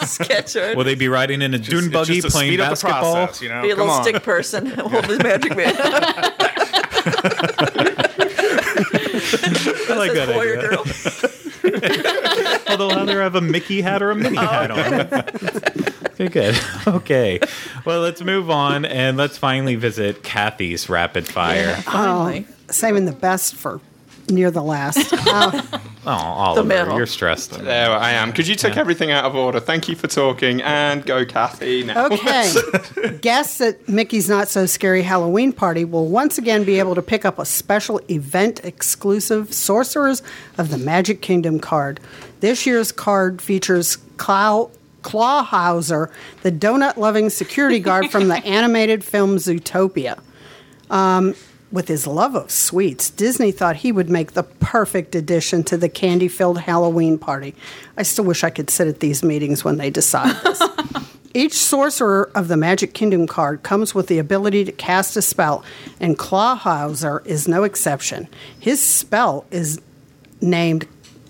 Sketch 0.06 0.56
art. 0.56 0.76
will 0.76 0.84
they 0.84 0.94
be 0.94 1.08
riding 1.08 1.42
in 1.42 1.54
a 1.54 1.58
dune 1.58 1.90
buggy 1.90 2.20
just 2.20 2.34
playing 2.34 2.50
speed 2.52 2.60
up 2.60 2.66
the 2.68 2.72
basketball? 2.72 3.14
process, 3.26 3.42
you 3.42 3.48
know? 3.48 3.62
Be 3.62 3.70
a 3.70 3.76
Come 3.76 3.86
little 3.86 3.94
on. 3.94 4.02
stick 4.04 4.22
person. 4.22 4.66
Hold 4.76 5.04
the 5.04 5.18
magic 5.22 5.56
band. 5.56 5.76
I 9.88 9.94
like 9.96 10.12
that 10.12 10.26
Says 10.26 10.34
boy 10.34 10.52
idea. 10.52 10.68
girl. 10.68 10.84
Well, 12.68 12.76
they'll 12.78 12.98
either 12.98 13.22
have 13.22 13.34
a 13.34 13.40
Mickey 13.40 13.80
hat 13.82 14.02
or 14.02 14.10
a 14.10 14.14
Minnie 14.14 14.38
oh, 14.38 14.46
hat 14.46 14.70
on. 14.70 14.80
Okay, 16.12 16.28
good. 16.28 16.58
Okay. 16.86 17.40
Well, 17.84 18.00
let's 18.00 18.20
move 18.22 18.50
on 18.50 18.84
and 18.84 19.16
let's 19.16 19.36
finally 19.38 19.74
visit 19.76 20.22
Kathy's 20.22 20.88
rapid 20.88 21.26
fire. 21.26 21.76
Finally. 21.76 22.46
Oh, 22.48 22.54
saving 22.72 23.04
the 23.06 23.12
best 23.12 23.54
for 23.54 23.80
near 24.30 24.50
the 24.50 24.62
last. 24.62 25.12
Uh, 25.12 25.62
Oh, 26.08 26.12
Oliver, 26.12 26.68
middle. 26.68 26.96
you're 26.98 27.06
stressed. 27.06 27.50
There 27.50 27.90
I 27.90 28.12
am. 28.12 28.30
Because 28.30 28.48
you 28.48 28.54
took 28.54 28.76
everything 28.76 29.10
out 29.10 29.24
of 29.24 29.34
order. 29.34 29.58
Thank 29.58 29.88
you 29.88 29.96
for 29.96 30.06
talking. 30.06 30.62
And 30.62 31.04
go, 31.04 31.24
Kathy. 31.26 31.82
Now. 31.82 32.06
okay. 32.06 33.18
Guests 33.20 33.60
at 33.60 33.88
Mickey's 33.88 34.28
Not 34.28 34.46
So 34.46 34.66
Scary 34.66 35.02
Halloween 35.02 35.52
Party 35.52 35.84
will 35.84 36.06
once 36.06 36.38
again 36.38 36.62
be 36.62 36.78
able 36.78 36.94
to 36.94 37.02
pick 37.02 37.24
up 37.24 37.40
a 37.40 37.44
special 37.44 38.00
event 38.08 38.64
exclusive 38.64 39.52
Sorcerers 39.52 40.22
of 40.56 40.70
the 40.70 40.78
Magic 40.78 41.22
Kingdom 41.22 41.58
card. 41.58 41.98
This 42.38 42.66
year's 42.66 42.92
card 42.92 43.42
features 43.42 43.96
Clow. 44.16 44.70
Clawhauser, 45.02 46.10
the 46.42 46.50
donut 46.50 46.96
loving 46.96 47.30
security 47.30 47.78
guard 47.78 48.10
from 48.10 48.26
the 48.26 48.44
animated 48.44 49.04
film 49.04 49.36
Zootopia. 49.36 50.20
With 51.72 51.88
his 51.88 52.06
love 52.06 52.36
of 52.36 52.50
sweets, 52.50 53.10
Disney 53.10 53.50
thought 53.50 53.76
he 53.76 53.90
would 53.90 54.08
make 54.08 54.32
the 54.32 54.44
perfect 54.44 55.14
addition 55.14 55.64
to 55.64 55.76
the 55.76 55.88
candy 55.88 56.28
filled 56.28 56.60
Halloween 56.60 57.18
party. 57.18 57.54
I 57.96 58.04
still 58.04 58.24
wish 58.24 58.44
I 58.44 58.50
could 58.50 58.70
sit 58.70 58.86
at 58.86 59.00
these 59.00 59.24
meetings 59.24 59.64
when 59.64 59.76
they 59.76 59.90
decide 59.90 60.36
this. 60.44 60.62
Each 61.34 61.54
sorcerer 61.54 62.30
of 62.34 62.48
the 62.48 62.56
Magic 62.56 62.94
Kingdom 62.94 63.26
card 63.26 63.62
comes 63.62 63.94
with 63.94 64.06
the 64.06 64.18
ability 64.18 64.64
to 64.64 64.72
cast 64.72 65.16
a 65.16 65.22
spell, 65.22 65.64
and 66.00 66.16
Clawhauser 66.16 67.26
is 67.26 67.46
no 67.46 67.64
exception. 67.64 68.28
His 68.58 68.80
spell 68.80 69.44
is 69.50 69.80
named 70.40 70.86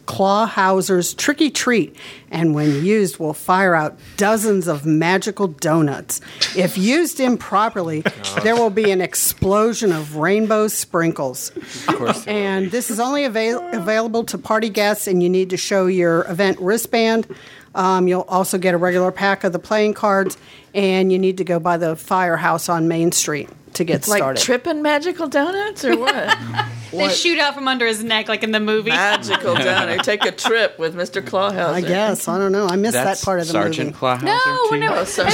Clawhauser's 0.06 1.14
Tricky 1.14 1.50
Treat, 1.50 1.96
and 2.30 2.54
when 2.54 2.84
used, 2.84 3.18
will 3.18 3.34
fire 3.34 3.74
out 3.74 3.98
dozens 4.16 4.68
of 4.68 4.86
magical 4.86 5.48
donuts. 5.48 6.20
If 6.56 6.78
used 6.78 7.20
improperly, 7.20 8.02
there 8.42 8.54
will 8.54 8.70
be 8.70 8.90
an 8.90 9.00
explosion 9.00 9.92
of 9.92 10.16
rainbow 10.16 10.68
sprinkles. 10.68 11.50
Of 11.56 11.86
course. 11.96 12.26
And 12.26 12.70
this 12.70 12.90
is 12.90 13.00
only 13.00 13.24
avail- 13.24 13.68
available 13.72 14.24
to 14.24 14.38
party 14.38 14.70
guests, 14.70 15.06
and 15.06 15.22
you 15.22 15.28
need 15.28 15.50
to 15.50 15.56
show 15.56 15.86
your 15.86 16.24
event 16.30 16.58
wristband. 16.60 17.26
Um, 17.74 18.08
you'll 18.08 18.22
also 18.22 18.56
get 18.56 18.74
a 18.74 18.78
regular 18.78 19.12
pack 19.12 19.44
of 19.44 19.52
the 19.52 19.58
playing 19.58 19.94
cards, 19.94 20.38
and 20.74 21.12
you 21.12 21.18
need 21.18 21.36
to 21.38 21.44
go 21.44 21.58
by 21.60 21.76
the 21.76 21.94
firehouse 21.94 22.68
on 22.68 22.88
Main 22.88 23.12
Street 23.12 23.50
to 23.76 23.84
get 23.84 24.06
Like 24.08 24.18
started. 24.18 24.42
tripping 24.42 24.82
magical 24.82 25.28
donuts 25.28 25.84
or 25.84 25.96
what? 25.98 26.36
They 26.92 27.08
shoot 27.10 27.38
out 27.38 27.54
from 27.54 27.68
under 27.68 27.84
his 27.84 28.02
neck, 28.02 28.26
like 28.28 28.42
in 28.42 28.52
the 28.52 28.60
movie. 28.60 28.88
magical 28.88 29.54
donut. 29.56 30.02
Take 30.02 30.24
a 30.24 30.30
trip 30.32 30.78
with 30.78 30.94
Mr. 30.94 31.20
Clawhauser. 31.20 31.66
I 31.66 31.82
guess. 31.82 32.26
I 32.26 32.38
don't 32.38 32.52
know. 32.52 32.66
I 32.68 32.76
missed 32.76 32.94
That's 32.94 33.20
that 33.20 33.24
part 33.24 33.40
of 33.40 33.48
the 33.48 33.52
movie. 33.52 33.64
Sergeant 33.74 33.88
movie. 33.90 33.98
Clawhauser 33.98 34.22
No, 34.22 34.70
too. 34.70 34.76
no, 34.78 34.94
Oh, 34.94 35.02
it's 35.02 35.12
so 35.12 35.24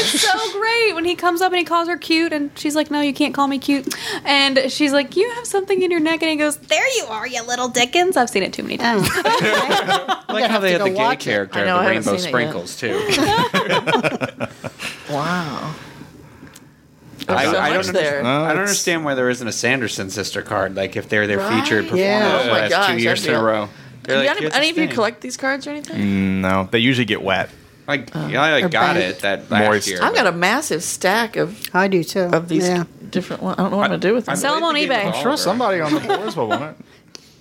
great. 0.58 0.94
when 0.94 1.04
he 1.04 1.14
comes 1.14 1.40
up 1.40 1.52
and 1.52 1.58
he 1.58 1.64
calls 1.64 1.86
her 1.86 1.96
cute, 1.96 2.32
and 2.32 2.50
she's 2.58 2.74
like, 2.74 2.90
"No, 2.90 3.00
you 3.00 3.12
can't 3.12 3.32
call 3.32 3.46
me 3.46 3.58
cute." 3.60 3.94
And 4.24 4.72
she's 4.72 4.92
like, 4.92 5.14
"You 5.14 5.30
have 5.34 5.46
something 5.46 5.80
in 5.82 5.90
your 5.92 6.00
neck," 6.00 6.22
and 6.22 6.30
he 6.32 6.36
goes, 6.36 6.56
"There 6.56 6.96
you 6.96 7.04
are, 7.04 7.28
you 7.28 7.40
little 7.44 7.68
Dickens." 7.68 8.16
I've 8.16 8.30
seen 8.30 8.42
it 8.42 8.52
too 8.52 8.62
many 8.64 8.80
oh. 8.80 8.82
times. 8.82 9.08
Oh. 9.14 10.22
I 10.28 10.32
like 10.32 10.50
how 10.50 10.58
they 10.58 10.72
to 10.72 10.78
had 10.78 10.86
the 10.86 10.90
gay 10.90 10.96
watch 10.96 11.26
it. 11.26 11.30
character, 11.30 11.60
I 11.60 11.64
know, 11.64 11.80
the 11.82 11.88
rainbow 11.90 12.02
seen 12.02 12.14
it 12.14 12.22
yet. 12.22 12.28
sprinkles 12.28 12.76
too. 12.76 12.98
Wow. 15.14 15.74
I, 17.28 17.44
so 17.44 17.58
I 17.58 17.70
much 17.76 17.86
don't 17.86 17.94
there. 17.94 18.18
understand, 18.18 18.24
No, 18.24 18.30
I 18.30 18.38
don't 18.38 18.44
it's- 18.50 18.58
understand 18.68 19.04
why 19.04 19.14
there 19.14 19.30
isn't 19.30 19.46
a 19.46 19.52
Sanderson 19.52 20.10
sister 20.10 20.42
card. 20.42 20.74
Like 20.76 20.96
if 20.96 21.08
they're 21.08 21.26
their 21.26 21.38
Right? 21.38 21.62
featured 21.62 21.84
performer 21.84 22.02
Yeah. 22.04 22.38
for 22.38 22.44
the 22.44 22.50
Oh 22.50 22.52
my 22.54 22.60
last 22.60 22.70
gosh, 22.70 22.86
two 22.90 23.02
years 23.02 23.20
that'd 23.22 23.34
in 23.34 23.34
a 23.36 23.42
be 23.42 23.44
row. 23.46 23.68
They're 24.04 24.16
Do 24.16 24.20
like, 24.22 24.30
any, 24.30 24.40
"Here's 24.40 24.52
any 24.54 24.60
this 24.66 24.70
of 24.72 24.78
you 24.78 24.86
thing." 24.86 24.94
collect 24.94 25.20
these 25.20 25.36
cards 25.36 25.66
or 25.66 25.70
anything? 25.70 25.96
Mm, 25.96 26.40
no, 26.40 26.68
they 26.70 26.78
usually 26.80 27.04
get 27.04 27.22
wet. 27.22 27.50
Like, 27.86 28.10
oh. 28.14 28.26
yeah, 28.28 28.42
I 28.42 28.60
Or 28.62 28.68
got 28.68 28.94
bank. 28.94 28.98
it 28.98 29.20
that 29.20 29.50
last 29.50 29.64
Moist. 29.68 29.88
year. 29.88 30.00
I've 30.02 30.14
got 30.14 30.26
a 30.26 30.32
massive 30.32 30.82
stack 30.82 31.36
of 31.36 31.60
I 31.74 31.88
do 31.88 32.02
too. 32.04 32.20
of 32.20 32.48
these 32.48 32.66
Yeah. 32.66 32.84
different 33.10 33.42
ones. 33.42 33.56
I 33.58 33.62
don't 33.62 33.70
know 33.72 33.76
what 33.78 33.84
I'm 33.84 33.90
gonna 33.90 34.00
do 34.00 34.14
with 34.14 34.26
them. 34.26 34.32
I 34.32 34.36
Sell 34.36 34.54
'em 34.54 34.60
played 34.62 34.90
on 34.90 34.96
eBay. 34.96 35.06
I'm 35.14 35.22
Sure, 35.22 35.36
somebody 35.36 35.80
on 35.80 35.92
the 35.94 36.00
boards 36.16 36.36
will 36.36 36.48
want 36.48 36.62
it. 36.62 36.76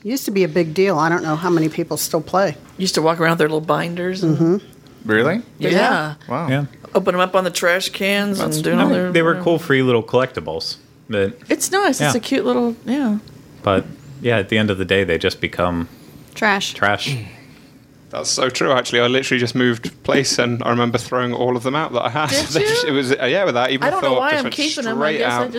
Used 0.03 0.25
to 0.25 0.31
be 0.31 0.43
a 0.43 0.47
big 0.47 0.73
deal. 0.73 0.97
I 0.97 1.09
don't 1.09 1.21
know 1.23 1.35
how 1.35 1.49
many 1.51 1.69
people 1.69 1.95
still 1.95 2.21
play. 2.21 2.57
Used 2.77 2.95
to 2.95 3.01
walk 3.03 3.19
around 3.19 3.31
with 3.33 3.37
their 3.39 3.47
little 3.49 3.61
binders. 3.61 4.23
And, 4.23 4.35
mm-hmm. 4.37 4.57
Really? 5.05 5.41
yeah. 5.59 6.15
Wow. 6.27 6.47
Yeah. 6.47 6.65
Open 6.93 7.13
them 7.13 7.21
up 7.21 7.35
on 7.35 7.43
the 7.43 7.51
trash 7.51 7.89
cans 7.89 8.39
and 8.39 8.63
doing 8.63 8.79
all 8.79 8.89
their. 8.89 9.11
They 9.11 9.21
were 9.21 9.41
cool, 9.41 9.59
free 9.59 9.81
little 9.81 10.03
collectibles. 10.03 10.77
That, 11.09 11.33
It's 11.49 11.71
nice. 11.71 11.99
It's 12.01 12.15
a 12.15 12.19
cute 12.19 12.45
little. 12.45 12.75
Yeah. 12.85 13.19
but 13.63 13.85
yeah, 14.21 14.37
at 14.37 14.49
the 14.49 14.57
end 14.57 14.69
of 14.69 14.77
the 14.77 14.85
day, 14.85 15.03
they 15.03 15.17
just 15.17 15.41
become 15.41 15.87
Trash. 16.35 16.73
trash. 16.73 17.15
That's 18.09 18.29
so 18.29 18.49
true. 18.49 18.71
Actually, 18.73 18.99
I 19.01 19.07
literally 19.07 19.39
just 19.39 19.55
moved 19.55 20.03
place, 20.03 20.37
and 20.37 20.61
I 20.63 20.69
remember 20.69 20.97
throwing 20.97 21.33
all 21.33 21.55
of 21.55 21.63
them 21.63 21.75
out 21.75 21.93
that 21.93 22.01
I 22.05 22.09
had. 22.09 22.29
Did 22.29 22.45
They 22.49 22.59
just- 22.61 22.83
you? 22.83 22.89
it 22.89 22.91
was 22.91 23.11
uh, 23.13 23.25
yeah, 23.25 23.45
without 23.45 23.71
even 23.71 23.87
I 23.87 23.89
don't 23.89 24.03
know 24.03 24.13
why 24.15 24.31
just 24.31 24.45
I'm 24.45 24.51
keeping 24.51 24.83
them. 24.83 25.01
I 25.01 25.11
straight 25.13 25.17
guess 25.19 25.31
I 25.31 25.43
out. 25.45 25.51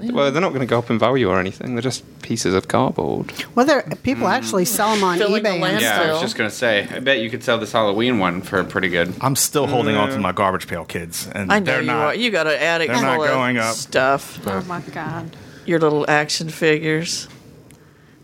Just. 0.00 0.12
Well, 0.12 0.30
they're 0.30 0.40
not 0.40 0.50
going 0.50 0.60
to 0.60 0.66
go 0.66 0.78
up 0.78 0.90
in 0.90 0.98
value 0.98 1.28
or 1.28 1.38
anything. 1.38 1.74
They're 1.74 1.82
just 1.82 2.04
pieces 2.22 2.54
of 2.54 2.68
cardboard. 2.68 3.32
Well, 3.54 3.66
there 3.66 3.82
people 4.02 4.26
hmm. 4.26 4.32
actually 4.32 4.64
sell 4.64 4.94
them 4.94 5.04
on 5.04 5.18
Filling 5.18 5.42
eBay. 5.42 5.52
and 5.52 5.62
land- 5.62 5.82
Yeah, 5.82 6.02
I 6.02 6.12
was 6.12 6.20
just 6.20 6.36
gonna 6.36 6.50
say. 6.50 6.86
I 6.90 7.00
bet 7.00 7.20
you 7.20 7.30
could 7.30 7.42
sell 7.42 7.58
this 7.58 7.72
Halloween 7.72 8.18
one 8.18 8.42
for 8.42 8.62
pretty 8.64 8.88
good. 8.88 9.14
I'm 9.20 9.36
still 9.36 9.66
holding 9.66 9.96
on 9.96 10.10
to 10.10 10.18
my 10.18 10.32
garbage 10.32 10.66
pail 10.66 10.84
kids, 10.84 11.28
and 11.34 11.52
I 11.52 11.58
know 11.58 11.64
they're 11.64 11.80
you 11.80 11.86
not. 11.86 12.06
are. 12.06 12.14
You 12.14 12.30
got 12.30 12.46
an 12.46 12.54
attic 12.54 12.88
they're 12.88 13.00
not 13.00 13.16
full 13.16 13.24
of 13.24 13.30
going 13.30 13.58
up. 13.58 13.74
stuff. 13.74 14.46
Oh 14.46 14.62
my 14.62 14.80
god. 14.80 15.36
Your 15.66 15.78
little 15.80 16.08
action 16.08 16.48
figures. 16.48 17.28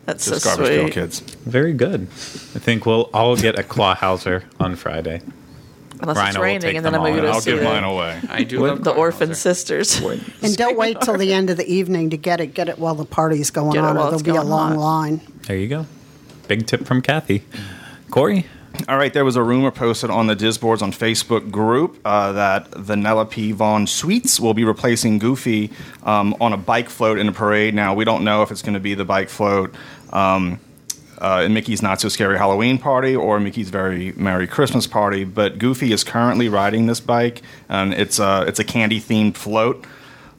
That's 0.07 0.27
just 0.27 0.43
so 0.43 0.51
garbage 0.51 0.69
pail 0.69 0.83
sweet. 0.85 0.95
kids. 0.95 1.21
Very 1.21 1.73
good. 1.73 2.03
I 2.03 2.59
think 2.59 2.85
we'll 2.85 3.09
all 3.15 3.37
get 3.37 3.59
a 3.59 3.63
Clawhauser 3.63 4.45
on 4.61 4.77
Friday. 4.77 5.23
Unless 6.01 6.17
Rhino 6.17 6.29
it's 6.31 6.39
raining, 6.39 6.77
and 6.77 6.85
then 6.85 6.95
I'm 6.95 7.01
going 7.01 7.15
to 7.15 7.19
and 7.21 7.27
go 7.29 7.33
I'll 7.33 7.41
see 7.41 7.51
give 7.53 7.61
the, 7.61 7.65
mine 7.65 7.85
away. 7.85 8.21
I 8.29 8.43
do 8.45 8.61
love 8.67 8.83
the 8.85 8.93
Clawhauser. 8.93 8.99
orphan 8.99 9.35
sisters. 9.35 10.01
And 10.01 10.57
don't 10.57 10.77
wait 10.85 11.01
till 11.01 11.17
the 11.17 11.33
end 11.33 11.51
of 11.51 11.57
the 11.57 11.67
evening 11.73 12.11
to 12.11 12.17
get 12.17 12.41
it. 12.41 12.49
Get 12.55 12.69
it 12.69 12.79
while 12.79 12.95
the 12.95 13.05
party's 13.05 13.51
going 13.51 13.73
Get 13.73 13.79
it 13.85 13.87
on, 13.87 13.97
while 13.97 14.05
there'll 14.07 14.15
it's 14.15 14.23
be 14.23 14.31
a 14.31 14.35
going 14.35 14.49
long 14.49 14.73
hot. 14.75 14.81
line. 14.81 15.21
There 15.47 15.57
you 15.57 15.69
go. 15.69 15.87
Big 16.49 16.67
tip 16.67 16.85
from 16.85 17.01
Kathy. 17.01 17.45
Corey? 18.11 18.47
All 18.89 18.97
right, 18.99 19.13
there 19.13 19.25
was 19.25 19.37
a 19.37 19.43
rumor 19.43 19.71
posted 19.71 20.11
on 20.11 20.27
the 20.27 20.35
Disboards 20.35 20.83
on 20.83 20.91
Facebook 20.91 21.53
group 21.53 21.97
uh, 22.05 22.33
that 22.33 22.73
Vanellope 22.73 23.55
Von 23.55 23.87
Schweetz 23.87 24.41
will 24.41 24.53
be 24.53 24.65
replacing 24.65 25.21
Goofy 25.21 25.71
um, 26.03 26.35
on 26.41 26.53
a 26.53 26.57
bike 26.57 26.89
float 26.89 27.19
in 27.19 27.29
a 27.29 27.33
parade. 27.33 27.73
Now, 27.73 27.95
we 27.95 28.05
don't 28.05 28.25
know 28.25 28.43
if 28.43 28.51
it's 28.51 28.63
going 28.63 28.75
to 28.75 28.81
be 28.81 28.95
the 28.95 29.05
bike 29.05 29.29
float 29.29 29.73
um, 30.13 30.59
uh, 31.25 31.43
in 31.45 31.55
Mickey's 31.55 31.83
Not 31.83 32.01
So 32.01 32.09
Scary 32.09 32.37
Halloween 32.39 32.77
Party 32.79 33.15
or 33.17 33.41
Mickey's 33.41 33.71
Very 33.71 34.13
Merry 34.17 34.47
Christmas 34.47 34.87
Party, 34.87 35.25
but 35.25 35.59
Goofy 35.59 35.93
is 35.93 36.05
currently 36.05 36.49
riding 36.49 36.87
this 36.87 37.01
bike, 37.01 37.43
and 37.69 37.95
it's 37.95 38.19
a, 38.19 38.45
it's 38.47 38.61
a 38.61 38.65
candy 38.65 39.01
themed 39.01 39.35
float. 39.37 39.85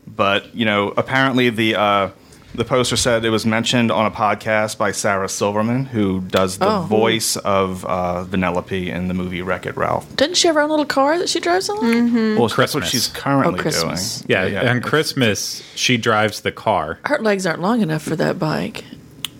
But, 0.07 0.53
you 0.55 0.65
know, 0.65 0.93
apparently 0.95 1.49
the. 1.49 1.75
Uh, 1.75 2.09
the 2.53 2.63
poster 2.63 2.95
said 2.95 3.25
it 3.25 3.31
was 3.31 3.45
mentioned 3.45 3.91
on 3.91 4.05
a 4.05 4.11
podcast 4.11 4.77
by 4.77 4.93
Sarah 4.93 5.27
Silverman, 5.27 5.83
who 5.83 6.21
does 6.21 6.57
the 6.57 6.69
Oh. 6.69 6.81
voice 6.83 7.35
of 7.35 7.83
uh, 7.83 8.23
Vanellope 8.23 8.71
in 8.87 9.09
the 9.09 9.13
movie 9.13 9.41
Wreck 9.41 9.65
It 9.65 9.75
Ralph. 9.75 10.05
Didn't 10.15 10.37
she 10.37 10.47
have 10.47 10.55
her 10.55 10.61
own 10.61 10.69
little 10.69 10.85
car 10.85 11.19
that 11.19 11.27
she 11.27 11.41
drives 11.41 11.67
on? 11.67 11.79
Mm-hmm. 11.79 12.39
Well, 12.39 12.47
that's 12.47 12.73
what 12.73 12.85
she's 12.85 13.07
currently 13.09 13.59
Oh, 13.59 13.61
Christmas. 13.61 14.21
doing. 14.21 14.53
Yeah, 14.53 14.71
on 14.71 14.79
Christmas, 14.81 15.63
she 15.75 15.97
drives 15.97 16.39
the 16.47 16.53
car. 16.53 16.97
Her 17.03 17.19
legs 17.19 17.45
aren't 17.45 17.59
long 17.59 17.81
enough 17.81 18.03
for 18.03 18.15
that 18.15 18.39
bike, 18.39 18.85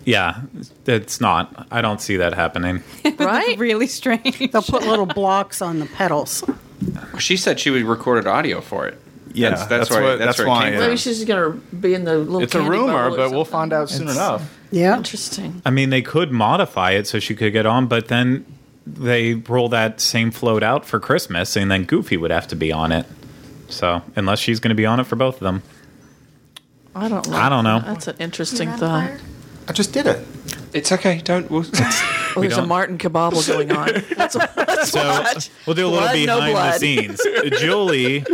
Yeah, 0.06 0.42
it's 0.86 1.20
not. 1.20 1.66
I 1.70 1.82
don't 1.82 2.00
see 2.00 2.16
that 2.16 2.32
happening. 2.32 2.82
right? 3.18 3.58
Really 3.66 3.88
strange. 3.88 4.38
They'll 4.52 4.62
put 4.62 4.86
little 4.86 5.06
blocks 5.06 5.60
on 5.60 5.80
the 5.80 5.86
pedals. 5.86 6.44
She 7.18 7.36
said 7.36 7.58
she 7.58 7.70
would 7.70 7.82
recorded 7.82 8.26
audio 8.26 8.60
for 8.60 8.86
it. 8.86 9.00
Yeah, 9.32 9.50
that's, 9.50 9.66
that's 9.66 9.90
where, 9.90 10.02
what- 10.02 10.18
that's 10.18 10.26
that's 10.26 10.38
where 10.38 10.48
why, 10.48 10.60
it 10.60 10.64
came 10.64 10.72
yeah. 10.72 10.78
from. 10.78 10.86
Maybe 10.88 10.96
she's 10.96 11.24
going 11.24 11.52
to 11.52 11.76
be 11.76 11.94
in 11.94 12.04
the 12.04 12.18
little. 12.18 12.42
It's 12.42 12.54
a 12.54 12.62
rumor, 12.62 12.92
bubble 12.92 13.14
or 13.14 13.16
but 13.16 13.30
we'll 13.32 13.44
find 13.44 13.72
out 13.72 13.90
soon 13.90 14.08
enough. 14.08 14.56
Yeah. 14.70 14.96
Interesting. 14.96 15.60
I 15.66 15.70
mean, 15.70 15.90
they 15.90 16.02
could 16.02 16.30
modify 16.30 16.92
it 16.92 17.06
so 17.06 17.18
she 17.18 17.34
could 17.34 17.52
get 17.52 17.66
on, 17.66 17.86
but 17.86 18.08
then 18.08 18.46
they 18.86 19.34
roll 19.34 19.68
that 19.70 20.00
same 20.00 20.30
float 20.30 20.62
out 20.62 20.86
for 20.86 21.00
Christmas, 21.00 21.56
and 21.56 21.70
then 21.70 21.84
Goofy 21.84 22.16
would 22.16 22.30
have 22.30 22.46
to 22.48 22.56
be 22.56 22.72
on 22.72 22.92
it. 22.92 23.06
So, 23.68 24.02
unless 24.14 24.38
she's 24.38 24.60
going 24.60 24.70
to 24.70 24.76
be 24.76 24.86
on 24.86 25.00
it 25.00 25.04
for 25.04 25.16
both 25.16 25.34
of 25.36 25.40
them. 25.40 25.62
I 26.94 27.08
don't. 27.08 27.28
know. 27.28 27.36
I 27.36 27.48
don't 27.48 27.64
know. 27.64 27.80
That's 27.80 28.06
an 28.06 28.16
interesting 28.20 28.70
thought. 28.72 29.10
I 29.68 29.72
just 29.72 29.92
did 29.92 30.06
it. 30.06 30.24
It's 30.72 30.92
okay. 30.92 31.20
Don't. 31.24 31.50
We'll, 31.50 31.62
Well, 31.62 31.70
oh, 32.36 32.40
there's 32.40 32.52
a 32.52 32.56
don't- 32.56 32.68
Martin 32.68 32.98
Kabobble 32.98 33.46
going 33.46 33.72
on. 33.72 33.88
That's 34.16 34.34
what, 34.36 34.56
let's 34.56 34.90
So 34.90 35.02
watch. 35.04 35.50
we'll 35.66 35.74
do 35.74 35.86
a 35.86 35.88
little 35.88 36.08
Blood, 36.08 36.26
no 36.26 36.36
behind 36.36 36.48
the 36.48 36.52
blood. 36.52 36.80
scenes. 36.80 37.60
Julie, 37.60 38.24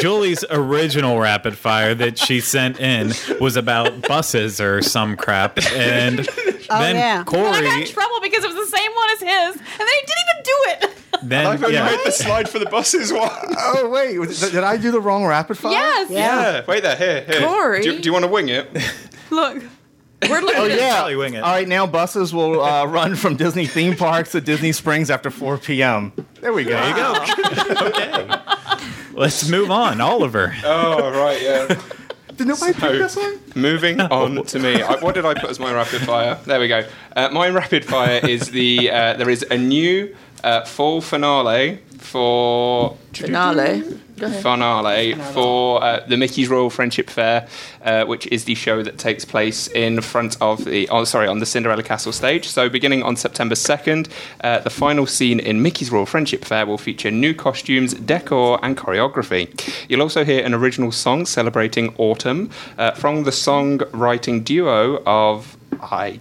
Julie's 0.00 0.44
original 0.50 1.18
rapid 1.18 1.56
fire 1.56 1.94
that 1.94 2.18
she 2.18 2.40
sent 2.40 2.80
in 2.80 3.12
was 3.40 3.56
about 3.56 4.02
buses 4.02 4.60
or 4.60 4.82
some 4.82 5.16
crap, 5.16 5.58
and 5.72 6.20
oh, 6.20 6.78
then 6.80 6.96
yeah. 6.96 7.20
I 7.20 7.24
Corey, 7.24 7.42
got 7.62 7.80
in 7.80 7.86
trouble 7.86 8.20
because 8.22 8.44
it 8.44 8.52
was 8.54 8.70
the 8.70 8.76
same 8.76 8.90
one 8.92 9.08
as 9.10 9.20
his, 9.20 9.56
and 9.56 9.78
then 9.78 9.88
he 9.88 10.06
didn't 10.06 10.24
even 10.28 10.42
do 10.42 10.56
it. 10.66 10.98
then 11.22 11.46
I've 11.46 11.62
only 11.62 11.74
yeah, 11.76 11.86
made 11.86 12.00
the 12.04 12.10
slide 12.12 12.48
for 12.48 12.58
the 12.58 12.66
buses 12.66 13.12
one. 13.12 13.30
Oh 13.58 13.88
wait, 13.90 14.18
was- 14.18 14.40
did 14.50 14.64
I 14.64 14.76
do 14.76 14.90
the 14.90 15.00
wrong 15.00 15.24
rapid 15.24 15.56
fire? 15.56 15.72
yes. 15.72 16.10
Yeah. 16.10 16.64
Wait 16.66 16.82
there. 16.82 16.96
Here. 16.96 17.22
Here. 17.24 17.46
Corey. 17.46 17.82
Do, 17.82 17.92
you- 17.94 18.00
do 18.00 18.06
you 18.08 18.12
want 18.12 18.24
to 18.24 18.30
wing 18.30 18.48
it? 18.48 18.68
Look. 19.30 19.62
We're 20.30 20.40
looking. 20.40 20.60
Oh 20.60 20.64
yeah. 20.66 20.94
Probably 20.96 21.16
wing 21.16 21.34
it. 21.34 21.42
All 21.42 21.50
right, 21.52 21.66
now 21.68 21.86
buses 21.86 22.32
will 22.34 22.62
uh, 22.62 22.86
run 22.86 23.16
from 23.16 23.36
Disney 23.36 23.66
theme 23.66 23.96
parks 23.96 24.32
to 24.32 24.40
Disney 24.40 24.72
Springs 24.72 25.10
after 25.10 25.30
4 25.30 25.58
p.m. 25.58 26.12
There 26.40 26.52
we 26.52 26.64
go. 26.64 26.70
There 26.70 26.88
you 26.88 26.94
go. 26.94 27.86
okay. 27.86 28.36
Let's 29.12 29.48
move 29.48 29.70
on, 29.70 30.00
Oliver. 30.00 30.54
Oh 30.64 31.10
right. 31.10 31.40
Yeah. 31.40 31.80
Did 32.36 32.48
nobody 32.48 32.72
pick 32.72 32.80
So- 32.82 32.98
this 32.98 33.16
one? 33.16 33.38
Moving 33.54 34.00
on 34.20 34.44
to 34.44 34.58
me. 34.58 34.82
I, 34.82 34.96
what 34.96 35.14
did 35.14 35.24
I 35.24 35.34
put 35.34 35.50
as 35.50 35.60
my 35.60 35.72
rapid 35.72 36.02
fire? 36.02 36.38
There 36.44 36.60
we 36.60 36.68
go. 36.68 36.86
Uh, 37.14 37.28
my 37.30 37.48
rapid 37.48 37.84
fire 37.84 38.20
is 38.26 38.50
the 38.50 38.90
uh, 38.90 39.14
there 39.14 39.30
is 39.30 39.44
a 39.50 39.58
new 39.58 40.14
uh, 40.42 40.64
fall 40.64 41.00
finale 41.00 41.78
for 41.98 42.96
finale. 43.12 43.82
Go 44.16 44.30
finale 44.30 45.14
for 45.32 45.82
uh, 45.82 46.04
the 46.06 46.16
Mickey's 46.16 46.48
Royal 46.48 46.70
Friendship 46.70 47.10
Fair, 47.10 47.48
uh, 47.82 48.04
which 48.04 48.28
is 48.28 48.44
the 48.44 48.54
show 48.54 48.80
that 48.82 48.96
takes 48.96 49.24
place 49.24 49.66
in 49.68 50.00
front 50.02 50.36
of 50.40 50.64
the 50.64 50.88
oh 50.90 51.02
sorry 51.02 51.26
on 51.26 51.40
the 51.40 51.46
Cinderella 51.46 51.82
Castle 51.82 52.12
stage. 52.12 52.46
So 52.46 52.68
beginning 52.68 53.02
on 53.02 53.16
September 53.16 53.56
second, 53.56 54.08
uh, 54.42 54.60
the 54.60 54.70
final 54.70 55.06
scene 55.06 55.40
in 55.40 55.62
Mickey's 55.62 55.90
Royal 55.90 56.06
Friendship 56.06 56.44
Fair 56.44 56.64
will 56.64 56.78
feature 56.78 57.10
new 57.10 57.34
costumes, 57.34 57.94
decor, 57.94 58.60
and 58.62 58.76
choreography. 58.76 59.48
You'll 59.88 60.02
also 60.02 60.24
hear 60.24 60.44
an 60.44 60.54
original 60.54 60.92
song 60.92 61.26
celebrating 61.26 61.92
autumn 61.98 62.50
uh, 62.78 62.92
from 62.92 63.24
the 63.24 63.32
songwriting 63.44 64.42
duo 64.42 65.02
of 65.04 65.56
I. 65.80 66.20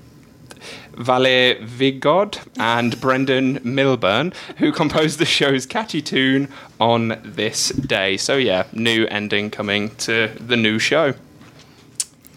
Valerie 0.96 1.56
Vigoda 1.62 2.40
and 2.60 3.00
Brendan 3.02 3.60
Milburn, 3.64 4.34
who 4.58 4.72
composed 4.72 5.20
the 5.20 5.26
show's 5.26 5.66
catchy 5.66 6.02
tune 6.02 6.50
on 6.80 7.20
this 7.24 7.70
day. 7.70 8.18
So, 8.18 8.36
yeah, 8.36 8.66
new 8.74 9.08
ending 9.08 9.50
coming 9.50 9.96
to 9.98 10.28
the 10.40 10.58
new 10.58 10.80
show. 10.80 11.14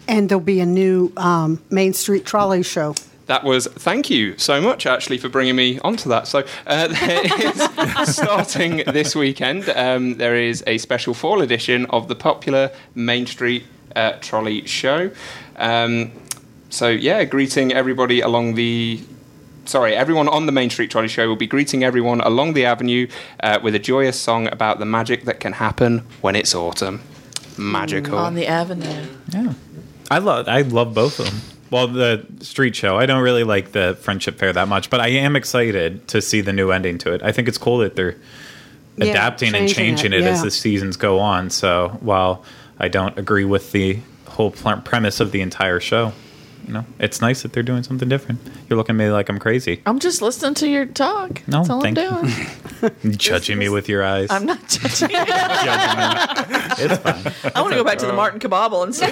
And 0.07 0.29
there'll 0.29 0.43
be 0.43 0.61
a 0.61 0.65
new 0.65 1.11
um, 1.17 1.61
Main 1.69 1.93
Street 1.93 2.25
Trolley 2.25 2.63
show. 2.63 2.95
That 3.25 3.43
was 3.43 3.67
thank 3.67 4.09
you 4.09 4.37
so 4.37 4.61
much 4.61 4.85
actually 4.85 5.17
for 5.17 5.27
bringing 5.27 5.57
me 5.57 5.79
onto 5.79 6.07
that. 6.07 6.27
So 6.27 6.45
uh, 6.65 6.87
there 6.99 8.05
is 8.05 8.15
starting 8.15 8.83
this 8.87 9.17
weekend. 9.17 9.67
Um, 9.67 10.15
there 10.15 10.37
is 10.37 10.63
a 10.65 10.77
special 10.77 11.13
fall 11.13 11.41
edition 11.41 11.85
of 11.87 12.07
the 12.07 12.15
popular 12.15 12.71
Main 12.95 13.25
Street 13.25 13.65
uh, 13.97 14.17
Trolley 14.21 14.65
Show. 14.67 15.11
Um, 15.57 16.11
so 16.69 16.89
yeah, 16.89 17.23
greeting 17.25 17.73
everybody 17.73 18.21
along 18.21 18.55
the. 18.55 19.01
Sorry, 19.65 19.93
everyone 19.95 20.29
on 20.29 20.45
the 20.45 20.53
Main 20.53 20.69
Street 20.69 20.89
Trolley 20.91 21.09
Show 21.09 21.27
will 21.27 21.35
be 21.35 21.47
greeting 21.47 21.83
everyone 21.83 22.21
along 22.21 22.53
the 22.53 22.63
avenue 22.65 23.07
uh, 23.43 23.59
with 23.61 23.75
a 23.75 23.79
joyous 23.79 24.17
song 24.17 24.47
about 24.47 24.79
the 24.79 24.85
magic 24.85 25.25
that 25.25 25.39
can 25.41 25.53
happen 25.53 26.05
when 26.21 26.35
it's 26.37 26.55
autumn. 26.55 27.01
Magical. 27.57 28.17
on 28.17 28.35
the 28.35 28.45
avenue. 28.47 29.07
Yeah, 29.33 29.53
I 30.11 30.19
love 30.19 30.47
I 30.47 30.61
love 30.61 30.93
both 30.93 31.19
of 31.19 31.25
them. 31.25 31.41
Well, 31.69 31.87
the 31.89 32.25
street 32.39 32.75
show, 32.77 32.97
I 32.97 33.05
don't 33.07 33.21
really 33.23 33.43
like 33.43 33.73
the 33.73 33.97
friendship 33.99 34.37
fair 34.37 34.53
that 34.53 34.69
much, 34.69 34.89
but 34.89 35.01
I 35.01 35.07
am 35.09 35.35
excited 35.35 36.07
to 36.09 36.21
see 36.21 36.39
the 36.39 36.53
new 36.53 36.71
ending 36.71 36.97
to 36.99 37.11
it. 37.13 37.21
I 37.23 37.33
think 37.33 37.49
it's 37.49 37.57
cool 37.57 37.79
that 37.79 37.95
they're 37.97 38.15
Yeah, 38.95 39.07
adapting 39.07 39.49
and 39.53 39.67
changing 39.67 39.75
changing 39.97 40.13
it, 40.13 40.21
it, 40.21 40.27
as 40.27 40.43
the 40.43 40.51
seasons 40.51 40.95
go 40.95 41.19
on. 41.19 41.49
So 41.49 41.97
while 41.99 42.45
I 42.79 42.87
don't 42.87 43.17
agree 43.17 43.45
with 43.45 43.71
the 43.71 43.99
whole 44.27 44.51
pl- 44.51 44.77
premise 44.81 45.19
of 45.19 45.31
the 45.31 45.41
entire 45.41 45.79
show, 45.79 46.13
you 46.67 46.73
know, 46.73 46.85
it's 46.99 47.21
nice 47.21 47.43
that 47.43 47.53
they're 47.53 47.63
doing 47.63 47.81
something 47.83 48.09
different. 48.09 48.39
You're 48.69 48.75
looking 48.77 48.95
at 48.95 48.97
me 48.99 49.09
like 49.09 49.29
I'm 49.29 49.39
crazy, 49.39 49.81
I'm 49.85 49.99
just 49.99 50.21
listening 50.21 50.53
to 50.55 50.67
your 50.69 50.85
talk. 50.85 51.41
No, 51.47 51.59
That's 51.59 51.69
all 51.69 51.83
I'm 51.85 51.95
thank 51.95 51.97
you. 51.97 52.89
doing. 53.01 53.17
judging 53.17 53.57
me 53.57 53.69
with 53.69 53.87
your 53.89 54.03
eyes. 54.03 54.29
I'm 54.29 54.45
not 54.45 54.59
judging. 54.67 55.09
you. 55.11 55.17
it's 55.17 56.97
fine. 56.97 57.51
I 57.55 57.61
want 57.61 57.71
to 57.73 57.77
go 57.77 57.83
back 57.85 57.97
to 57.99 58.05
the 58.05 58.13
Martin 58.13 58.39
Kabobble 58.39 58.83
and 58.83 58.93
see. 58.93 59.05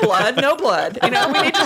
blood, 0.02 0.36
no 0.40 0.54
blood. 0.56 0.98
You 1.02 1.10
know, 1.10 1.28
we 1.32 1.42
need 1.42 1.54
to 1.54 1.64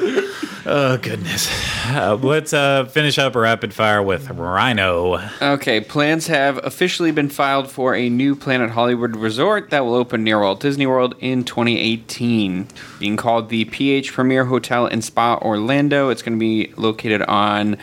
know. 0.00 0.38
Oh 0.70 0.98
goodness. 0.98 1.48
Uh, 1.86 2.18
let's 2.20 2.52
uh, 2.52 2.84
finish 2.84 3.16
up 3.16 3.34
rapid 3.34 3.72
fire 3.72 4.02
with 4.02 4.28
Rhino. 4.28 5.18
Okay, 5.40 5.80
plans 5.80 6.26
have 6.26 6.62
officially 6.62 7.10
been 7.10 7.30
filed 7.30 7.70
for 7.70 7.94
a 7.94 8.10
new 8.10 8.36
Planet 8.36 8.68
Hollywood 8.72 9.16
resort 9.16 9.70
that 9.70 9.86
will 9.86 9.94
open 9.94 10.24
near 10.24 10.38
Walt 10.38 10.60
Disney 10.60 10.86
World 10.86 11.14
in 11.20 11.44
2018. 11.44 12.68
Being 12.98 13.16
called 13.16 13.48
the 13.48 13.64
PH 13.64 14.12
Premier 14.12 14.44
Hotel 14.44 14.84
and 14.84 15.02
Spa 15.02 15.38
Orlando. 15.38 16.10
It's 16.10 16.20
going 16.20 16.38
to 16.38 16.38
be 16.38 16.70
located 16.76 17.22
on 17.22 17.76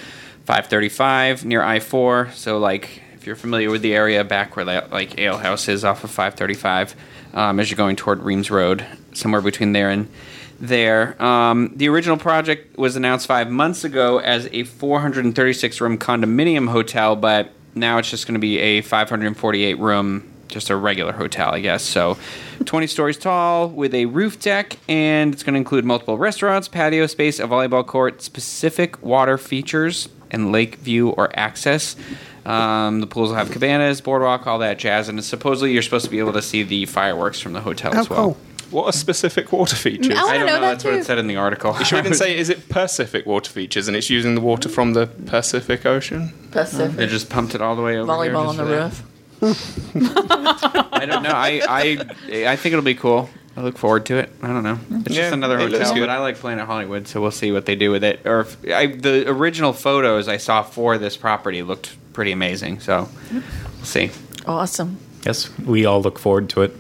535 0.44 1.44
near 1.44 1.64
I 1.64 1.80
4. 1.80 2.30
So, 2.36 2.60
like, 2.60 3.02
if 3.16 3.26
you're 3.26 3.36
familiar 3.36 3.72
with 3.72 3.82
the 3.82 3.96
area 3.96 4.24
back 4.24 4.56
where 4.56 4.64
like 4.92 5.18
Ale 5.18 5.40
House 5.40 5.68
is 5.68 5.84
off 5.84 6.04
of 6.04 6.12
535, 6.12 6.96
um, 7.34 7.60
as 7.60 7.72
you're 7.72 7.78
going 7.78 7.96
toward 7.96 8.22
Reams 8.22 8.52
Road, 8.52 8.86
somewhere 9.12 9.42
between 9.42 9.72
there 9.72 9.90
and 9.90 10.08
there. 10.60 11.22
Um, 11.22 11.72
the 11.76 11.90
original 11.90 12.18
project 12.18 12.78
was 12.78 12.96
announced 12.96 13.28
five 13.28 13.50
months 13.50 13.84
ago 13.84 14.20
as 14.20 14.48
a 14.52 14.64
436 14.64 15.82
room 15.82 15.98
condominium 15.98 16.70
hotel, 16.70 17.16
but 17.16 17.52
now 17.74 17.98
it's 17.98 18.10
just 18.10 18.26
going 18.28 18.36
to 18.36 18.40
be 18.40 18.58
a 18.60 18.82
548 18.82 19.80
room, 19.80 20.32
just 20.48 20.70
a 20.70 20.76
regular 20.76 21.12
hotel, 21.12 21.52
I 21.54 21.60
guess. 21.60 21.84
So 21.84 22.18
20 22.64 22.88
stories 22.88 23.18
tall 23.18 23.70
with 23.70 23.94
a 23.94 24.06
roof 24.06 24.40
deck, 24.40 24.78
and 24.88 25.34
it's 25.34 25.44
going 25.44 25.54
to 25.56 25.58
include 25.60 25.84
multiple 25.86 26.18
restaurants, 26.18 26.68
patio 26.68 27.06
space, 27.08 27.40
a 27.40 27.44
volleyball 27.48 27.86
court, 27.86 28.22
specific 28.22 29.02
water 29.04 29.38
features, 29.38 30.08
and 30.32 30.52
lake 30.52 30.76
view 30.78 31.10
or 31.10 31.30
access. 31.38 31.96
Um, 32.46 33.00
the 33.02 33.08
pools 33.08 33.30
will 33.30 33.38
have 33.38 33.50
cabanas, 33.52 34.02
boardwalk, 34.02 34.46
all 34.46 34.60
that 34.60 34.78
jazz, 34.78 35.10
and 35.10 35.24
supposedly 35.24 35.74
you're 35.74 35.82
supposed 35.82 36.06
to 36.06 36.12
be 36.12 36.20
able 36.20 36.34
to 36.34 36.42
see 36.42 36.62
the 36.64 36.86
fireworks 36.86 37.40
from 37.40 37.54
the 37.54 37.62
hotel 37.62 37.92
Oh, 37.96 38.00
as 38.00 38.10
well. 38.10 38.24
cool. 38.24 38.38
What 38.72 38.86
are 38.86 38.92
specific 38.92 39.52
water 39.52 39.76
features? 39.76 40.18
I 40.18 40.20
I 40.20 40.24
wanna 40.24 40.38
don't 40.40 40.46
know 40.48 40.54
know. 40.56 40.62
that 40.62 40.68
That's 40.72 40.84
what 40.86 40.92
too. 40.92 40.98
it 40.98 41.06
said 41.06 41.18
in 41.18 41.28
the 41.28 41.36
article. 41.38 41.76
You 41.78 41.86
sure 41.86 42.00
it 42.00 42.04
didn't 42.04 42.16
say 42.26 42.38
is 42.38 42.50
it 42.50 42.68
Pacific 42.70 43.26
water 43.26 43.50
features 43.50 43.88
and 43.88 43.96
it's 43.96 44.10
using 44.10 44.36
the 44.36 44.42
water 44.42 44.70
from 44.70 44.94
the 44.94 45.08
Pacific 45.08 45.86
Ocean? 45.86 46.34
They 46.52 46.62
Pacific. 46.62 47.10
just 47.10 47.30
pumped 47.30 47.56
it 47.56 47.62
all 47.62 47.76
the 47.76 47.82
way 47.82 47.98
over 47.98 48.12
here 48.24 48.34
Volleyball 48.34 48.48
just 48.48 48.60
on 48.60 48.66
the 48.66 48.66
for 48.66 48.70
that. 48.70 49.02
roof. 49.42 50.92
I 50.94 51.06
don't 51.06 51.24
know. 51.24 51.32
I, 51.32 51.62
I 51.68 52.52
I 52.52 52.56
think 52.56 52.74
it'll 52.74 52.82
be 52.84 52.96
cool. 52.96 53.30
I 53.58 53.62
look 53.62 53.78
forward 53.78 54.06
to 54.08 54.18
it. 54.18 54.30
I 54.42 54.48
don't 54.48 54.64
know. 54.64 54.78
It's 55.06 55.16
Yeah, 55.16 55.24
just 55.24 55.34
another 55.34 55.58
it 55.60 55.64
looks 55.70 55.78
hotel, 55.78 55.94
good. 55.94 56.00
but 56.02 56.10
I 56.10 56.18
like 56.20 56.36
Planet 56.38 56.66
Hollywood, 56.66 57.08
so 57.08 57.22
we'll 57.22 57.32
see 57.32 57.52
what 57.54 57.66
they 57.66 57.76
do 57.76 57.90
with 57.92 58.04
it. 58.04 58.26
Or 58.26 58.42
if, 58.42 58.58
I, 58.70 58.88
the 58.88 59.30
original 59.30 59.72
photos 59.72 60.28
I 60.28 60.38
saw 60.38 60.62
for 60.62 60.98
this 60.98 61.16
property 61.16 61.64
looked 61.64 61.96
pretty 62.14 62.34
amazing. 62.34 62.82
So 62.82 63.08
we'll 63.32 63.42
see. 63.84 64.12
Awesome. 64.46 64.98
Yes, 65.26 65.50
we 65.60 65.86
all 65.86 66.02
look 66.02 66.20
forward 66.20 66.50
to 66.50 66.64
it. 66.64 66.76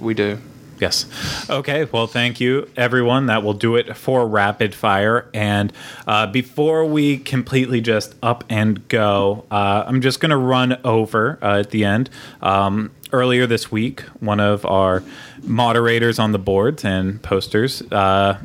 We 0.00 0.14
do. 0.14 0.38
Yes. 0.78 1.06
Okay. 1.48 1.84
Well, 1.84 2.06
thank 2.06 2.40
you, 2.40 2.68
everyone. 2.76 3.26
That 3.26 3.42
will 3.42 3.54
do 3.54 3.76
it 3.76 3.96
for 3.96 4.26
rapid 4.26 4.74
fire. 4.74 5.28
And 5.32 5.72
uh, 6.06 6.26
before 6.26 6.84
we 6.84 7.18
completely 7.18 7.80
just 7.80 8.14
up 8.22 8.44
and 8.48 8.86
go, 8.88 9.46
uh, 9.50 9.84
I'm 9.86 10.00
just 10.02 10.20
going 10.20 10.30
to 10.30 10.36
run 10.36 10.78
over 10.84 11.38
uh, 11.40 11.60
at 11.60 11.70
the 11.70 11.84
end. 11.84 12.10
Um, 12.42 12.90
earlier 13.12 13.46
this 13.46 13.70
week, 13.72 14.02
one 14.20 14.40
of 14.40 14.66
our 14.66 15.02
moderators 15.42 16.18
on 16.18 16.32
the 16.32 16.38
boards 16.38 16.84
and 16.84 17.22
posters 17.22 17.80
uh, 17.92 18.38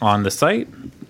on 0.00 0.22
the 0.22 0.30
site 0.30 0.68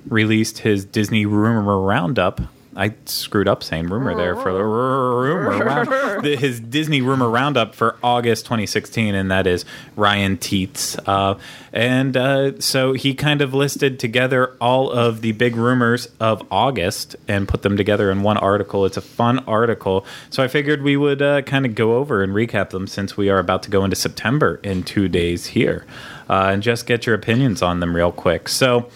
released 0.09 0.59
his 0.59 0.85
Disney 0.85 1.27
rumor 1.27 1.81
roundup. 1.81 2.41
I 2.79 2.95
screwed 3.07 3.49
up 3.49 3.65
saying 3.65 3.89
rumor 3.89 4.15
there 4.15 4.37
for 4.37 4.53
the 4.53 4.63
rumor 4.63 5.59
round, 5.65 6.25
the- 6.25 6.37
his 6.37 6.61
Disney 6.61 7.03
rumor 7.03 7.29
roundup 7.29 7.75
for 7.75 7.97
August 8.05 8.45
2016, 8.45 9.17
and 9.17 9.33
that 9.33 9.49
is 9.49 9.65
Ryan 9.97 10.37
Teets. 10.39 10.97
Uh, 11.05 11.39
and 11.73 12.17
uh, 12.17 12.61
so 12.61 12.93
he 12.93 13.15
kind 13.15 13.43
of 13.43 13.53
listed 13.53 13.99
together 13.99 14.57
all 14.61 14.91
of 14.93 15.23
the 15.23 15.33
big 15.33 15.57
rumors 15.57 16.09
of 16.21 16.47
August 16.53 17.17
and 17.27 17.49
put 17.49 17.63
them 17.63 17.77
together 17.77 18.13
in 18.13 18.23
one 18.23 18.37
article. 18.37 18.87
It's 18.87 18.97
a 18.97 19.01
fun 19.03 19.41
article, 19.41 20.07
so 20.31 20.45
I 20.45 20.49
figured 20.49 20.83
we 20.83 20.97
would 20.97 21.21
uh, 21.21 21.43
kind 21.43 21.67
of 21.67 21.75
go 21.75 21.97
over 21.97 22.23
and 22.23 22.33
recap 22.33 22.71
them 22.71 22.87
since 22.87 23.17
we 23.17 23.29
are 23.29 23.41
about 23.41 23.65
to 23.65 23.71
go 23.71 23.83
into 23.83 23.97
September 23.97 24.61
in 24.63 24.85
two 24.85 25.09
days 25.09 25.47
here, 25.47 25.85
uh, 26.31 26.51
and 26.53 26.63
just 26.63 26.87
get 26.87 27.07
your 27.07 27.17
opinions 27.17 27.61
on 27.61 27.81
them 27.81 27.97
real 27.97 28.13
quick. 28.13 28.49
So. 28.49 28.89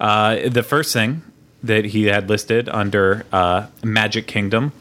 Uh, 0.00 0.48
the 0.48 0.62
first 0.62 0.92
thing 0.92 1.22
that 1.62 1.86
he 1.86 2.04
had 2.04 2.28
listed 2.28 2.68
under 2.68 3.24
uh, 3.32 3.66
Magic 3.82 4.26
Kingdom 4.26 4.72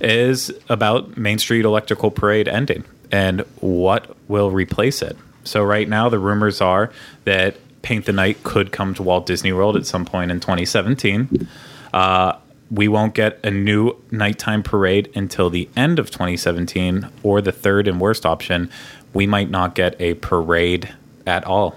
is 0.00 0.52
about 0.68 1.16
Main 1.16 1.38
Street 1.38 1.64
Electrical 1.64 2.10
Parade 2.10 2.48
ending 2.48 2.84
and 3.10 3.40
what 3.60 4.16
will 4.28 4.50
replace 4.50 5.02
it. 5.02 5.16
So, 5.44 5.62
right 5.62 5.88
now, 5.88 6.08
the 6.08 6.18
rumors 6.18 6.60
are 6.60 6.90
that 7.24 7.56
Paint 7.82 8.06
the 8.06 8.12
Night 8.12 8.42
could 8.42 8.72
come 8.72 8.94
to 8.94 9.02
Walt 9.02 9.26
Disney 9.26 9.52
World 9.52 9.76
at 9.76 9.86
some 9.86 10.04
point 10.04 10.30
in 10.30 10.40
2017. 10.40 11.48
Uh, 11.94 12.36
we 12.70 12.88
won't 12.88 13.14
get 13.14 13.38
a 13.44 13.50
new 13.50 13.94
nighttime 14.10 14.62
parade 14.62 15.10
until 15.14 15.50
the 15.50 15.68
end 15.76 16.00
of 16.00 16.10
2017, 16.10 17.08
or 17.22 17.40
the 17.40 17.52
third 17.52 17.86
and 17.86 18.00
worst 18.00 18.26
option, 18.26 18.70
we 19.14 19.26
might 19.26 19.50
not 19.50 19.74
get 19.76 19.94
a 20.00 20.14
parade 20.14 20.92
at 21.26 21.44
all. 21.44 21.76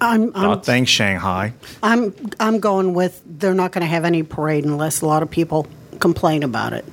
I'm 0.00 0.32
I'm, 0.34 0.60
Thanks, 0.60 0.90
Shanghai. 0.90 1.52
I'm 1.82 2.14
I'm 2.38 2.60
going 2.60 2.94
with 2.94 3.22
they're 3.24 3.54
not 3.54 3.72
going 3.72 3.82
to 3.82 3.88
have 3.88 4.04
any 4.04 4.22
parade 4.22 4.64
unless 4.64 5.00
a 5.00 5.06
lot 5.06 5.22
of 5.22 5.30
people 5.30 5.66
complain 6.00 6.42
about 6.42 6.72
it. 6.72 6.84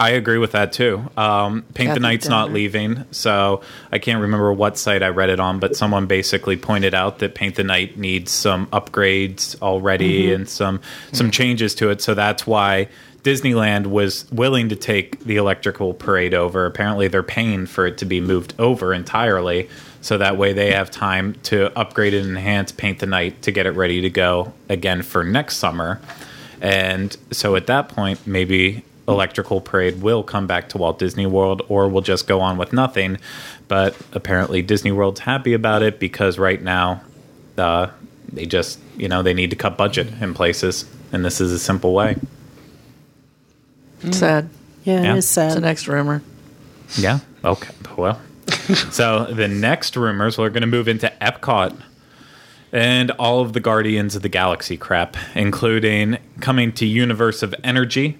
I 0.00 0.10
agree 0.10 0.38
with 0.38 0.52
that 0.52 0.72
too. 0.72 1.02
Um, 1.16 1.64
Paint 1.74 1.94
the 1.94 2.00
Night's 2.00 2.28
not 2.28 2.52
leaving, 2.52 3.04
so 3.10 3.62
I 3.90 3.98
can't 3.98 4.20
remember 4.20 4.52
what 4.52 4.78
site 4.78 5.02
I 5.02 5.08
read 5.08 5.28
it 5.28 5.40
on, 5.40 5.58
but 5.58 5.74
someone 5.74 6.06
basically 6.06 6.56
pointed 6.56 6.94
out 6.94 7.18
that 7.18 7.34
Paint 7.34 7.56
the 7.56 7.64
Night 7.64 7.98
needs 7.98 8.30
some 8.30 8.68
upgrades 8.68 9.60
already 9.60 10.32
and 10.32 10.48
some 10.48 10.80
some 11.12 11.30
changes 11.30 11.74
to 11.76 11.90
it. 11.90 12.00
So 12.00 12.14
that's 12.14 12.46
why 12.46 12.88
Disneyland 13.22 13.88
was 13.88 14.30
willing 14.30 14.68
to 14.68 14.76
take 14.76 15.20
the 15.24 15.36
electrical 15.36 15.94
parade 15.94 16.32
over. 16.32 16.64
Apparently, 16.66 17.08
they're 17.08 17.22
paying 17.24 17.66
for 17.66 17.86
it 17.86 17.98
to 17.98 18.04
be 18.04 18.20
moved 18.20 18.54
over 18.58 18.94
entirely, 18.94 19.68
so 20.00 20.18
that 20.18 20.36
way 20.36 20.52
they 20.52 20.72
have 20.72 20.90
time 20.90 21.34
to 21.44 21.76
upgrade 21.78 22.14
and 22.14 22.28
enhance 22.28 22.72
Paint 22.72 22.98
the 23.00 23.06
Night 23.06 23.42
to 23.42 23.50
get 23.50 23.66
it 23.66 23.72
ready 23.72 24.00
to 24.02 24.10
go 24.10 24.52
again 24.68 25.02
for 25.02 25.24
next 25.24 25.56
summer. 25.56 26.00
And 26.60 27.16
so 27.30 27.56
at 27.56 27.66
that 27.68 27.88
point, 27.88 28.26
maybe 28.26 28.84
Electrical 29.06 29.60
Parade 29.60 30.02
will 30.02 30.22
come 30.22 30.46
back 30.46 30.68
to 30.70 30.78
Walt 30.78 30.98
Disney 30.98 31.26
World 31.26 31.62
or 31.68 31.88
we'll 31.88 32.02
just 32.02 32.26
go 32.26 32.40
on 32.40 32.58
with 32.58 32.72
nothing. 32.72 33.18
But 33.68 33.96
apparently, 34.12 34.62
Disney 34.62 34.92
World's 34.92 35.20
happy 35.20 35.52
about 35.54 35.82
it 35.82 35.98
because 35.98 36.38
right 36.38 36.60
now, 36.62 37.02
uh, 37.56 37.88
they 38.32 38.44
just, 38.46 38.78
you 38.96 39.08
know, 39.08 39.22
they 39.22 39.34
need 39.34 39.50
to 39.50 39.56
cut 39.56 39.76
budget 39.78 40.08
in 40.20 40.34
places. 40.34 40.84
And 41.12 41.24
this 41.24 41.40
is 41.40 41.52
a 41.52 41.58
simple 41.58 41.94
way. 41.94 42.16
Sad. 44.10 44.48
Yeah, 44.84 45.02
Yeah. 45.02 45.14
it 45.14 45.18
is 45.18 45.36
It's 45.36 45.54
the 45.54 45.60
next 45.60 45.88
rumor. 45.88 46.22
Yeah. 46.96 47.20
Okay. 47.44 47.74
Well, 47.96 48.20
so 48.90 49.24
the 49.26 49.48
next 49.48 49.96
rumors, 49.96 50.38
we're 50.38 50.50
going 50.50 50.60
to 50.62 50.66
move 50.66 50.88
into 50.88 51.12
Epcot 51.20 51.80
and 52.72 53.10
all 53.12 53.40
of 53.40 53.52
the 53.54 53.60
Guardians 53.60 54.14
of 54.14 54.22
the 54.22 54.28
Galaxy 54.28 54.76
crap, 54.76 55.16
including 55.34 56.18
coming 56.40 56.70
to 56.72 56.84
Universe 56.86 57.42
of 57.42 57.54
Energy, 57.64 58.18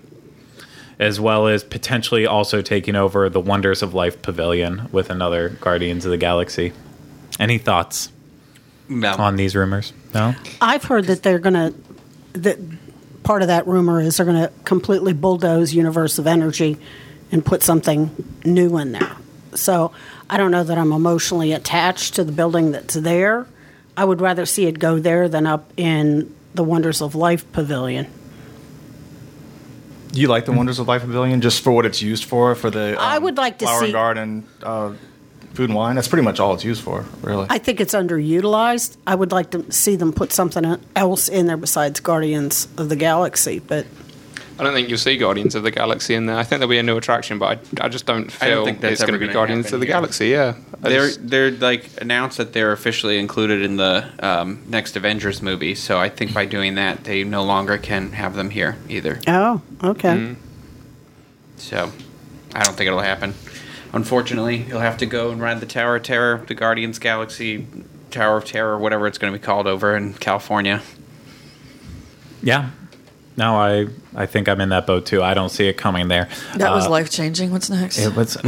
as 0.99 1.21
well 1.21 1.47
as 1.47 1.63
potentially 1.63 2.27
also 2.27 2.63
taking 2.63 2.97
over 2.97 3.29
the 3.29 3.41
Wonders 3.41 3.83
of 3.83 3.93
Life 3.95 4.23
Pavilion 4.23 4.89
with 4.91 5.11
another 5.11 5.51
Guardians 5.51 6.05
of 6.07 6.11
the 6.11 6.17
Galaxy. 6.17 6.73
Any 7.39 7.59
thoughts 7.59 8.11
No. 8.89 9.13
on 9.19 9.37
these 9.37 9.55
rumors? 9.55 9.93
No. 10.15 10.35
I've 10.63 10.85
heard 10.85 11.05
that 11.07 11.23
they're 11.23 11.39
going 11.39 11.55
to 11.55 11.75
that 12.35 12.59
part 13.23 13.43
of 13.43 13.49
that 13.49 13.67
rumor 13.67 14.01
is 14.01 14.17
they're 14.17 14.25
going 14.27 14.41
to 14.41 14.51
completely 14.65 15.13
bulldoze 15.13 15.75
Universe 15.75 16.19
of 16.19 16.27
Energy 16.27 16.79
and 17.31 17.45
put 17.45 17.63
something 17.63 18.11
new 18.45 18.79
in 18.79 18.93
there. 18.93 19.17
So 19.59 19.93
I 20.31 20.37
don't 20.37 20.51
know 20.51 20.65
that 20.65 20.79
I'm 20.79 20.93
emotionally 20.93 21.53
attached 21.53 22.15
to 22.15 22.25
the 22.25 22.33
building 22.33 22.73
that's 22.73 22.95
there. 22.95 23.47
I 23.97 24.05
would 24.05 24.21
rather 24.21 24.47
see 24.47 24.67
it 24.67 24.79
go 24.79 24.99
there 24.99 25.29
than 25.29 25.47
up 25.47 25.73
in 25.77 26.35
the 26.55 26.65
Wonders 26.65 27.03
of 27.03 27.15
Life 27.15 27.51
Pavilion. 27.53 28.07
Do 30.13 30.21
you 30.21 30.29
like 30.29 30.47
the 30.47 30.53
Wonders 30.53 30.79
of 30.79 30.89
Life 30.89 31.03
Pavilion 31.03 31.41
just 31.41 31.63
for 31.63 31.71
what 31.73 31.85
it's 31.85 32.01
used 32.01 32.25
for? 32.25 32.55
For 32.55 32.71
the 32.71 32.93
um, 32.93 32.99
I 32.99 33.19
would 33.19 33.37
like 33.37 33.59
to 33.59 33.67
flower 33.67 33.87
see- 33.87 33.93
garden 33.93 34.47
uh, 34.63 34.95
food 35.55 35.71
and 35.71 35.77
wine. 35.77 35.97
That's 35.97 36.09
pretty 36.09 36.23
much 36.25 36.41
all 36.41 36.55
it's 36.55 36.65
used 36.65 36.83
for, 36.83 37.05
really. 37.21 37.47
I 37.51 37.59
think 37.59 37.81
it's 37.81 37.95
underutilized. 37.95 38.97
I 39.07 39.15
would 39.15 39.33
like 39.33 39.51
to 39.51 39.71
see 39.73 39.97
them 39.97 40.13
put 40.13 40.33
something 40.33 40.81
else 40.97 41.29
in 41.29 41.47
there 41.47 41.57
besides 41.57 42.01
Guardians 42.01 42.69
of 42.79 42.89
the 42.89 42.97
Galaxy. 42.97 43.59
But 43.59 43.87
I 44.59 44.65
don't 44.65 44.73
think 44.73 44.89
you'll 44.89 44.99
see 44.99 45.17
Guardians 45.17 45.55
of 45.55 45.63
the 45.63 45.71
Galaxy 45.71 46.15
in 46.15 46.27
there. 46.27 46.37
I 46.37 46.43
think 46.43 46.59
there'll 46.59 46.69
be 46.71 46.79
a 46.79 46.83
new 46.83 46.97
attraction, 46.97 47.39
but 47.39 47.61
I, 47.81 47.85
I 47.85 47.89
just 47.89 48.07
don't 48.07 48.31
feel 48.31 48.49
I 48.49 48.51
don't 48.55 48.65
think 48.65 48.81
that's 48.81 48.95
it's 48.95 49.03
going 49.03 49.13
to 49.13 49.19
be 49.19 49.27
gonna 49.27 49.33
Guardians 49.35 49.67
happen 49.67 49.75
of 49.77 49.81
the 49.81 49.87
here. 49.87 49.95
Galaxy. 49.95 50.29
Yeah, 50.29 50.55
I 50.83 50.89
They're 50.89 51.07
just- 51.07 51.29
they're 51.29 51.51
like 51.53 51.89
announced 52.03 52.39
that 52.39 52.53
they're 52.53 52.73
officially 52.73 53.19
included 53.19 53.63
in 53.63 53.77
the 53.77 54.11
um, 54.21 54.63
next 54.69 54.97
Avengers 54.97 55.43
movie. 55.43 55.75
So 55.77 55.99
I 55.99 56.09
think 56.09 56.35
by 56.35 56.45
doing 56.45 56.75
that, 56.75 57.05
they 57.05 57.23
no 57.25 57.45
longer 57.45 57.79
can 57.79 58.13
have 58.13 58.35
them 58.35 58.51
here 58.51 58.77
either. 58.89 59.21
oh, 59.29 59.63
okay. 59.85 60.09
Mm-hmm. 60.17 60.41
So 61.57 61.93
I 62.55 62.65
don't 62.65 62.77
think 62.77 62.89
it'll 62.89 63.01
happen. 63.01 63.35
Unfortunately, 63.93 64.57
you'll 64.69 64.81
have 64.81 64.99
to 64.99 65.07
go 65.07 65.31
and 65.31 65.41
ride 65.41 65.61
the 65.61 65.67
Tower 65.67 65.97
of 65.97 66.03
Terror, 66.03 66.45
the 66.47 66.55
Guardians 66.55 66.99
Galaxy 66.99 67.67
Tower 68.11 68.37
of 68.39 68.45
Terror, 68.45 68.77
whatever 68.79 69.07
it's 69.07 69.19
going 69.19 69.33
to 69.33 69.39
be 69.39 69.43
called 69.45 69.67
over 69.67 69.97
in 69.97 70.15
California. 70.15 70.83
Yeah. 72.43 72.71
No, 73.39 73.57
I 73.57 73.87
I 74.17 74.27
think 74.27 74.49
I'm 74.49 74.61
in 74.61 74.71
that 74.71 74.85
boat 74.87 75.07
too. 75.07 75.23
I 75.23 75.33
don't 75.33 75.49
see 75.49 75.69
it 75.69 75.75
coming 75.79 76.09
there. 76.09 76.29
That 76.57 76.73
was 76.73 76.87
Uh, 76.87 76.91
life 76.91 77.09
changing. 77.09 77.53
What's 77.53 77.71
next? 77.71 77.97
It 77.99 78.15
was. 78.17 78.35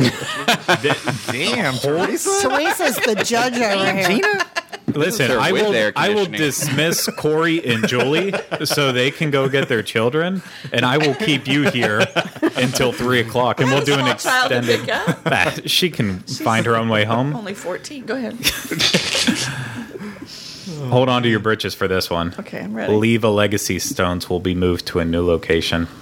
Damn, 1.30 1.74
Teresa. 1.78 2.30
Teresa's 2.48 2.96
the 2.96 3.22
judge 3.24 3.54
over 3.54 4.10
here. 4.10 4.40
Listen, 4.88 5.30
her 5.30 5.38
I 5.38 5.52
with 5.52 5.62
will. 5.62 5.74
air 5.74 5.92
I 5.94 6.08
will 6.08 6.24
conditioning. 6.24 6.48
dismiss 6.74 7.06
Corey 7.16 7.64
and 7.64 7.86
Julie 7.86 8.34
so 8.64 8.90
they 8.90 9.12
can 9.12 9.30
go 9.30 9.48
get 9.48 9.68
their 9.68 9.84
children, 9.84 10.42
and 10.72 10.84
I 10.84 10.98
will 10.98 11.14
keep 11.14 11.46
you 11.46 11.70
here 11.70 12.04
until 12.56 12.90
three 12.90 13.20
o'clock, 13.20 13.60
and 13.60 13.70
we'll 13.70 13.84
do 13.84 13.94
an 13.94 14.00
Small 14.18 14.48
child 14.48 14.50
to 14.50 14.58
extended. 14.58 14.86
pick 15.22 15.32
up. 15.48 15.68
She 15.68 15.90
can 15.90 16.18
find 16.20 16.66
her 16.66 16.74
own 16.74 16.88
way 16.88 17.04
home. 17.04 17.36
Only 17.36 17.54
14. 17.54 18.04
Go 18.06 18.16
ahead. 18.16 18.32
Hold 20.88 21.08
on 21.08 21.22
to 21.22 21.28
your 21.28 21.40
britches 21.40 21.74
for 21.74 21.88
this 21.88 22.10
one. 22.10 22.34
Okay, 22.38 22.60
I'm 22.60 22.74
ready. 22.74 22.92
Leave 22.92 23.24
a 23.24 23.30
legacy 23.30 23.78
stones 23.78 24.28
will 24.30 24.40
be 24.40 24.54
moved 24.54 24.86
to 24.88 24.98
a 25.00 25.04
new 25.04 25.24
location. 25.26 25.88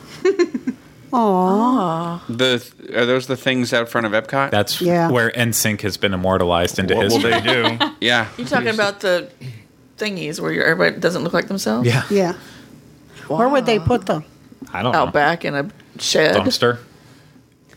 Ah. 1.10 2.22
The 2.28 2.62
are 2.94 3.06
those 3.06 3.26
the 3.28 3.36
things 3.36 3.72
out 3.72 3.88
front 3.88 4.06
of 4.06 4.12
Epcot? 4.12 4.50
That's 4.50 4.80
Yeah. 4.80 5.10
where 5.10 5.30
NSYNC 5.30 5.80
has 5.80 5.96
been 5.96 6.12
immortalized 6.12 6.78
into 6.78 6.94
What 6.94 7.08
will 7.08 7.18
history. 7.20 7.40
they 7.40 7.78
do? 7.78 7.90
yeah. 8.00 8.26
You 8.36 8.44
talking 8.44 8.68
about 8.68 9.00
the 9.00 9.30
thingies 9.96 10.38
where 10.38 10.52
your 10.52 10.64
everybody 10.66 11.00
doesn't 11.00 11.24
look 11.24 11.32
like 11.32 11.48
themselves? 11.48 11.86
Yeah, 11.88 12.02
Yeah. 12.10 12.34
Where 13.26 13.48
would 13.48 13.64
they 13.66 13.78
put 13.78 14.06
them? 14.06 14.24
I 14.72 14.82
don't 14.82 14.92
know. 14.92 14.98
Out 15.04 15.12
back 15.14 15.44
in 15.46 15.54
a 15.54 15.70
shed. 15.98 16.36
Dumpster. 16.36 16.78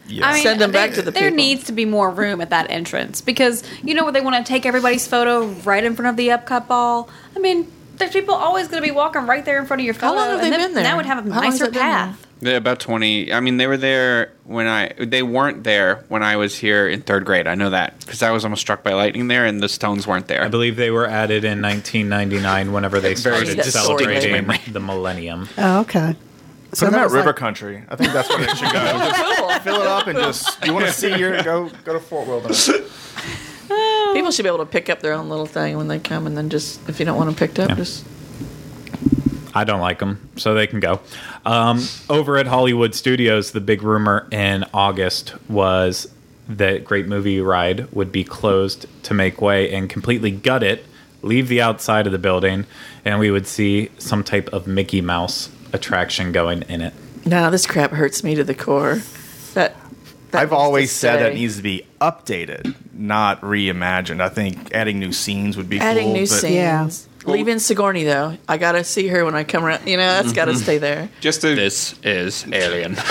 I 0.10 0.34
mean, 0.34 0.43
Send 0.43 0.60
them 0.60 0.72
back 0.72 0.93
to 0.93 1.02
the 1.02 1.12
There 1.12 1.24
people. 1.30 1.38
needs 1.38 1.64
to 1.66 1.72
be 1.72 1.86
more 1.86 2.10
room 2.10 2.41
at 2.41 2.49
that 2.49 2.70
entrance 2.70 3.22
because 3.22 3.64
you 3.84 3.93
know 3.93 4.04
what 4.04 4.14
they 4.14 4.22
want 4.22 4.45
to 4.45 4.49
take 4.49 4.66
everybody's 4.66 5.08
photo 5.08 5.45
right 5.64 5.84
in 5.84 5.95
front 5.95 6.10
of 6.10 6.18
the 6.18 6.30
Epcot 6.30 6.68
ball. 6.68 7.10
I 7.36 7.39
mean, 7.39 7.72
there's 7.95 8.12
people 8.12 8.34
always 8.36 8.68
going 8.68 8.82
to 8.82 8.88
be 8.88 8.91
walking 8.93 9.26
right 9.28 9.45
there 9.45 9.60
in 9.60 9.66
front 9.66 9.82
of 9.82 9.86
your 9.86 9.93
photo. 9.93 10.08
How 10.08 10.16
long 10.16 10.30
have 10.32 10.41
they 10.41 10.49
been 10.49 10.74
there? 10.74 10.84
That 10.84 10.97
would 10.97 11.06
have 11.06 11.26
a 11.26 11.34
How 11.34 11.41
nicer 11.41 11.66
it 11.66 11.74
been 11.74 11.74
there? 11.76 11.82
path. 11.84 12.28
They're 12.43 12.58
about 12.58 12.80
twenty. 12.80 13.32
I 13.32 13.39
mean, 13.39 13.58
they 13.58 13.68
were 13.68 13.78
there 13.78 14.32
when 14.45 14.66
I. 14.66 14.93
They 14.97 15.22
weren't 15.22 15.64
there 15.64 16.04
when 16.10 16.24
I 16.24 16.38
was 16.38 16.58
here 16.58 16.88
in 16.88 17.04
third 17.04 17.24
grade. 17.24 17.45
I 17.45 17.54
know 17.54 17.70
that 17.70 17.99
because 17.99 18.24
I 18.24 18.32
was 18.32 18.43
almost 18.43 18.62
struck 18.62 18.82
by 18.82 18.93
lightning 18.93 19.28
there, 19.28 19.45
and 19.45 19.62
the 19.62 19.70
stones 19.70 20.08
weren't 20.08 20.28
there. 20.28 20.43
I 20.43 20.47
believe 20.47 20.76
they 20.76 20.89
were 20.89 21.06
added 21.06 21.45
in 21.45 21.62
1999 21.62 22.74
whenever 22.74 22.99
they 22.99 23.14
started 23.14 23.64
celebrating 23.64 24.47
the 24.74 24.80
millennium. 24.80 25.47
Oh, 25.60 25.82
okay. 25.82 26.16
Put 26.72 26.80
them 26.91 26.95
at 26.95 27.11
River 27.11 27.28
like- 27.28 27.36
Country. 27.36 27.84
I 27.89 27.95
think 27.95 28.13
that's 28.13 28.30
where 28.30 28.39
they 28.39 28.47
should 28.55 28.72
go. 28.72 28.80
Just 28.82 29.63
fill 29.63 29.82
it 29.82 29.88
up 29.88 30.07
and 30.07 30.17
just. 30.17 30.65
You 30.65 30.74
want 30.74 30.86
to 30.86 30.91
see 30.93 31.15
your 31.17 31.41
go 31.43 31.69
go 31.84 31.93
to 31.93 31.99
Fort 31.99 32.28
Wilderness. 32.28 32.67
People 34.13 34.32
should 34.32 34.43
be 34.43 34.47
able 34.49 34.57
to 34.59 34.65
pick 34.65 34.89
up 34.89 34.99
their 35.01 35.13
own 35.13 35.30
little 35.30 35.45
thing 35.45 35.78
when 35.78 35.88
they 35.88 35.99
come, 35.99 36.28
and 36.28 36.38
then 36.38 36.49
just 36.49 36.88
if 36.89 36.99
you 36.99 37.05
don't 37.05 37.15
want 37.17 37.28
them 37.28 37.36
picked 37.36 37.59
up, 37.59 37.69
Yeah. 37.69 37.76
just 37.76 38.05
I 39.53 39.63
don't 39.65 39.80
like 39.82 39.99
them, 39.99 40.30
so 40.38 40.53
they 40.53 40.67
can 40.67 40.80
go. 40.80 40.99
Um, 41.45 41.86
over 42.09 42.38
at 42.38 42.47
Hollywood 42.47 42.95
Studios, 42.95 43.51
the 43.51 43.59
big 43.61 43.82
rumor 43.84 44.28
in 44.32 44.65
August 44.74 45.36
was 45.49 46.07
that 46.47 46.84
Great 46.86 47.07
Movie 47.07 47.39
Ride 47.41 47.91
would 47.93 48.11
be 48.11 48.24
closed 48.24 48.86
to 49.03 49.13
make 49.13 49.41
way 49.41 49.72
and 49.74 49.89
completely 49.89 50.32
gut 50.32 50.63
it, 50.63 50.86
leave 51.22 51.47
the 51.49 51.61
outside 51.61 52.05
of 52.05 52.11
the 52.13 52.17
building, 52.17 52.65
and 53.05 53.19
we 53.19 53.30
would 53.32 53.45
see 53.47 53.89
some 53.97 54.24
type 54.24 54.47
of 54.49 54.67
Mickey 54.67 55.01
Mouse 55.01 55.49
attraction 55.74 56.32
going 56.32 56.63
in 56.63 56.82
it. 56.82 56.93
no, 57.26 57.49
this 57.51 57.65
crap 57.65 57.91
hurts 57.91 58.24
me 58.24 58.36
to 58.36 58.43
the 58.43 58.53
core. 58.55 59.01
That, 59.53 59.76
that 60.32 60.41
I've 60.41 60.53
always 60.53 60.91
said 60.91 61.17
that 61.19 61.32
stay. 61.32 61.39
needs 61.39 61.57
to 61.57 61.61
be 61.63 61.86
updated, 61.99 62.76
not 62.93 63.41
reimagined. 63.41 64.22
I 64.22 64.30
think 64.30 64.74
adding 64.74 64.99
new 64.99 65.11
scenes 65.13 65.57
would 65.57 65.69
be 65.69 65.80
adding 65.80 66.05
cool, 66.05 66.13
new 66.13 66.22
but- 66.22 66.30
scenes. 66.30 66.53
Yeah. 66.53 66.89
Leaving 67.26 67.59
Sigourney 67.59 68.03
though, 68.03 68.38
I 68.47 68.57
gotta 68.57 68.84
see 68.84 69.07
her 69.07 69.24
when 69.26 69.36
I 69.36 69.43
come 69.43 69.63
around. 69.63 69.88
You 69.88 69.97
know, 69.97 70.03
that's 70.22 70.34
got 70.34 70.45
to 70.45 70.55
stay 70.55 70.78
there. 70.78 71.09
just 71.22 71.41
to 71.41 71.55
this 71.55 71.95
is 72.03 72.45
Alien. 72.51 72.95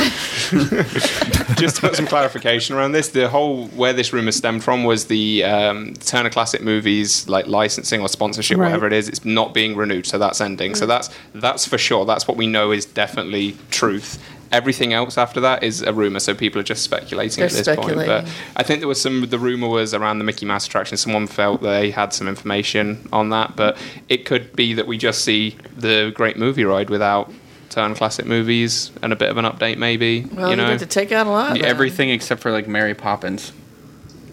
just 1.57 1.77
to 1.77 1.81
put 1.83 1.97
some 1.97 2.07
clarification 2.07 2.77
around 2.77 2.93
this, 2.93 3.09
the 3.09 3.29
whole 3.29 3.67
where 3.69 3.93
this 3.93 4.13
rumor 4.13 4.33
stemmed 4.33 4.65
from 4.65 4.85
was 4.85 5.07
the 5.07 5.45
um, 5.45 5.95
Turner 5.95 6.31
Classic 6.31 6.63
Movies 6.63 7.29
like 7.29 7.47
licensing 7.47 8.01
or 8.01 8.09
sponsorship, 8.09 8.59
Right. 8.59 8.67
whatever 8.67 8.87
it 8.87 8.93
is. 8.93 9.09
It's 9.09 9.25
not 9.25 9.55
being 9.55 9.77
renewed, 9.77 10.07
so 10.07 10.19
that's 10.19 10.41
ending. 10.41 10.75
So 10.75 10.87
that's 10.87 11.11
that's 11.35 11.67
for 11.67 11.79
sure. 11.79 12.05
That's 12.05 12.27
what 12.27 12.37
we 12.37 12.47
know 12.47 12.73
is 12.73 12.85
definitely 12.87 13.57
truth. 13.71 14.19
Everything 14.53 14.93
else 14.93 15.17
after 15.17 15.41
that 15.43 15.63
is 15.63 15.81
a 15.83 15.93
rumor, 15.93 16.19
so 16.19 16.35
people 16.35 16.61
are 16.61 16.65
just 16.65 16.83
speculating 16.83 17.45
at 17.45 17.51
They're 17.51 17.63
this 17.63 17.69
point. 17.77 17.85
speculating. 17.87 18.25
But 18.25 18.33
I 18.57 18.65
think 18.65 18.81
there 18.81 18.89
was 18.89 19.01
some. 19.01 19.29
The 19.29 19.39
rumor 19.39 19.69
was 19.69 19.95
around 19.95 20.19
the 20.19 20.25
Mickey 20.25 20.45
Mouse 20.45 20.67
attraction. 20.67 20.97
Someone 20.97 21.29
felt 21.29 21.63
they 21.63 21.91
had 21.93 22.13
some 22.13 22.27
information 22.27 23.09
on 23.13 23.31
that, 23.31 23.55
but 23.55 23.77
it 24.09 24.25
could 24.27 24.57
be 24.57 24.75
that 24.75 24.89
we 24.89 24.99
just 24.99 25.25
see 25.25 25.57
the 25.77 26.11
Great 26.15 26.37
Movie 26.37 26.65
Ride 26.65 26.91
without 26.91 27.31
Turner 27.69 27.95
Classic 27.95 28.27
Movies 28.27 28.91
and 29.03 29.13
a 29.13 29.17
bit 29.17 29.31
of 29.31 29.37
an 29.37 29.45
update, 29.45 29.79
maybe. 29.79 30.23
Well, 30.33 30.47
you 30.47 30.51
you 30.51 30.57
know, 30.57 30.77
to 30.77 30.87
take 30.87 31.13
out 31.13 31.29
a 31.29 31.31
lot. 31.31 31.53
of 31.53 31.59
that. 31.63 31.69
Everything 31.69 32.11
except 32.11 32.41
for 32.43 32.51
like 32.51 32.67
Mary 32.67 32.95
Poppins. 32.95 33.53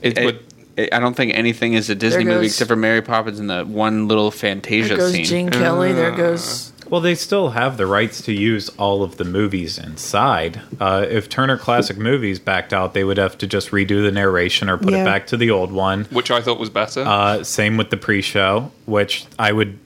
it 0.01 0.17
It- 0.17 0.25
would. 0.25 0.39
it- 0.77 0.93
I 0.93 0.99
don't 0.99 1.15
think 1.15 1.33
anything 1.35 1.73
is 1.73 1.89
a 1.91 1.95
Disney 1.95 2.23
There 2.23 2.33
movie 2.35 2.47
except 2.47 2.67
for 2.69 2.75
Mary 2.75 3.01
Poppins 3.03 3.39
and 3.39 3.47
the 3.49 3.63
one 3.65 4.07
little 4.07 4.31
Fantasia 4.31 4.87
scene. 4.87 4.97
There 4.97 4.97
goes 4.97 5.11
scene. 5.13 5.25
Gene 5.25 5.49
Kelly. 5.51 5.93
There 5.93 6.11
uh. 6.13 6.15
goes. 6.17 6.71
Well, 6.89 7.01
they 7.01 7.15
still 7.15 7.49
have 7.49 7.77
the 7.77 7.85
rights 7.85 8.21
to 8.23 8.33
use 8.33 8.69
all 8.77 9.03
of 9.03 9.17
the 9.17 9.25
movies 9.25 9.77
inside. 9.77 10.61
Uh, 10.79 11.05
if 11.09 11.27
Turner 11.29 11.57
Classic 11.57 11.97
Movies 11.97 12.39
backed 12.39 12.73
out, 12.73 12.93
they 12.93 13.03
would 13.03 13.17
have 13.17 13.37
to 13.39 13.47
just 13.47 13.71
redo 13.71 14.01
the 14.03 14.11
narration 14.11 14.69
or 14.69 14.77
put 14.77 14.93
Yeah. 14.93 15.01
it 15.01 15.05
back 15.05 15.27
to 15.27 15.37
the 15.37 15.51
old 15.51 15.71
one. 15.71 16.05
which 16.11 16.31
I 16.31 16.41
thought 16.41 16.59
was 16.59 16.69
better. 16.69 17.01
Uh, 17.05 17.43
same 17.43 17.75
with 17.77 17.89
the 17.89 17.97
pre-show, 17.97 18.71
which 18.85 19.25
I 19.37 19.51
would 19.51 19.77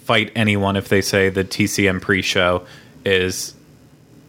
fight 0.00 0.30
anyone 0.36 0.76
if 0.76 0.88
they 0.88 1.00
say 1.00 1.28
the 1.28 1.44
TCM 1.44 2.00
pre-show 2.00 2.62
is 3.04 3.54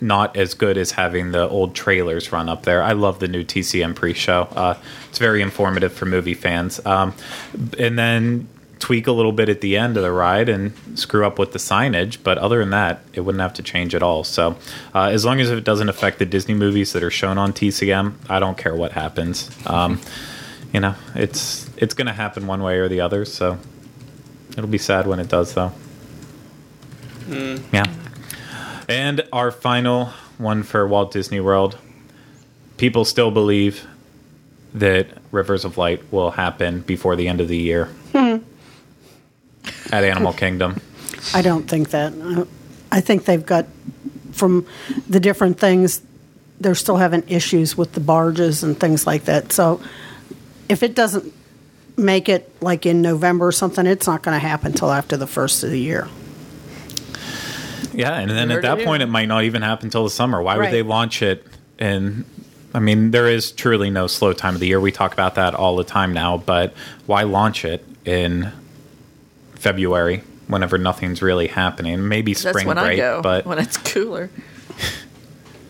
not 0.01 0.35
as 0.35 0.53
good 0.53 0.77
as 0.77 0.91
having 0.91 1.31
the 1.31 1.47
old 1.47 1.73
trailers 1.75 2.31
run 2.31 2.49
up 2.49 2.63
there. 2.63 2.81
I 2.83 2.91
love 2.93 3.19
the 3.19 3.27
new 3.27 3.43
TCM 3.43 3.93
pre-show. 3.95 4.47
Uh, 4.55 4.75
it's 5.09 5.19
very 5.19 5.41
informative 5.41 5.93
for 5.93 6.05
movie 6.05 6.33
fans. 6.33 6.85
Um, 6.85 7.13
and 7.79 7.97
then 7.97 8.47
tweak 8.79 9.07
a 9.07 9.11
little 9.11 9.31
bit 9.31 9.49
at 9.49 9.61
the 9.61 9.77
end 9.77 9.97
of 9.97 10.03
the 10.03 10.11
ride 10.11 10.49
and 10.49 10.73
screw 10.97 11.25
up 11.25 11.39
with 11.39 11.53
the 11.53 11.59
signage, 11.59 12.17
but 12.23 12.37
other 12.37 12.59
than 12.59 12.71
that, 12.71 13.01
it 13.13 13.21
wouldn't 13.21 13.41
have 13.41 13.53
to 13.53 13.63
change 13.63 13.95
at 13.95 14.03
all. 14.03 14.23
So, 14.23 14.57
uh, 14.93 15.05
as 15.05 15.25
long 15.25 15.39
as 15.39 15.49
it 15.49 15.63
doesn't 15.63 15.89
affect 15.89 16.19
the 16.19 16.25
Disney 16.25 16.53
movies 16.53 16.93
that 16.93 17.03
are 17.03 17.11
shown 17.11 17.37
on 17.37 17.53
TCM, 17.53 18.13
I 18.29 18.39
don't 18.39 18.57
care 18.57 18.75
what 18.75 18.91
happens. 18.91 19.49
Um, 19.65 20.01
you 20.73 20.79
know, 20.79 20.95
it's 21.15 21.69
it's 21.77 21.93
going 21.93 22.07
to 22.07 22.13
happen 22.13 22.47
one 22.47 22.61
way 22.61 22.77
or 22.77 22.87
the 22.87 23.01
other. 23.01 23.25
So 23.25 23.57
it'll 24.51 24.67
be 24.67 24.77
sad 24.77 25.07
when 25.07 25.19
it 25.19 25.29
does, 25.29 25.53
though. 25.53 25.71
Yeah. 27.71 27.85
And 28.87 29.27
our 29.33 29.51
final 29.51 30.07
one 30.37 30.63
for 30.63 30.87
Walt 30.87 31.11
Disney 31.11 31.39
World. 31.39 31.77
People 32.77 33.05
still 33.05 33.31
believe 33.31 33.87
that 34.73 35.07
Rivers 35.31 35.63
of 35.63 35.77
Light 35.77 36.03
will 36.11 36.31
happen 36.31 36.81
before 36.81 37.15
the 37.15 37.29
end 37.29 37.39
of 37.39 37.47
the 37.47 37.57
year 37.57 37.89
at 39.91 40.03
Animal 40.03 40.33
Kingdom. 40.33 40.79
I 41.33 41.41
don't 41.41 41.67
think 41.67 41.89
that. 41.91 42.13
I- 42.21 42.45
I 42.91 43.01
think 43.01 43.25
they've 43.25 43.45
got, 43.45 43.65
from 44.31 44.65
the 45.09 45.19
different 45.19 45.59
things, 45.59 46.01
they're 46.61 46.75
still 46.75 46.95
having 46.95 47.23
issues 47.27 47.75
with 47.77 47.91
the 47.91 47.99
barges 47.99 48.63
and 48.63 48.79
things 48.79 49.05
like 49.05 49.25
that. 49.25 49.51
So 49.51 49.81
if 50.69 50.81
it 50.81 50.95
doesn't 50.95 51.33
make 51.97 52.29
it 52.29 52.49
like 52.61 52.85
in 52.85 53.01
November 53.01 53.47
or 53.47 53.51
something, 53.51 53.85
it's 53.85 54.07
not 54.07 54.21
going 54.21 54.35
to 54.35 54.39
happen 54.47 54.67
until 54.71 54.91
after 54.91 55.17
the 55.17 55.27
first 55.27 55.63
of 55.63 55.71
the 55.71 55.79
year. 55.79 56.07
Yeah, 57.93 58.13
and 58.17 58.29
then 58.29 58.51
at 58.51 58.61
that 58.61 58.79
it 58.79 58.85
point, 58.85 59.03
it 59.03 59.07
might 59.07 59.27
not 59.27 59.43
even 59.43 59.61
happen 59.61 59.87
until 59.87 60.03
the 60.03 60.09
summer. 60.09 60.41
Why 60.41 60.55
would 60.55 60.61
Right. 60.63 60.71
they 60.71 60.81
launch 60.81 61.21
it? 61.21 61.45
And 61.79 62.23
I 62.73 62.79
mean, 62.79 63.11
there 63.11 63.27
is 63.29 63.51
truly 63.51 63.89
no 63.89 64.07
slow 64.07 64.31
time 64.31 64.53
of 64.53 64.59
the 64.59 64.67
year. 64.67 64.79
We 64.79 64.91
talk 64.91 65.11
about 65.13 65.35
that 65.35 65.53
all 65.55 65.75
the 65.75 65.83
time 65.83 66.13
now, 66.13 66.37
but 66.37 66.73
why 67.05 67.23
launch 67.23 67.65
it 67.65 67.85
in 68.05 68.51
February 69.55 70.23
whenever 70.47 70.77
nothing's 70.77 71.21
really 71.21 71.47
happening? 71.47 72.07
Maybe 72.07 72.33
spring 72.33 72.53
That's 72.53 72.65
when 72.65 72.77
I 72.77 72.83
break, 72.85 72.97
go. 72.97 73.21
but 73.21 73.45
when 73.45 73.59
it's 73.59 73.77
cooler. 73.77 74.29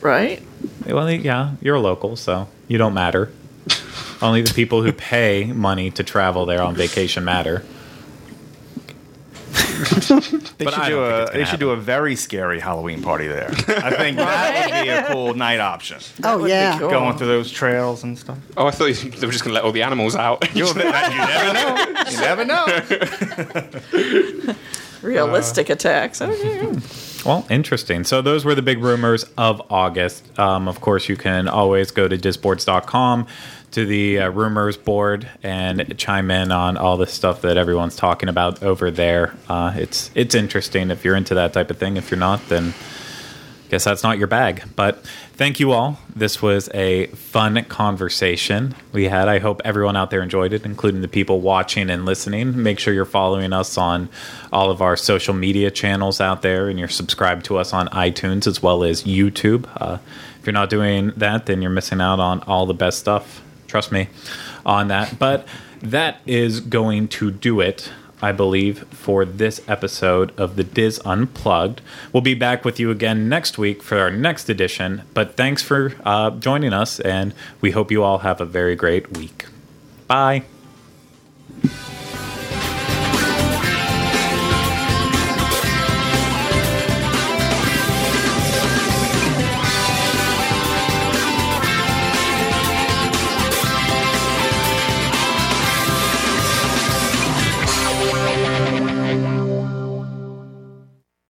right? 0.01 0.41
well, 0.85 1.09
yeah, 1.11 1.55
you're 1.61 1.75
a 1.75 1.79
local, 1.79 2.15
so 2.15 2.47
you 2.67 2.77
don't 2.77 2.93
matter. 2.93 3.31
Only 4.21 4.41
the 4.41 4.53
people 4.53 4.81
who 4.81 4.91
pay 4.93 5.45
money 5.51 5.91
to 5.91 6.03
travel 6.03 6.45
there 6.45 6.61
on 6.61 6.75
vacation 6.75 7.25
matter. 7.25 7.63
They 9.89 10.65
But 10.65 10.73
should 10.73 10.83
I 10.83 10.89
do 10.89 11.03
a 11.03 11.25
they 11.27 11.33
gonna 11.33 11.45
should 11.45 11.59
do 11.59 11.69
a 11.71 11.75
very 11.77 12.15
scary 12.15 12.59
Halloween 12.59 13.01
party 13.01 13.27
there. 13.27 13.49
I 13.51 13.91
think 13.91 14.17
that 14.17 14.71
would 14.71 14.83
be 14.83 14.89
a 14.89 15.03
cool 15.11 15.33
night 15.33 15.59
option. 15.59 15.97
Oh 16.23 16.45
yeah. 16.45 16.79
cool. 16.79 16.89
Going 16.89 17.17
through 17.17 17.27
those 17.27 17.51
trails 17.51 18.03
and 18.03 18.17
stuff. 18.17 18.37
Oh, 18.57 18.67
I 18.67 18.71
thought 18.71 18.85
you- 18.85 19.11
they 19.11 19.25
were 19.25 19.31
just 19.31 19.43
going 19.43 19.51
to 19.51 19.55
let 19.55 19.63
all 19.63 19.71
the 19.71 19.83
animals 19.83 20.15
out. 20.15 20.45
You'll, 20.55 20.73
never 20.73 21.53
know. 21.53 21.85
You 22.09 22.17
never 22.17 22.45
know. 22.45 22.65
Realistic 25.01 25.69
attacks. 25.69 26.21
Okay. 26.21 26.71
Well, 27.25 27.43
interesting. 27.49 28.03
So 28.03 28.21
those 28.21 28.45
were 28.45 28.53
the 28.53 28.61
big 28.61 28.83
rumors 28.83 29.25
of 29.35 29.59
August. 29.71 30.37
Um, 30.37 30.67
of 30.67 30.79
course, 30.79 31.09
you 31.09 31.17
can 31.17 31.47
always 31.47 31.89
go 31.89 32.07
to 32.07 32.15
disboards.com 32.15 33.25
to 33.75 33.85
the 33.85 34.19
uh, 34.19 34.29
rumors 34.29 34.77
board 34.77 35.27
and 35.43 35.97
chime 35.97 36.31
in 36.31 36.49
on 36.49 36.77
all 36.77 36.95
the 36.95 37.05
stuff 37.05 37.41
that 37.41 37.57
everyone's 37.57 37.97
talking 37.97 38.29
about 38.29 38.63
over 38.63 38.89
there. 38.89 39.35
Uh, 39.49 39.73
it's 39.75 40.09
it's 40.15 40.33
interesting 40.33 40.91
if 40.91 41.03
you're 41.03 41.17
into 41.17 41.35
that 41.35 41.51
type 41.51 41.69
of 41.69 41.77
thing. 41.77 41.97
If 41.97 42.09
you're 42.09 42.17
not, 42.17 42.39
then 42.47 42.73
guess 43.69 43.83
that's 43.83 44.01
not 44.01 44.17
your 44.17 44.27
bag. 44.27 44.63
But 44.77 45.03
thank 45.33 45.59
you 45.59 45.73
all. 45.73 45.99
This 46.15 46.41
was 46.41 46.69
a 46.73 47.07
fun 47.07 47.65
conversation 47.65 48.75
we 48.93 49.09
had. 49.09 49.27
I 49.27 49.39
hope 49.39 49.61
everyone 49.65 49.97
out 49.97 50.09
there 50.09 50.21
enjoyed 50.21 50.53
it, 50.53 50.63
including 50.63 51.01
the 51.01 51.09
people 51.09 51.41
watching 51.41 51.89
and 51.89 52.05
listening. 52.05 52.63
Make 52.63 52.79
sure 52.79 52.93
you're 52.93 53.03
following 53.03 53.51
us 53.51 53.77
on 53.77 54.07
all 54.53 54.71
of 54.71 54.81
our 54.81 54.95
social 54.95 55.33
media 55.33 55.69
channels 55.69 56.21
out 56.21 56.43
there 56.43 56.69
and 56.69 56.79
you're 56.79 56.87
subscribed 56.87 57.43
to 57.47 57.57
us 57.57 57.73
on 57.73 57.89
iTunes 57.89 58.47
as 58.47 58.63
well 58.63 58.85
as 58.85 59.03
YouTube. 59.03 59.67
Uh, 59.75 59.97
if 60.39 60.45
you're 60.45 60.53
not 60.53 60.69
doing 60.69 61.11
that, 61.17 61.45
then 61.45 61.61
you're 61.61 61.71
missing 61.71 61.99
out 61.99 62.21
on 62.21 62.39
all 62.43 62.65
the 62.65 62.73
best 62.73 62.99
stuff. 62.99 63.41
Trust 63.75 63.91
me 63.91 64.07
on 64.65 64.87
that. 64.87 65.19
But 65.19 65.45
that 65.81 66.21
is 66.25 66.61
going 66.61 67.09
to 67.09 67.29
do 67.29 67.59
it. 67.59 67.91
I 68.21 68.31
believe, 68.31 68.87
for 68.87 69.25
this 69.25 69.59
episode 69.67 70.31
of 70.39 70.55
the 70.55 70.63
Dis 70.63 70.97
Unplugged. 71.03 71.81
We'll 72.13 72.21
be 72.21 72.35
back 72.35 72.63
with 72.63 72.79
you 72.79 72.89
again 72.89 73.27
next 73.27 73.57
week 73.57 73.83
for 73.83 73.99
our 73.99 74.09
next 74.09 74.47
edition. 74.47 75.01
But 75.13 75.35
thanks 75.35 75.61
for 75.61 75.93
uh, 76.05 76.29
joining 76.31 76.71
us, 76.71 77.01
and 77.01 77.33
we 77.59 77.71
hope 77.71 77.91
you 77.91 78.01
all 78.01 78.19
have 78.19 78.39
a 78.39 78.45
very 78.45 78.77
great 78.77 79.17
week. 79.17 79.45
Bye. 80.07 80.45